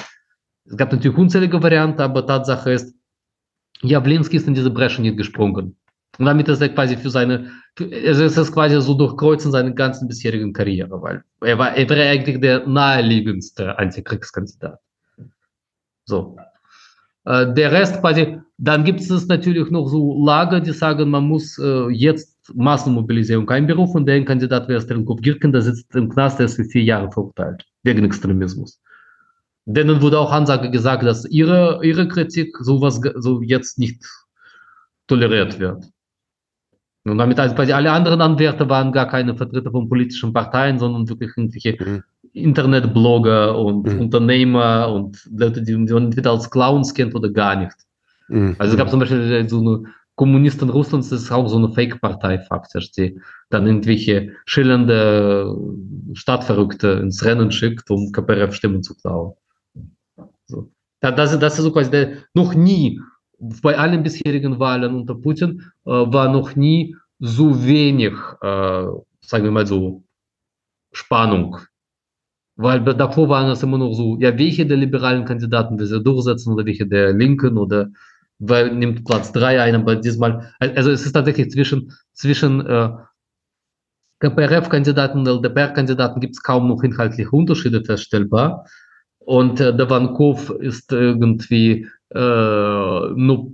es 0.67 0.77
gab 0.77 0.93
natürlich 0.93 1.17
unzählige 1.17 1.63
Varianten, 1.63 2.01
aber 2.01 2.27
Tatsache 2.27 2.73
ist, 2.73 2.95
Jawlinski 3.83 4.37
ist 4.37 4.49
in 4.49 4.55
diese 4.55 4.71
Bresche 4.71 5.03
nicht 5.03 5.19
gesprungen. 5.19 5.77
Und 6.19 6.27
damit 6.27 6.49
ist 6.49 6.63
er 6.63 6.69
quasi 6.71 6.97
für 6.97 7.11
seine, 7.11 7.51
also 7.79 8.25
es 8.25 8.37
ist 8.37 8.53
quasi 8.53 8.81
so 8.81 8.95
durchkreuzen 8.95 9.51
seine 9.51 9.75
ganzen 9.75 10.09
bisherigen 10.09 10.53
Karriere, 10.53 11.03
weil 11.03 11.25
er 11.41 11.59
war, 11.59 11.77
er 11.77 11.91
war 11.91 11.97
eigentlich 11.97 12.41
der 12.41 12.67
naheliegendste 12.67 13.79
Antikriegskandidat. 13.79 14.79
So. 16.07 16.37
Äh, 17.25 17.53
der 17.55 17.72
Rest 17.72 18.01
quasi, 18.01 18.39
dann 18.59 18.85
gibt 18.85 19.01
es 19.01 19.27
natürlich 19.27 19.70
noch 19.70 19.89
so 19.89 20.25
Lager, 20.25 20.61
die 20.61 20.72
sagen, 20.72 21.11
man 21.11 21.25
muss 21.25 21.59
äh, 21.59 21.89
jetzt 21.91 22.35
Massenmobilisierung 22.55 23.49
einberufen. 23.49 24.05
Der 24.05 24.25
Kandidat 24.25 24.68
wäre 24.68 24.81
Strenkov 24.81 25.20
Girken, 25.20 25.53
der 25.53 25.62
sitzt 25.62 25.95
im 25.95 26.09
Knast, 26.09 26.39
der 26.39 26.47
ist 26.47 26.57
für 26.57 26.64
vier 26.64 26.83
Jahre 26.83 27.11
verurteilt, 27.11 27.64
wegen 27.83 28.05
Extremismus. 28.05 28.81
Denen 29.66 30.03
wurde 30.03 30.18
auch 30.18 30.31
Ansage 30.31 30.70
gesagt, 30.70 31.05
dass 31.05 31.25
ihre, 31.25 31.81
ihre 31.83 32.07
Kritik 32.07 32.55
sowas 32.61 33.01
so 33.16 33.41
jetzt 33.41 33.79
nicht 33.79 34.05
toleriert 35.07 35.59
wird. 35.59 35.85
Und 37.05 37.18
damit 37.18 37.39
also 37.39 37.55
alle 37.57 37.93
anderen 37.93 38.20
Anwärter 38.20 38.68
waren 38.68 38.93
gar 38.93 39.09
keine 39.09 39.37
Vertreter 39.37 39.70
von 39.70 39.89
politischen 39.89 40.33
Parteien, 40.33 40.79
sondern 40.79 41.09
wirklich 41.09 41.31
irgendwelche 41.37 41.77
mhm. 41.83 42.03
Internetblogger 42.35 43.57
und 43.57 43.87
mhm. 43.87 44.01
Unternehmer 44.01 44.93
und 44.93 45.28
Leute, 45.32 45.62
die 45.62 45.76
man 45.76 46.07
entweder 46.07 46.32
als 46.32 46.51
Clowns 46.51 46.93
kennt 46.93 47.14
oder 47.14 47.30
gar 47.30 47.57
nicht. 47.57 47.76
Mhm. 48.28 48.57
Also 48.59 48.72
es 48.72 48.78
gab 48.78 48.91
zum 48.91 49.01
Beispiel 49.01 49.49
so 49.49 49.61
eine 49.61 49.85
Kommunisten 50.16 50.70
Russlands, 50.70 51.09
das 51.09 51.22
ist 51.22 51.32
auch 51.32 51.49
so 51.49 51.57
eine 51.57 51.70
Fake-Partei 51.70 52.39
faktisch, 52.39 52.93
die 52.93 53.18
dann 53.51 53.66
irgendwelche 53.66 54.32
schillernde 54.47 55.57
Stadtverrückte 56.12 56.89
ins 57.03 57.24
Rennen 57.24 57.51
schickt, 57.51 57.91
um 57.91 58.12
KPRF-Stimmen 58.12 58.82
zu 58.82 58.95
klauen. 58.97 59.35
So. 60.47 60.70
Das, 61.01 61.39
das 61.39 61.59
ist 61.59 61.64
so 61.64 61.72
quasi 61.72 61.91
der, 61.91 62.12
noch 62.32 62.55
nie 62.55 63.01
bei 63.39 63.76
allen 63.76 64.03
bisherigen 64.03 64.59
Wahlen 64.59 64.95
unter 64.95 65.14
Putin 65.14 65.72
äh, 65.85 65.91
war 65.91 66.32
noch 66.32 66.55
nie 66.57 66.97
so 67.18 67.64
wenig, 67.64 68.12
äh, 68.41 68.87
sagen 69.20 69.45
wir 69.45 69.51
mal 69.51 69.66
so, 69.66 70.05
Spannung 70.93 71.59
weil 72.57 72.85
davor 72.85 73.29
waren 73.29 73.51
es 73.51 73.63
immer 73.63 73.79
noch 73.79 73.95
so, 73.95 74.17
ja, 74.21 74.39
welche 74.39 74.67
der 74.67 74.77
liberalen 74.77 75.25
Kandidaten 75.25 75.79
will 75.79 75.87
sie 75.87 76.03
durchsetzen 76.03 76.53
oder 76.53 76.65
welche 76.65 76.87
der 76.87 77.13
Linken 77.13 77.59
oder 77.59 77.89
wer 78.39 78.73
nimmt 78.73 79.05
Platz 79.05 79.33
drei 79.33 79.61
ein, 79.61 79.75
aber 79.75 79.97
diesmal, 79.97 80.53
also 80.61 80.91
es 80.91 81.05
ist 81.05 81.13
tatsächlich 81.13 81.51
zwischen, 81.51 81.93
zwischen 82.13 82.65
äh, 82.67 82.91
KPRF-Kandidaten 84.21 85.19
und 85.19 85.27
LDPR-Kandidaten 85.27 86.21
gibt 86.21 86.37
es 86.37 86.43
kaum 86.43 86.69
noch 86.69 86.83
inhaltliche 86.83 87.31
Unterschiede 87.31 87.85
feststellbar. 87.85 88.67
Und 89.19 89.61
äh, 89.61 89.75
der 89.77 89.91
Vankov 89.91 90.51
ist 90.51 90.93
irgendwie 90.93 91.89
äh, 92.11 92.19
nur 93.15 93.53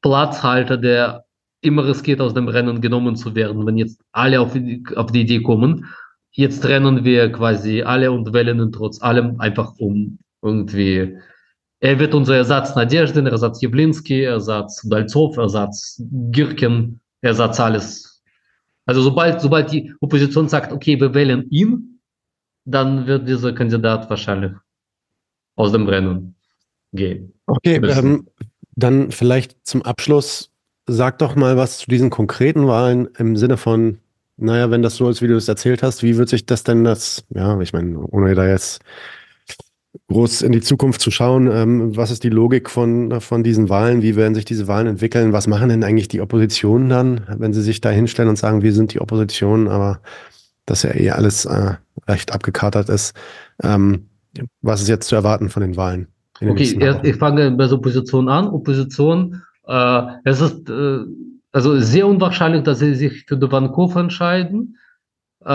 Platzhalter, 0.00 0.76
der 0.76 1.24
immer 1.60 1.86
riskiert, 1.86 2.20
aus 2.20 2.34
dem 2.34 2.48
Rennen 2.48 2.80
genommen 2.80 3.14
zu 3.16 3.34
werden, 3.34 3.66
wenn 3.66 3.76
jetzt 3.76 4.00
alle 4.10 4.40
auf 4.40 4.56
auf 4.96 5.12
die 5.12 5.20
Idee 5.20 5.42
kommen 5.42 5.86
jetzt 6.32 6.64
rennen 6.64 7.04
wir 7.04 7.30
quasi 7.30 7.82
alle 7.82 8.10
und 8.10 8.32
wählen 8.32 8.58
ihn 8.60 8.72
trotz 8.72 9.00
allem 9.02 9.40
einfach 9.40 9.74
um 9.78 10.18
irgendwie. 10.42 11.16
Er 11.80 11.98
wird 11.98 12.14
unser 12.14 12.36
Ersatz 12.36 12.74
Nadezhdin, 12.74 13.26
Ersatz 13.26 13.60
Jablinski, 13.60 14.22
Ersatz 14.22 14.82
Dalzov, 14.88 15.36
Ersatz 15.36 16.02
Girkin, 16.30 17.00
Ersatz 17.20 17.60
alles. 17.60 18.22
Also 18.86 19.02
sobald, 19.02 19.40
sobald 19.40 19.72
die 19.72 19.92
Opposition 20.00 20.48
sagt, 20.48 20.72
okay, 20.72 21.00
wir 21.00 21.14
wählen 21.14 21.48
ihn, 21.50 22.00
dann 22.64 23.06
wird 23.06 23.28
dieser 23.28 23.52
Kandidat 23.52 24.08
wahrscheinlich 24.10 24.52
aus 25.56 25.72
dem 25.72 25.88
Rennen 25.88 26.34
gehen. 26.92 27.32
Okay, 27.46 27.76
ähm, 27.76 28.28
dann 28.74 29.10
vielleicht 29.10 29.66
zum 29.66 29.82
Abschluss, 29.82 30.50
sag 30.86 31.18
doch 31.18 31.36
mal 31.36 31.56
was 31.56 31.78
zu 31.78 31.86
diesen 31.86 32.10
konkreten 32.10 32.66
Wahlen 32.66 33.08
im 33.18 33.36
Sinne 33.36 33.56
von, 33.56 33.98
naja, 34.42 34.70
wenn 34.70 34.82
das 34.82 34.96
so 34.96 35.08
ist, 35.08 35.22
wie 35.22 35.28
du 35.28 35.36
es 35.36 35.48
erzählt 35.48 35.82
hast, 35.82 36.02
wie 36.02 36.16
wird 36.16 36.28
sich 36.28 36.46
das 36.46 36.64
denn 36.64 36.82
das, 36.82 37.24
ja, 37.30 37.60
ich 37.60 37.72
meine, 37.72 37.98
ohne 37.98 38.34
da 38.34 38.46
jetzt 38.46 38.80
groß 40.08 40.42
in 40.42 40.52
die 40.52 40.60
Zukunft 40.60 41.00
zu 41.00 41.10
schauen, 41.10 41.48
ähm, 41.52 41.96
was 41.96 42.10
ist 42.10 42.24
die 42.24 42.28
Logik 42.28 42.68
von, 42.68 43.20
von 43.20 43.44
diesen 43.44 43.68
Wahlen, 43.68 44.02
wie 44.02 44.16
werden 44.16 44.34
sich 44.34 44.44
diese 44.44 44.66
Wahlen 44.66 44.88
entwickeln, 44.88 45.32
was 45.32 45.46
machen 45.46 45.68
denn 45.68 45.84
eigentlich 45.84 46.08
die 46.08 46.20
Oppositionen 46.20 46.88
dann, 46.88 47.20
wenn 47.38 47.52
sie 47.52 47.62
sich 47.62 47.80
da 47.80 47.90
hinstellen 47.90 48.28
und 48.28 48.36
sagen, 48.36 48.62
wir 48.62 48.72
sind 48.72 48.92
die 48.94 49.00
Opposition, 49.00 49.68
aber 49.68 50.00
das 50.66 50.82
ja 50.82 50.94
eh 50.94 51.10
alles 51.10 51.44
äh, 51.44 51.74
recht 52.08 52.32
abgekatert 52.32 52.88
ist. 52.88 53.14
Ähm, 53.62 54.08
was 54.60 54.82
ist 54.82 54.88
jetzt 54.88 55.08
zu 55.08 55.14
erwarten 55.14 55.50
von 55.50 55.62
den 55.62 55.76
Wahlen? 55.76 56.08
Okay, 56.40 56.76
erst, 56.80 57.04
ich 57.04 57.16
fange 57.16 57.52
bei 57.52 57.66
der 57.66 57.74
Opposition 57.74 58.28
an. 58.28 58.48
Opposition, 58.48 59.42
äh, 59.68 60.02
es 60.24 60.40
ist 60.40 60.68
äh, 60.68 60.98
also 61.52 61.78
sehr 61.78 62.06
unwahrscheinlich, 62.06 62.62
dass 62.62 62.78
sie 62.78 62.94
sich 62.94 63.24
für 63.26 63.40
Vancouver 63.40 64.00
entscheiden. 64.00 64.78
Äh, 65.44 65.48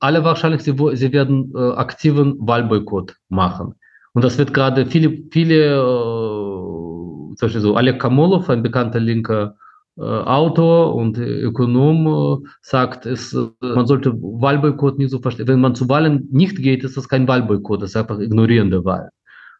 alle 0.00 0.24
wahrscheinlich, 0.24 0.62
sie, 0.62 0.74
sie 0.94 1.12
werden 1.12 1.52
äh, 1.54 1.72
aktiven 1.72 2.36
Wahlboykott 2.38 3.16
machen. 3.28 3.74
Und 4.12 4.24
das 4.24 4.38
wird 4.38 4.54
gerade 4.54 4.86
viele, 4.86 5.24
viele, 5.30 5.76
äh, 5.76 7.34
zum 7.34 7.36
Beispiel 7.40 7.60
so 7.60 7.76
Alek 7.76 8.00
Kamolov, 8.00 8.48
ein 8.48 8.62
bekannter 8.62 9.00
linker 9.00 9.56
äh, 9.98 10.02
Autor 10.02 10.94
und 10.94 11.18
Ökonom, 11.18 12.06
äh, 12.44 12.48
sagt, 12.62 13.04
es, 13.04 13.34
äh, 13.34 13.48
man 13.60 13.86
sollte 13.86 14.12
Wahlboykott 14.14 14.98
nicht 14.98 15.10
so 15.10 15.18
verstehen. 15.18 15.48
Wenn 15.48 15.60
man 15.60 15.74
zu 15.74 15.88
Wahlen 15.88 16.28
nicht 16.30 16.56
geht, 16.56 16.84
ist 16.84 16.96
das 16.96 17.08
kein 17.08 17.28
Wahlboykott, 17.28 17.82
das 17.82 17.90
ist 17.90 17.96
einfach 17.96 18.18
ignorierende 18.18 18.84
Wahl. 18.84 19.10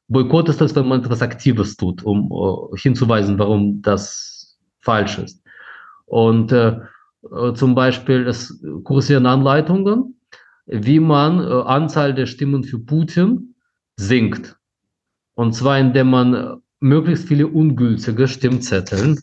Boykott 0.09 0.49
ist 0.49 0.61
das, 0.61 0.77
wenn 0.77 0.87
man 0.87 1.01
etwas 1.01 1.20
Aktives 1.20 1.77
tut, 1.77 2.05
um 2.05 2.31
hinzuweisen, 2.77 3.39
warum 3.39 3.83
das 3.83 4.57
falsch 4.81 5.18
ist. 5.18 5.43
Und 6.07 6.53
äh, 6.53 6.79
äh, 7.33 7.53
zum 7.55 7.75
Beispiel 7.75 8.27
es 8.27 8.63
kursieren 8.85 9.27
Anleitungen, 9.27 10.21
wie 10.67 11.01
man 11.01 11.41
äh, 11.41 11.63
Anzahl 11.63 12.15
der 12.15 12.27
Stimmen 12.27 12.65
für 12.65 12.79
Putin 12.79 13.55
sinkt. 13.97 14.57
Und 15.35 15.53
zwar 15.55 15.79
indem 15.79 16.11
man 16.11 16.35
äh, 16.35 16.57
möglichst 16.81 17.29
viele 17.29 17.47
ungültige 17.47 18.29
Stimmzettel 18.29 19.19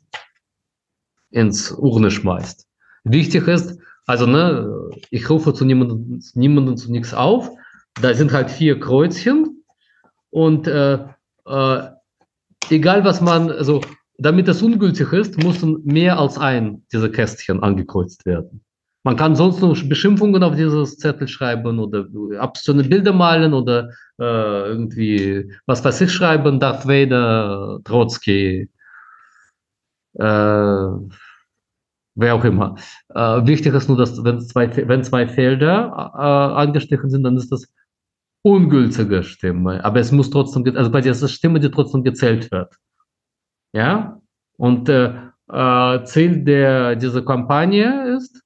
ins 1.32 1.72
Urne 1.72 2.12
schmeißt. 2.12 2.68
Wichtig 3.06 3.48
ist, 3.48 3.80
also 4.06 4.26
ne, 4.26 4.90
ich 5.10 5.30
rufe 5.30 5.54
zu 5.54 5.66
niemandem, 5.66 6.22
niemandem 6.36 6.78
zu 6.78 6.92
nichts 6.92 7.14
auf. 7.14 7.50
Da 8.02 8.14
sind 8.14 8.32
halt 8.32 8.50
vier 8.50 8.80
Kreuzchen 8.80 9.64
und 10.30 10.68
äh, 10.68 11.00
äh, 11.46 11.90
egal 12.70 13.04
was 13.04 13.22
man, 13.22 13.52
also 13.52 13.82
damit 14.18 14.48
es 14.48 14.62
ungültig 14.62 15.12
ist, 15.14 15.42
müssen 15.44 15.82
mehr 15.84 16.20
als 16.20 16.38
ein 16.38 16.86
dieser 16.92 17.10
Kästchen 17.10 17.62
angekreuzt 17.64 18.26
werden. 18.26 18.64
Man 19.06 19.18
kann 19.18 19.36
sonst 19.36 19.60
nur 19.60 19.76
Beschimpfungen 19.90 20.42
auf 20.44 20.56
dieses 20.56 20.98
Zettel 20.98 21.28
schreiben 21.28 21.78
oder 21.80 22.08
absurd 22.40 22.90
Bilder 22.90 23.12
malen 23.12 23.54
oder 23.54 23.90
äh, 24.18 24.68
irgendwie, 24.70 25.52
was 25.66 25.84
weiß 25.84 26.02
ich, 26.02 26.12
schreiben, 26.12 26.60
Darth 26.60 26.88
Vader, 26.88 27.80
Trotzki, 27.84 28.70
äh, 30.14 30.88
wer 32.16 32.36
auch 32.36 32.46
immer. 32.46 32.76
Äh, 33.10 33.46
wichtig 33.46 33.74
ist 33.74 33.90
nur, 33.90 33.98
dass 33.98 34.24
wenn 34.24 34.40
zwei, 34.40 34.88
wenn 34.88 35.04
zwei 35.04 35.28
Felder 35.28 36.14
äh, 36.16 36.62
angestrichen 36.62 37.10
sind, 37.10 37.24
dann 37.24 37.36
ist 37.36 37.52
das 37.52 37.68
ungültige 38.44 39.24
Stimme. 39.24 39.84
Aber 39.84 40.00
es 40.00 40.14
muss 40.14 40.30
trotzdem, 40.30 40.64
also 40.78 40.90
bei 40.92 41.02
dieser 41.02 41.28
Stimme, 41.28 41.60
die 41.60 41.72
trotzdem 41.72 42.04
gezählt 42.04 42.52
wird. 42.52 42.74
Ja? 43.74 44.22
Und 44.58 44.88
äh, 44.90 45.14
äh, 45.50 46.04
Ziel 46.06 46.44
der, 46.44 46.96
dieser 46.96 47.24
Kampagne 47.24 48.16
ist, 48.16 48.42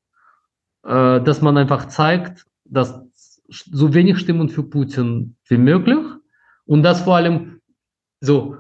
äh, 0.84 1.22
dass 1.22 1.42
man 1.42 1.58
einfach 1.58 1.88
zeigt, 1.88 2.46
dass 2.66 3.02
so 3.50 3.94
wenig 3.94 4.18
Stimmen 4.18 4.50
für 4.50 4.64
Putin 4.64 5.36
wie 5.48 5.58
möglich 5.58 6.00
und 6.66 6.84
dass 6.84 7.02
vor 7.02 7.18
allem 7.18 7.62
so, 8.20 8.58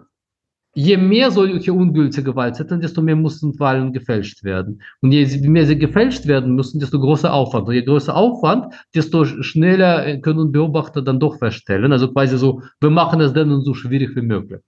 je 0.75 0.95
mehr 0.95 1.31
solche 1.31 1.73
ungültige 1.73 2.35
Wahlzettel, 2.35 2.79
desto 2.79 3.01
mehr 3.01 3.15
müssen 3.15 3.59
Wahlen 3.59 3.91
gefälscht 3.91 4.43
werden. 4.43 4.81
Und 5.01 5.11
je 5.11 5.25
mehr 5.49 5.65
sie 5.65 5.79
gefälscht 5.79 6.27
werden 6.27 6.53
müssen, 6.53 6.79
desto 6.79 6.99
größer 6.99 7.33
Aufwand. 7.33 7.67
Und 7.67 7.73
je 7.73 7.83
größer 7.83 8.15
Aufwand, 8.15 8.71
desto 8.93 9.25
schneller 9.25 10.17
können 10.19 10.51
Beobachter 10.51 11.01
dann 11.01 11.19
doch 11.19 11.39
feststellen. 11.39 11.91
Also 11.91 12.13
quasi 12.13 12.37
so, 12.37 12.61
wir 12.79 12.91
machen 12.91 13.19
es 13.21 13.33
dann 13.33 13.61
so 13.61 13.73
schwierig 13.73 14.15
wie 14.15 14.21
möglich. 14.21 14.61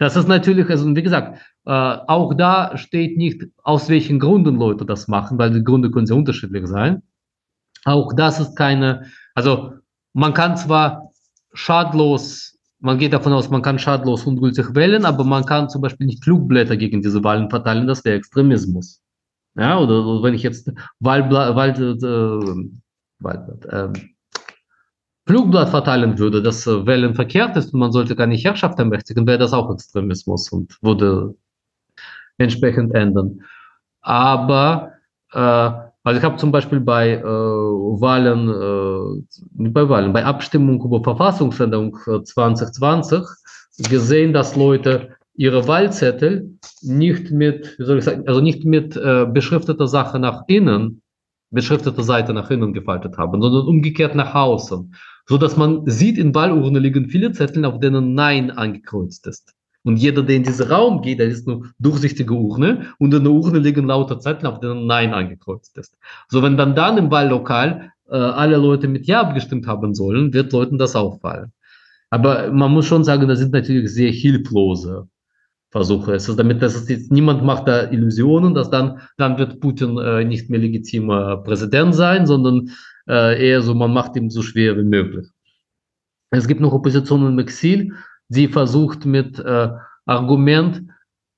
Das 0.00 0.16
ist 0.16 0.28
natürlich, 0.28 0.68
also 0.70 0.96
wie 0.96 1.02
gesagt, 1.02 1.38
äh, 1.66 1.70
auch 1.70 2.32
da 2.32 2.74
steht 2.78 3.18
nicht, 3.18 3.44
aus 3.62 3.90
welchen 3.90 4.18
Gründen 4.18 4.56
Leute 4.56 4.86
das 4.86 5.08
machen, 5.08 5.36
weil 5.36 5.50
die 5.50 5.62
Gründe 5.62 5.90
können 5.90 6.06
sehr 6.06 6.16
unterschiedlich 6.16 6.66
sein. 6.66 7.02
Auch 7.84 8.14
das 8.14 8.40
ist 8.40 8.56
keine, 8.56 9.04
also 9.34 9.74
man 10.14 10.32
kann 10.32 10.56
zwar 10.56 11.12
schadlos, 11.52 12.58
man 12.78 12.96
geht 12.96 13.12
davon 13.12 13.34
aus, 13.34 13.50
man 13.50 13.60
kann 13.60 13.78
schadlos 13.78 14.24
ungültig 14.24 14.74
wählen, 14.74 15.04
aber 15.04 15.22
man 15.22 15.44
kann 15.44 15.68
zum 15.68 15.82
Beispiel 15.82 16.06
nicht 16.06 16.24
Flugblätter 16.24 16.78
gegen 16.78 17.02
diese 17.02 17.22
Wahlen 17.22 17.50
verteilen, 17.50 17.86
das 17.86 18.02
wäre 18.02 18.16
Extremismus. 18.16 19.02
Ja, 19.54 19.78
oder, 19.78 20.06
oder 20.06 20.22
wenn 20.22 20.32
ich 20.34 20.42
jetzt 20.42 20.72
Wahlblatt, 21.00 21.56
Wahl, 21.56 21.70
äh, 21.70 23.22
Wahlblatt, 23.22 23.66
äh, 23.66 24.00
Flugblatt 25.30 25.68
verteilen 25.68 26.18
würde, 26.18 26.42
dass 26.42 26.66
äh, 26.66 26.86
Wählen 26.86 27.14
verkehrt 27.14 27.56
ist 27.56 27.72
und 27.72 27.78
man 27.78 27.92
sollte 27.92 28.16
keine 28.16 28.34
Herrschaft 28.34 28.80
ermächtigen, 28.80 29.28
wäre 29.28 29.38
das 29.38 29.52
auch 29.52 29.72
Extremismus 29.72 30.50
und 30.50 30.76
würde 30.82 31.36
entsprechend 32.36 32.92
ändern. 32.96 33.42
Aber 34.00 34.94
äh, 35.32 35.38
also 35.38 36.18
ich 36.18 36.24
habe 36.24 36.36
zum 36.36 36.50
Beispiel 36.50 36.80
bei 36.80 37.12
äh, 37.12 37.22
Wahlen, 37.22 38.48
äh, 38.48 39.70
bei 39.70 39.88
Wahlen, 39.88 40.12
bei 40.12 40.24
Abstimmung 40.24 40.82
über 40.82 41.00
Verfassungsänderung 41.00 41.96
2020 42.24 43.20
äh, 43.20 43.88
gesehen, 43.88 44.32
dass 44.32 44.56
Leute 44.56 45.10
ihre 45.34 45.68
Wahlzettel 45.68 46.58
nicht 46.82 47.30
mit, 47.30 47.78
wie 47.78 47.84
soll 47.84 47.98
ich 47.98 48.04
sagen, 48.04 48.26
also 48.26 48.40
nicht 48.40 48.64
mit 48.64 48.96
äh, 48.96 49.26
beschrifteter 49.26 49.86
Sache 49.86 50.18
nach 50.18 50.42
innen, 50.48 51.02
beschriftete 51.50 52.02
Seite 52.02 52.32
nach 52.32 52.50
innen 52.50 52.72
gefaltet 52.72 53.16
haben, 53.16 53.40
sondern 53.40 53.68
umgekehrt 53.68 54.16
nach 54.16 54.34
außen 54.34 54.92
so 55.30 55.38
dass 55.38 55.56
man 55.56 55.86
sieht, 55.86 56.18
in 56.18 56.34
Wahlurne 56.34 56.80
liegen 56.80 57.08
viele 57.08 57.30
Zettel, 57.30 57.64
auf 57.64 57.78
denen 57.78 58.14
Nein 58.14 58.50
angekreuzt 58.50 59.28
ist. 59.28 59.54
Und 59.84 59.96
jeder, 59.96 60.24
der 60.24 60.34
in 60.34 60.42
diesen 60.42 60.66
Raum 60.66 61.02
geht, 61.02 61.20
der 61.20 61.28
ist 61.28 61.46
eine 61.46 61.72
durchsichtige 61.78 62.34
Urne 62.34 62.86
und 62.98 63.14
in 63.14 63.22
der 63.22 63.32
Urne 63.32 63.60
liegen 63.60 63.86
lauter 63.86 64.18
Zettel, 64.18 64.48
auf 64.48 64.58
denen 64.58 64.88
Nein 64.88 65.14
angekreuzt 65.14 65.78
ist. 65.78 65.96
So, 66.28 66.42
wenn 66.42 66.56
dann 66.56 66.74
dann 66.74 66.98
im 66.98 67.12
Wahllokal 67.12 67.92
äh, 68.10 68.16
alle 68.16 68.56
Leute 68.56 68.88
mit 68.88 69.06
Ja 69.06 69.20
abgestimmt 69.20 69.68
haben 69.68 69.94
sollen, 69.94 70.34
wird 70.34 70.52
Leuten 70.52 70.78
das 70.78 70.96
auffallen. 70.96 71.52
Aber 72.10 72.50
man 72.50 72.72
muss 72.72 72.86
schon 72.86 73.04
sagen, 73.04 73.28
das 73.28 73.38
sind 73.38 73.52
natürlich 73.52 73.94
sehr 73.94 74.10
hilflose 74.10 75.06
Versuche. 75.70 76.14
Es 76.14 76.28
ist 76.28 76.40
damit, 76.40 76.60
dass 76.60 76.74
es 76.74 76.88
jetzt 76.88 77.12
niemand 77.12 77.44
macht 77.44 77.68
da 77.68 77.88
Illusionen, 77.92 78.52
dass 78.52 78.68
dann, 78.68 78.98
dann 79.16 79.38
wird 79.38 79.60
Putin 79.60 79.96
äh, 79.96 80.24
nicht 80.24 80.50
mehr 80.50 80.58
legitimer 80.58 81.36
Präsident 81.36 81.94
sein, 81.94 82.26
sondern 82.26 82.70
äh, 83.08 83.48
eher 83.48 83.62
so, 83.62 83.74
man 83.74 83.92
macht 83.92 84.16
ihm 84.16 84.30
so 84.30 84.42
schwer 84.42 84.76
wie 84.76 84.84
möglich. 84.84 85.28
Es 86.30 86.46
gibt 86.46 86.60
noch 86.60 86.72
Opposition 86.72 87.26
im 87.26 87.38
Exil, 87.38 87.94
die 88.28 88.48
versucht 88.48 89.04
mit 89.04 89.38
äh, 89.38 89.68
Argument 90.06 90.82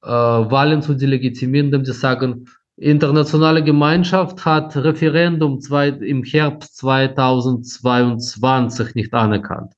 äh, 0.03 0.09
Wahlen 0.09 0.83
zu 0.83 0.95
delegitimieren, 0.95 1.67
indem 1.67 1.85
sie 1.85 1.93
sagen, 1.93 2.47
internationale 2.77 3.63
Gemeinschaft 3.63 4.45
hat 4.45 4.77
Referendum 4.77 5.61
zwei, 5.61 5.89
im 5.89 6.25
Herbst 6.25 6.77
2022 6.79 8.95
nicht 8.95 9.15
anerkannt. 9.15 9.75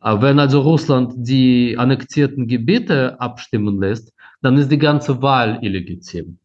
Aber 0.00 0.22
wenn 0.22 0.38
also 0.38 0.60
Russland 0.60 1.12
die 1.16 1.76
annektierten 1.76 2.46
Gebiete 2.46 3.20
abstimmen 3.20 3.80
lässt, 3.80 4.12
dann 4.40 4.56
ist 4.56 4.70
die 4.70 4.78
ganze 4.78 5.20
Wahl 5.20 5.58
illegitim. 5.62 6.38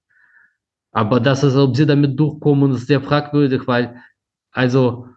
Aber 0.91 1.19
das 1.19 1.43
ist, 1.43 1.55
ob 1.55 1.75
sie 1.75 1.85
damit 1.85 2.19
durchkommen, 2.19 2.73
ist 2.73 2.87
sehr 2.87 3.01
fragwürdig, 3.01 3.67
weil 3.67 3.95
also 4.53 5.07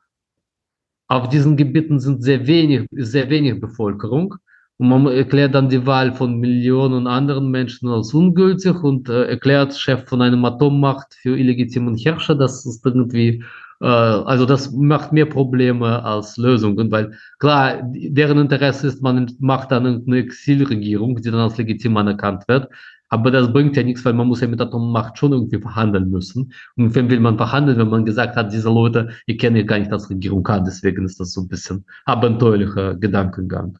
auf 1.09 1.29
diesen 1.29 1.57
Gebieten 1.57 2.01
sind 2.01 2.23
sehr 2.23 2.47
wenig, 2.47 2.89
sehr 2.91 3.31
wenig 3.31 3.61
Bevölkerung. 3.61 4.35
Und 4.79 4.89
man 4.89 5.07
erklärt 5.07 5.55
dann 5.55 5.71
die 5.71 5.87
Wahl 5.87 6.13
von 6.13 6.39
Millionen 6.39 7.07
anderen 7.07 7.51
Menschen 7.51 7.89
als 7.89 8.13
ungültig 8.13 8.83
und 8.83 9.09
äh, 9.09 9.25
erklärt 9.25 9.75
Chef 9.75 10.07
von 10.07 10.21
einem 10.21 10.45
Atommacht 10.45 11.15
für 11.15 11.39
illegitimen 11.39 11.97
Herrscher. 11.97 12.35
Das 12.35 12.67
ist 12.67 12.85
irgendwie, 12.85 13.43
äh, 13.81 13.87
also 13.87 14.45
das 14.45 14.73
macht 14.73 15.13
mehr 15.13 15.25
Probleme 15.27 16.05
als 16.05 16.37
Lösungen, 16.37 16.91
weil 16.91 17.17
klar, 17.39 17.81
deren 17.85 18.39
Interesse 18.39 18.89
ist, 18.89 19.03
man 19.03 19.35
macht 19.39 19.71
dann 19.71 20.05
eine 20.07 20.19
Exilregierung, 20.19 21.17
die 21.23 21.31
dann 21.31 21.41
als 21.41 21.57
legitim 21.57 21.97
anerkannt 21.97 22.47
wird. 22.47 22.69
Aber 23.17 23.31
das 23.31 23.51
bringt 23.51 23.75
ja 23.79 23.83
nichts, 23.83 24.05
weil 24.05 24.13
man 24.13 24.29
muss 24.29 24.43
ja 24.43 24.47
mit 24.47 24.61
Atommacht 24.61 25.17
schon 25.17 25.33
irgendwie 25.33 25.59
verhandeln 25.59 26.11
müssen. 26.11 26.53
Und 26.77 26.95
wem 26.95 27.09
will 27.09 27.19
man 27.19 27.39
verhandeln, 27.39 27.79
wenn 27.79 27.89
man 27.89 28.05
gesagt 28.05 28.37
hat, 28.37 28.53
diese 28.53 28.69
Leute, 28.69 29.09
ich 29.25 29.39
kenne 29.39 29.65
gar 29.65 29.79
nicht 29.79 29.91
als 29.91 30.11
Regierung 30.11 30.43
kann, 30.43 30.67
deswegen 30.67 31.07
ist 31.07 31.19
das 31.19 31.33
so 31.33 31.41
ein 31.41 31.49
bisschen 31.49 31.87
abenteuerlicher 32.05 32.95
Gedankengang. 32.97 33.79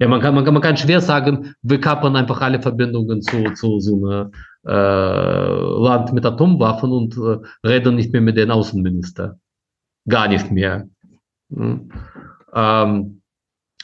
Ja, 0.00 0.08
man 0.08 0.20
kann, 0.20 0.34
man 0.34 0.44
kann, 0.44 0.54
man 0.54 0.62
kann 0.62 0.76
schwer 0.76 1.00
sagen, 1.00 1.54
wir 1.62 1.80
kappern 1.80 2.16
einfach 2.16 2.40
alle 2.40 2.60
Verbindungen 2.60 3.22
zu, 3.22 3.44
zu 3.54 3.78
so 3.78 4.04
einer 4.04 4.30
äh, 4.66 5.84
Land 5.84 6.12
mit 6.12 6.26
Atomwaffen 6.26 6.90
und 6.90 7.16
äh, 7.16 7.38
reden 7.64 7.94
nicht 7.94 8.12
mehr 8.12 8.22
mit 8.22 8.36
den 8.36 8.50
Außenminister. 8.50 9.38
Gar 10.08 10.26
nicht 10.26 10.50
mehr. 10.50 10.88
Mhm. 11.48 11.92
Ähm, 12.52 13.20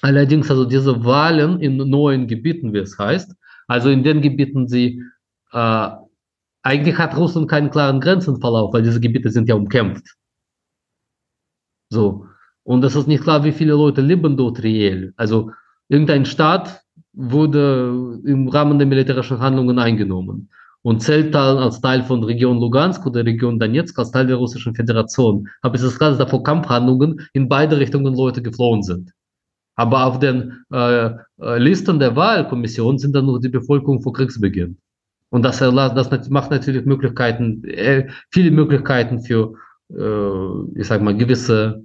allerdings, 0.03 0.51
also 0.51 0.65
diese 0.65 1.05
Wahlen 1.05 1.61
in 1.61 1.77
neuen 1.77 2.27
Gebieten, 2.27 2.73
wie 2.73 2.79
es 2.79 2.99
heißt, 2.99 3.37
also 3.71 3.89
in 3.89 4.03
den 4.03 4.21
Gebieten, 4.21 4.67
sie 4.67 5.01
äh, 5.53 5.91
eigentlich 6.63 6.99
hat 6.99 7.17
Russland 7.17 7.49
keinen 7.49 7.71
klaren 7.71 8.01
Grenzenverlauf, 8.01 8.73
weil 8.73 8.83
diese 8.83 8.99
Gebiete 9.01 9.31
sind 9.31 9.49
ja 9.49 9.55
umkämpft. 9.55 10.17
So. 11.89 12.27
Und 12.65 12.85
es 12.85 12.97
ist 12.97 13.07
nicht 13.07 13.23
klar, 13.23 13.45
wie 13.45 13.53
viele 13.53 13.75
Leute 13.75 14.01
leben 14.01 14.37
dort 14.37 14.65
reell. 14.65 15.15
Also 15.17 15.53
irgendein 15.89 16.25
Staat 16.25 16.83
wurde 17.13 18.19
im 18.25 18.49
Rahmen 18.49 18.79
der 18.79 18.89
militärischen 18.89 19.39
Handlungen 19.39 19.79
eingenommen 19.79 20.51
und 20.83 21.01
zählt 21.01 21.33
dann 21.33 21.59
als 21.59 21.81
Teil 21.81 22.03
von 22.03 22.25
Region 22.25 22.59
Lugansk 22.59 23.07
oder 23.07 23.25
Region 23.25 23.61
Donetsk 23.61 23.97
als 24.01 24.11
Teil 24.11 24.27
der 24.27 24.37
Russischen 24.37 24.75
Föderation. 24.75 25.49
Aber 25.63 25.77
es 25.77 25.83
ist 25.83 25.97
klar, 25.97 26.11
dass 26.11 26.19
da 26.19 26.27
vor 26.27 26.43
Kampfhandlungen 26.43 27.21
in 27.35 27.49
beide 27.49 27.79
Richtungen 27.79 28.17
Leute 28.17 28.43
geflohen 28.43 28.83
sind. 28.83 29.13
Aber 29.81 30.05
auf 30.05 30.19
den 30.19 30.63
äh, 30.71 31.07
äh 31.07 31.59
Listen 31.59 31.99
der 31.99 32.15
Wahlkommission 32.15 32.99
sind 32.99 33.15
dann 33.15 33.25
nur 33.25 33.41
die 33.41 33.49
Bevölkerung 33.49 34.03
vor 34.03 34.13
Kriegsbeginn. 34.13 34.77
Und 35.31 35.43
das, 35.43 35.59
das 35.59 36.29
macht 36.29 36.51
natürlich 36.51 36.85
Möglichkeiten, 36.85 37.65
äh, 37.65 38.07
viele 38.31 38.51
Möglichkeiten 38.51 39.23
für, 39.23 39.55
äh, 39.89 40.79
ich 40.79 40.87
sag 40.87 41.01
mal, 41.01 41.17
gewisse 41.17 41.83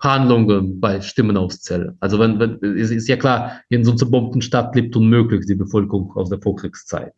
Handlungen 0.00 0.80
bei 0.80 1.00
Stimmenauszählen. 1.00 1.96
Also 2.00 2.18
wenn, 2.18 2.38
wenn 2.40 2.58
ist, 2.76 2.90
ist 2.90 3.08
ja 3.08 3.16
klar, 3.16 3.62
in 3.70 3.84
so 3.84 3.92
einer 3.92 3.98
zerbombten 3.98 4.42
Stadt 4.42 4.74
lebt 4.76 4.94
unmöglich 4.94 5.46
die 5.46 5.54
Bevölkerung 5.54 6.12
aus 6.14 6.28
der 6.28 6.42
Vorkriegszeit. 6.42 7.14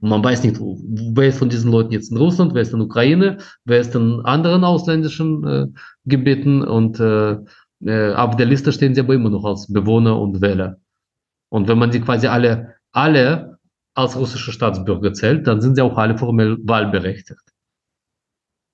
Und 0.00 0.08
man 0.08 0.24
weiß 0.24 0.42
nicht, 0.42 0.56
wer 0.58 1.28
ist 1.28 1.38
von 1.38 1.50
diesen 1.50 1.70
Leuten 1.70 1.92
jetzt 1.92 2.10
in 2.10 2.16
Russland, 2.16 2.54
wer 2.54 2.62
ist 2.62 2.72
in 2.72 2.80
Ukraine, 2.80 3.36
wer 3.66 3.80
ist 3.80 3.94
in 3.94 4.22
anderen 4.24 4.64
ausländischen 4.64 5.46
äh, 5.46 5.66
Gebieten 6.06 6.62
und 6.62 6.98
äh, 6.98 7.36
äh, 7.84 8.14
auf 8.14 8.36
der 8.36 8.46
Liste 8.46 8.72
stehen 8.72 8.94
sie 8.94 9.00
aber 9.00 9.14
immer 9.14 9.30
noch 9.30 9.44
als 9.44 9.72
Bewohner 9.72 10.20
und 10.20 10.40
Wähler. 10.40 10.78
Und 11.50 11.68
wenn 11.68 11.78
man 11.78 11.92
sie 11.92 12.00
quasi 12.00 12.26
alle, 12.26 12.74
alle 12.92 13.58
als 13.94 14.16
russische 14.16 14.52
Staatsbürger 14.52 15.12
zählt, 15.12 15.46
dann 15.46 15.60
sind 15.60 15.76
sie 15.76 15.82
auch 15.82 15.96
alle 15.96 16.18
formell 16.18 16.58
wahlberechtigt. 16.62 17.40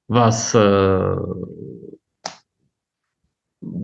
Was 0.09 0.55
äh, 0.55 1.17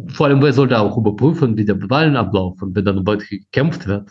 vor 0.08 0.26
allem, 0.26 0.42
wer 0.42 0.52
sollte 0.52 0.78
auch 0.78 0.96
überprüfen, 0.96 1.56
wie 1.56 1.64
der 1.64 1.78
Wahlen 1.90 2.16
ablaufen, 2.16 2.74
wenn 2.74 2.84
dann 2.84 3.04
bald 3.04 3.28
gekämpft 3.28 3.86
wird? 3.86 4.10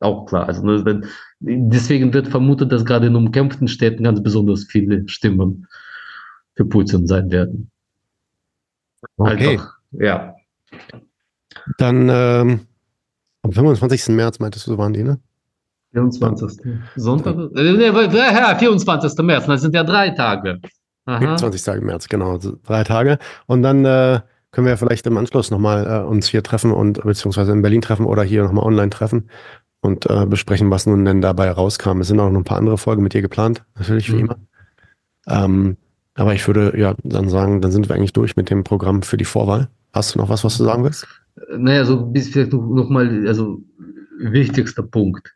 Auch 0.00 0.26
klar. 0.26 0.46
Also 0.46 0.62
ne, 0.62 1.02
deswegen 1.40 2.12
wird 2.12 2.28
vermutet, 2.28 2.70
dass 2.70 2.84
gerade 2.84 3.06
in 3.06 3.16
umkämpften 3.16 3.68
Städten 3.68 4.04
ganz 4.04 4.22
besonders 4.22 4.64
viele 4.64 5.08
Stimmen 5.08 5.66
für 6.54 6.64
Putin 6.64 7.06
sein 7.06 7.30
werden. 7.30 7.70
Okay. 9.16 9.52
Einfach, 9.52 9.75
ja. 9.92 10.34
Dann 11.78 12.08
ähm, 12.08 12.66
am 13.42 13.52
25. 13.52 14.08
März 14.08 14.38
meintest 14.38 14.66
du, 14.66 14.78
waren 14.78 14.92
die, 14.92 15.02
ne? 15.02 15.20
24. 15.92 16.60
Sonntag? 16.96 17.36
Äh, 17.56 17.86
ja, 17.86 18.54
24. 18.56 19.18
März, 19.24 19.46
das 19.46 19.62
sind 19.62 19.74
ja 19.74 19.84
drei 19.84 20.10
Tage. 20.10 20.60
Aha. 21.06 21.36
20. 21.36 21.82
März, 21.82 22.08
genau, 22.08 22.38
drei 22.38 22.84
Tage. 22.84 23.18
Und 23.46 23.62
dann 23.62 23.84
äh, 23.84 24.20
können 24.50 24.66
wir 24.66 24.76
vielleicht 24.76 25.06
im 25.06 25.16
Anschluss 25.16 25.50
nochmal 25.50 25.86
äh, 25.86 26.06
uns 26.06 26.28
hier 26.28 26.42
treffen 26.42 26.72
und 26.72 27.02
beziehungsweise 27.02 27.52
in 27.52 27.62
Berlin 27.62 27.80
treffen 27.80 28.04
oder 28.04 28.22
hier 28.22 28.42
nochmal 28.42 28.64
online 28.64 28.90
treffen 28.90 29.30
und 29.80 30.08
äh, 30.10 30.26
besprechen, 30.26 30.70
was 30.70 30.86
nun 30.86 31.04
denn 31.04 31.20
dabei 31.20 31.50
rauskam. 31.50 32.00
Es 32.00 32.08
sind 32.08 32.20
auch 32.20 32.30
noch 32.30 32.40
ein 32.40 32.44
paar 32.44 32.58
andere 32.58 32.76
Folgen 32.76 33.02
mit 33.02 33.14
dir 33.14 33.22
geplant, 33.22 33.64
natürlich 33.76 34.10
wie 34.10 34.16
mhm. 34.16 34.20
immer. 34.20 34.36
Ähm, 35.28 35.76
aber 36.16 36.34
ich 36.34 36.46
würde 36.46 36.78
ja 36.78 36.94
dann 37.04 37.28
sagen, 37.28 37.60
dann 37.60 37.70
sind 37.70 37.88
wir 37.88 37.94
eigentlich 37.94 38.12
durch 38.12 38.36
mit 38.36 38.50
dem 38.50 38.64
Programm 38.64 39.02
für 39.02 39.16
die 39.16 39.24
Vorwahl. 39.24 39.68
Hast 39.92 40.14
du 40.14 40.18
noch 40.18 40.28
was, 40.28 40.44
was 40.44 40.56
du 40.58 40.64
sagen 40.64 40.82
willst? 40.84 41.06
Naja, 41.56 41.84
so 41.84 42.06
bis 42.06 42.30
vielleicht 42.30 42.52
nochmal, 42.52 43.28
also 43.28 43.60
wichtigster 44.18 44.82
Punkt. 44.82 45.34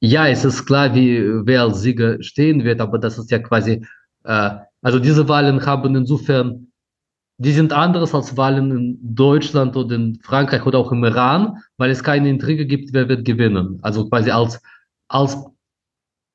Ja, 0.00 0.28
es 0.28 0.44
ist 0.44 0.66
klar, 0.66 0.94
wie 0.94 1.22
wer 1.46 1.62
als 1.62 1.80
Sieger 1.80 2.22
stehen 2.22 2.64
wird, 2.64 2.80
aber 2.80 2.98
das 2.98 3.18
ist 3.18 3.30
ja 3.30 3.38
quasi, 3.38 3.84
äh, 4.24 4.50
also 4.82 4.98
diese 4.98 5.28
Wahlen 5.28 5.64
haben 5.64 5.94
insofern, 5.96 6.68
die 7.38 7.52
sind 7.52 7.72
anderes 7.72 8.14
als 8.14 8.36
Wahlen 8.36 8.70
in 8.70 9.14
Deutschland 9.14 9.76
oder 9.76 9.96
in 9.96 10.18
Frankreich 10.22 10.64
oder 10.66 10.78
auch 10.78 10.92
im 10.92 11.04
Iran, 11.04 11.56
weil 11.78 11.90
es 11.90 12.04
keine 12.04 12.28
Intrige 12.28 12.66
gibt, 12.66 12.92
wer 12.92 13.08
wird 13.08 13.24
gewinnen. 13.24 13.78
Also 13.82 14.08
quasi 14.08 14.30
als, 14.30 14.60
als 15.08 15.38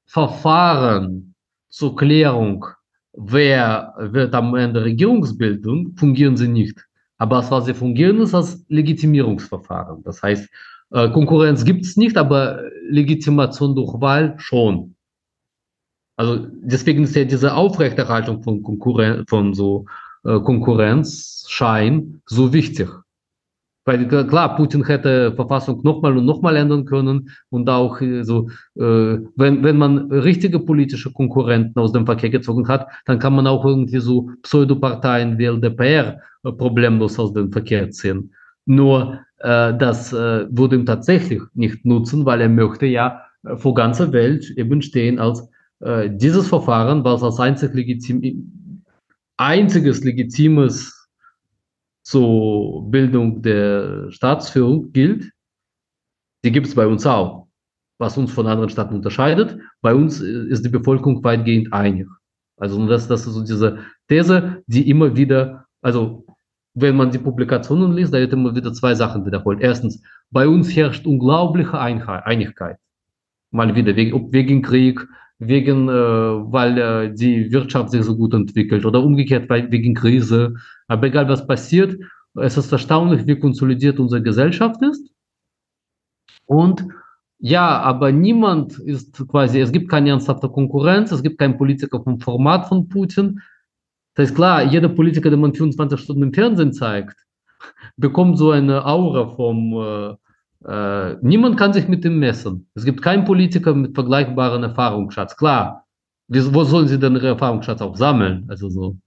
Verfahren 0.08 1.36
zur 1.70 1.96
Klärung, 1.96 2.66
wer 3.18 3.94
wird 3.98 4.34
am 4.34 4.56
Ende 4.56 4.84
Regierungsbildung, 4.84 5.96
fungieren 5.96 6.38
sie 6.38 6.48
nicht. 6.48 6.86
Aber 7.18 7.46
was, 7.50 7.66
sie 7.66 7.74
fungieren, 7.74 8.20
ist 8.20 8.34
als 8.34 8.66
Legitimierungsverfahren. 8.68 10.04
Das 10.04 10.22
heißt, 10.22 10.50
äh, 10.92 11.10
Konkurrenz 11.10 11.64
gibt 11.64 11.86
es 11.86 11.98
nicht, 11.98 12.18
aber 12.18 12.62
Legitimation 12.90 13.76
durch 13.76 14.00
Wahl 14.02 14.36
schon. 14.38 14.96
Also 16.18 16.48
deswegen 16.52 17.04
ist 17.04 17.16
ja 17.16 17.26
diese 17.26 17.54
Aufrechterhaltung 17.54 18.44
von, 18.44 18.64
Konkurren 18.64 19.26
von 19.28 19.54
so 19.54 19.86
äh, 20.24 20.40
Konkurrenzschein 20.40 22.22
so 22.26 22.54
wichtig. 22.54 22.90
Weil 23.86 24.08
klar, 24.08 24.56
Putin 24.56 24.84
hätte 24.84 25.34
Verfassung 25.36 25.82
nochmal 25.84 26.18
und 26.18 26.26
nochmal 26.26 26.56
ändern 26.56 26.86
können 26.86 27.30
und 27.50 27.70
auch 27.70 28.02
äh, 28.02 28.24
so, 28.24 28.50
äh, 28.76 29.20
wenn, 29.36 29.64
wenn 29.64 29.78
man 29.78 30.12
richtige 30.12 30.60
politische 30.60 31.14
Konkurrenten 31.14 31.80
aus 31.80 31.92
dem 31.92 32.08
Verkehr 32.08 32.32
gezogen 32.32 32.68
hat, 32.68 32.88
dann 33.06 33.20
kann 33.20 33.36
man 33.36 33.46
auch 33.46 33.64
irgendwie 33.64 34.00
so 34.00 34.32
Pseudoparteien 34.42 35.38
wie 35.38 35.46
LDPR 35.46 36.20
äh, 36.44 36.52
problemlos 36.52 37.20
aus 37.20 37.34
dem 37.34 37.52
Verkehr 37.52 37.92
ziehen. 37.92 38.34
Nur 38.66 39.20
äh, 39.38 39.78
das 39.78 40.12
äh, 40.14 40.48
würde 40.50 40.78
ihm 40.78 40.88
tatsächlich 40.88 41.44
nicht 41.54 41.86
nutzen, 41.86 42.26
weil 42.26 42.42
er 42.42 42.50
möchte 42.50 42.88
ja 42.88 43.22
äh, 43.44 43.56
vor 43.56 43.76
ganzer 43.76 44.12
Welt 44.12 44.50
eben 44.58 44.82
stehen 44.82 45.20
als 45.20 45.48
äh, 45.82 46.10
dieses 46.10 46.48
Verfahren, 46.48 47.04
was 47.04 47.22
als 47.22 47.40
einzig 47.40 47.76
legitim, 47.76 48.82
einziges 49.38 50.04
legitimes 50.04 50.95
zur 52.06 52.90
Bildung 52.90 53.42
der 53.42 54.12
Staatsführung 54.12 54.92
gilt, 54.92 55.32
die 56.44 56.52
gibt 56.52 56.68
es 56.68 56.76
bei 56.76 56.86
uns 56.86 57.06
auch. 57.06 57.48
Was 57.98 58.18
uns 58.18 58.32
von 58.32 58.46
anderen 58.46 58.70
Staaten 58.70 58.96
unterscheidet, 58.96 59.58
bei 59.82 59.94
uns 59.94 60.22
äh, 60.22 60.48
ist 60.50 60.64
die 60.64 60.70
Bevölkerung 60.70 61.24
weitgehend 61.24 61.74
einig. 61.74 62.08
Also 62.58 62.86
das, 62.88 63.08
das 63.08 63.26
ist 63.26 63.34
so 63.34 63.44
diese 63.44 63.80
These, 64.08 64.64
die 64.68 64.90
immer 64.90 65.16
wieder, 65.16 65.66
also 65.82 66.26
wenn 66.76 66.96
man 66.96 67.10
die 67.10 67.18
Publikationen 67.18 67.94
liest, 67.94 68.14
da 68.14 68.20
wird 68.20 68.34
immer 68.34 68.56
wieder 68.56 68.72
zwei 68.74 68.94
Sachen 68.94 69.26
wiederholt. 69.26 69.62
Erstens, 69.62 70.02
bei 70.30 70.48
uns 70.48 70.76
herrscht 70.76 71.08
unglaubliche 71.08 71.80
Einigkeit. 71.80 72.78
Mal 73.52 73.74
wieder, 73.76 73.96
wegen, 73.96 74.32
wegen 74.32 74.62
Krieg, 74.62 75.00
wegen, 75.40 75.90
äh, 75.90 75.92
weil 75.92 76.78
äh, 76.78 77.14
die 77.14 77.52
Wirtschaft 77.52 77.92
sich 77.92 78.04
so 78.04 78.16
gut 78.16 78.34
entwickelt 78.34 78.86
oder 78.86 79.04
umgekehrt 79.04 79.50
weil, 79.50 79.72
wegen 79.72 79.94
Krise. 79.94 80.56
Aber 80.88 81.08
egal 81.08 81.28
was 81.28 81.46
passiert, 81.46 81.98
es 82.36 82.58
ist 82.58 82.72
erstaunlich, 82.72 83.26
wie 83.28 83.40
konsolidiert 83.40 84.00
unsere 84.00 84.22
Gesellschaft 84.22 84.82
ist. 84.82 85.10
Und 86.46 86.86
ja, 87.40 87.80
aber 87.82 88.12
niemand 88.12 88.80
ist 88.80 89.28
quasi, 89.28 89.60
es 89.60 89.72
gibt 89.72 89.90
keine 89.90 90.10
ernsthafte 90.10 90.50
Konkurrenz, 90.50 91.12
es 91.12 91.22
gibt 91.22 91.38
keinen 91.38 91.58
Politiker 91.58 92.02
vom 92.02 92.20
Format 92.20 92.68
von 92.68 92.88
Putin. 92.88 93.42
Das 94.16 94.30
ist 94.30 94.36
klar, 94.36 94.64
jeder 94.64 94.90
Politiker, 94.90 95.30
den 95.30 95.42
man 95.42 95.54
24 95.54 96.00
Stunden 96.00 96.24
im 96.24 96.34
Fernsehen 96.34 96.72
zeigt, 96.74 97.18
bekommt 97.98 98.38
so 98.38 98.52
eine 98.52 98.86
Aura 98.86 99.28
vom, 99.36 99.74
äh, 99.74 100.16
äh, 100.68 101.16
niemand 101.22 101.58
kann 101.58 101.74
sich 101.74 101.88
mit 101.88 102.04
dem 102.04 102.20
messen. 102.20 102.68
Es 102.76 102.86
gibt 102.86 103.02
keinen 103.02 103.26
Politiker 103.26 103.74
mit 103.74 103.94
vergleichbaren 103.94 104.64
Erfahrungsschatz. 104.64 105.38
Klar, 105.38 105.86
wo 106.28 106.64
sollen 106.64 106.88
sie 106.88 107.00
denn 107.00 107.16
ihre 107.16 107.28
Erfahrungsschatz 107.28 107.82
auch 107.82 107.96
sammeln? 107.96 108.46
Also 108.48 108.70
so. 108.70 108.98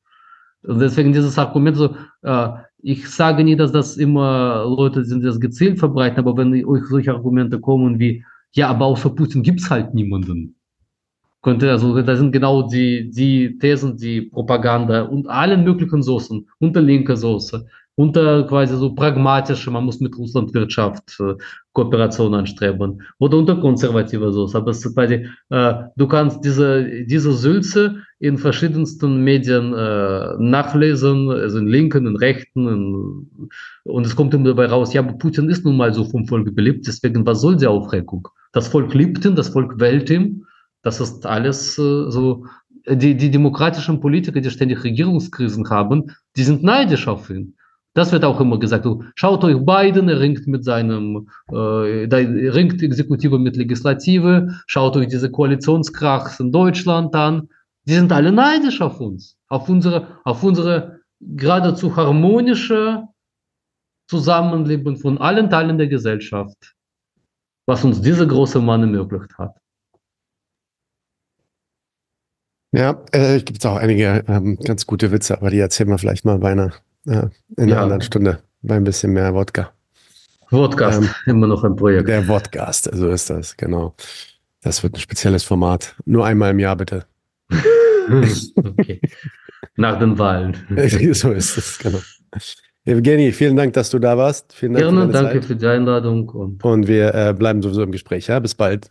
Und 0.63 0.79
deswegen 0.81 1.13
dieses 1.13 1.39
Argument 1.39 1.77
so, 1.77 1.95
äh, 2.23 2.49
ich 2.81 3.09
sage 3.09 3.43
nie, 3.43 3.57
dass 3.57 3.73
das 3.73 3.97
immer 3.97 4.65
Leute 4.65 5.05
sind, 5.05 5.21
die 5.21 5.27
das 5.27 5.41
gezielt 5.41 5.79
verbreiten, 5.79 6.19
aber 6.19 6.37
wenn 6.37 6.65
euch 6.65 6.85
solche 6.87 7.13
Argumente 7.13 7.59
kommen 7.59 7.99
wie, 7.99 8.25
ja, 8.53 8.69
aber 8.69 8.87
außer 8.87 9.11
Putin 9.11 9.43
gibt 9.43 9.61
es 9.61 9.71
halt 9.71 9.95
niemanden 9.95 10.55
könnte, 11.43 11.71
also 11.71 12.01
da 12.03 12.17
sind 12.17 12.33
genau 12.33 12.69
die, 12.69 13.11
die 13.11 13.59
Thesen, 13.59 13.97
die 13.97 14.23
Propaganda 14.23 15.03
und 15.03 15.29
allen 15.29 15.65
möglichen 15.65 16.03
Soßen, 16.03 16.47
unter 16.59 16.81
linker 16.81 17.17
Soße, 17.17 17.67
unter 17.99 18.47
quasi 18.47 18.77
so 18.77 18.95
pragmatische, 18.95 19.73
man 19.73 19.85
muss 19.85 19.99
mit 19.99 20.17
Russlandwirtschaft 20.17 21.19
äh, 21.19 21.35
Kooperation 21.73 22.33
anstreben 22.33 23.03
oder 23.19 23.39
unter 23.39 23.57
konservativer 23.57 24.33
Soße. 24.33 24.57
Aber 24.57 24.71
es 24.71 24.85
ist 24.85 24.95
quasi, 24.95 25.27
äh, 25.51 25.75
du 25.97 26.07
kannst 26.07 26.45
diese, 26.45 27.05
diese 27.07 27.33
Sülze 27.33 27.97
in 28.21 28.39
verschiedensten 28.39 29.25
Medien 29.25 29.75
äh, 29.75 30.35
nachlesen, 30.39 31.29
also 31.29 31.59
in 31.59 31.67
linken, 31.67 32.07
in 32.07 32.17
rechten, 32.17 32.69
in, 32.69 33.51
und 33.83 34.07
es 34.07 34.15
kommt 34.15 34.33
immer 34.33 34.45
dabei 34.45 34.67
raus, 34.67 34.93
ja, 34.95 35.03
Putin 35.03 35.51
ist 35.51 35.65
nun 35.65 35.77
mal 35.77 35.93
so 35.93 36.05
vom 36.05 36.25
Volk 36.25 36.55
beliebt, 36.55 36.87
deswegen 36.87 37.27
was 37.27 37.41
soll 37.41 37.57
die 37.57 37.67
Aufregung? 37.67 38.29
Das 38.53 38.69
Volk 38.69 38.95
liebt 38.95 39.25
ihn, 39.25 39.35
das 39.35 39.49
Volk 39.49 39.81
wählt 39.81 40.09
ihn, 40.09 40.47
Das 40.83 41.01
ist 41.01 41.27
alles 41.27 41.77
äh, 41.79 42.11
so. 42.11 42.47
Die, 42.91 43.15
die 43.15 43.31
demokratischen 43.31 44.01
Politiker, 44.01 44.41
die 44.41 44.51
ständig 44.51 44.83
Regierungskrisen 44.83 45.69
haben, 45.69 46.11
die 46.37 46.43
sind 46.43 46.63
neidisch 46.63 47.07
auf 47.07 47.29
ihn. 47.29 47.58
Das 47.99 48.13
wird 48.13 48.25
auch 48.25 48.41
immer 48.41 48.61
gesagt. 48.61 48.87
Schaut 49.17 49.43
euch 49.43 49.59
Biden, 49.67 50.09
er 50.09 50.21
ringt 50.21 50.47
mit 50.47 50.65
seinem, 50.65 51.29
äh, 51.51 51.55
ringt 51.55 52.81
Exekutive 52.81 53.41
mit 53.41 53.57
Legislative. 53.57 54.55
Schaut 54.69 54.97
euch 54.97 55.09
diese 55.09 55.29
Koalitionskrachs 55.33 56.39
in 56.39 56.53
Deutschland 56.53 57.13
an. 57.17 57.49
Die 57.87 57.95
sind 57.95 58.13
alle 58.13 58.31
neidisch 58.31 58.81
auf 58.81 59.01
uns, 59.01 59.37
auf 59.49 59.69
unsere, 59.69 60.07
auf 60.23 60.45
unsere 60.45 61.01
geradezu 61.21 61.97
harmonische 61.97 63.03
Zusammenleben 64.09 64.97
von 64.97 65.19
allen 65.19 65.51
Teilen 65.51 65.77
der 65.77 65.89
Gesellschaft, 65.89 66.77
was 67.67 67.83
uns 67.83 68.01
dieser 68.01 68.27
große 68.27 68.61
Mann 68.61 68.83
ermöglicht 68.83 69.37
hat. 69.39 69.57
Ja, 72.71 73.03
äh, 73.11 73.41
gibt 73.41 73.67
auch 73.67 73.77
einige 73.77 74.25
ähm, 74.29 74.57
ganz 74.57 74.87
gute 74.87 75.11
Witze, 75.11 75.37
aber 75.39 75.51
die 75.51 75.59
erzählen 75.59 75.89
wir 75.89 75.99
vielleicht 75.99 76.25
mal 76.25 76.39
bei 76.39 76.53
einer, 76.53 76.73
äh, 77.07 77.27
in 77.57 77.65
einer 77.65 77.73
ja. 77.73 77.83
anderen 77.83 78.03
Stunde, 78.03 78.41
bei 78.63 78.77
ein 78.77 78.85
bisschen 78.85 79.13
mehr 79.13 79.35
Wodka. 79.35 79.73
Wodcast, 80.51 81.03
ähm, 81.03 81.09
immer 81.27 81.47
noch 81.47 81.63
ein 81.65 81.77
Projekt. 81.77 82.09
Der 82.09 82.27
Wodcast, 82.27 82.91
so 82.93 83.11
ist 83.11 83.31
das, 83.31 83.57
genau. 83.57 83.95
Das 84.63 84.83
wird 84.83 84.95
ein 84.95 85.01
spezielles 85.01 85.45
Format. 85.45 85.95
Nur 86.05 86.25
einmal 86.27 86.51
im 86.51 86.59
Jahr 86.59 86.77
bitte. 86.77 87.05
okay. 88.57 89.01
Nach 89.77 89.99
den 89.99 90.19
Wahlen. 90.19 90.57
so 91.13 91.33
ist 91.33 91.57
es, 91.57 91.79
genau. 91.79 92.01
Evgeny, 92.85 93.33
vielen 93.33 93.57
Dank, 93.57 93.75
dass 93.75 93.91
du 93.91 93.99
da 93.99 94.17
warst. 94.17 94.53
Vielen 94.55 94.73
Dank 94.73 94.85
Gerne, 94.85 95.07
für 95.07 95.13
danke 95.13 95.33
Zeit. 95.33 95.45
für 95.45 95.57
die 95.57 95.67
Einladung. 95.67 96.29
Und, 96.31 96.65
und 96.65 96.89
wir 96.89 97.15
äh, 97.15 97.35
bleiben 97.35 97.61
sowieso 97.61 97.83
im 97.83 97.93
Gespräch. 97.93 98.29
Ja, 98.29 98.39
bis 98.39 98.55
bald. 98.55 98.91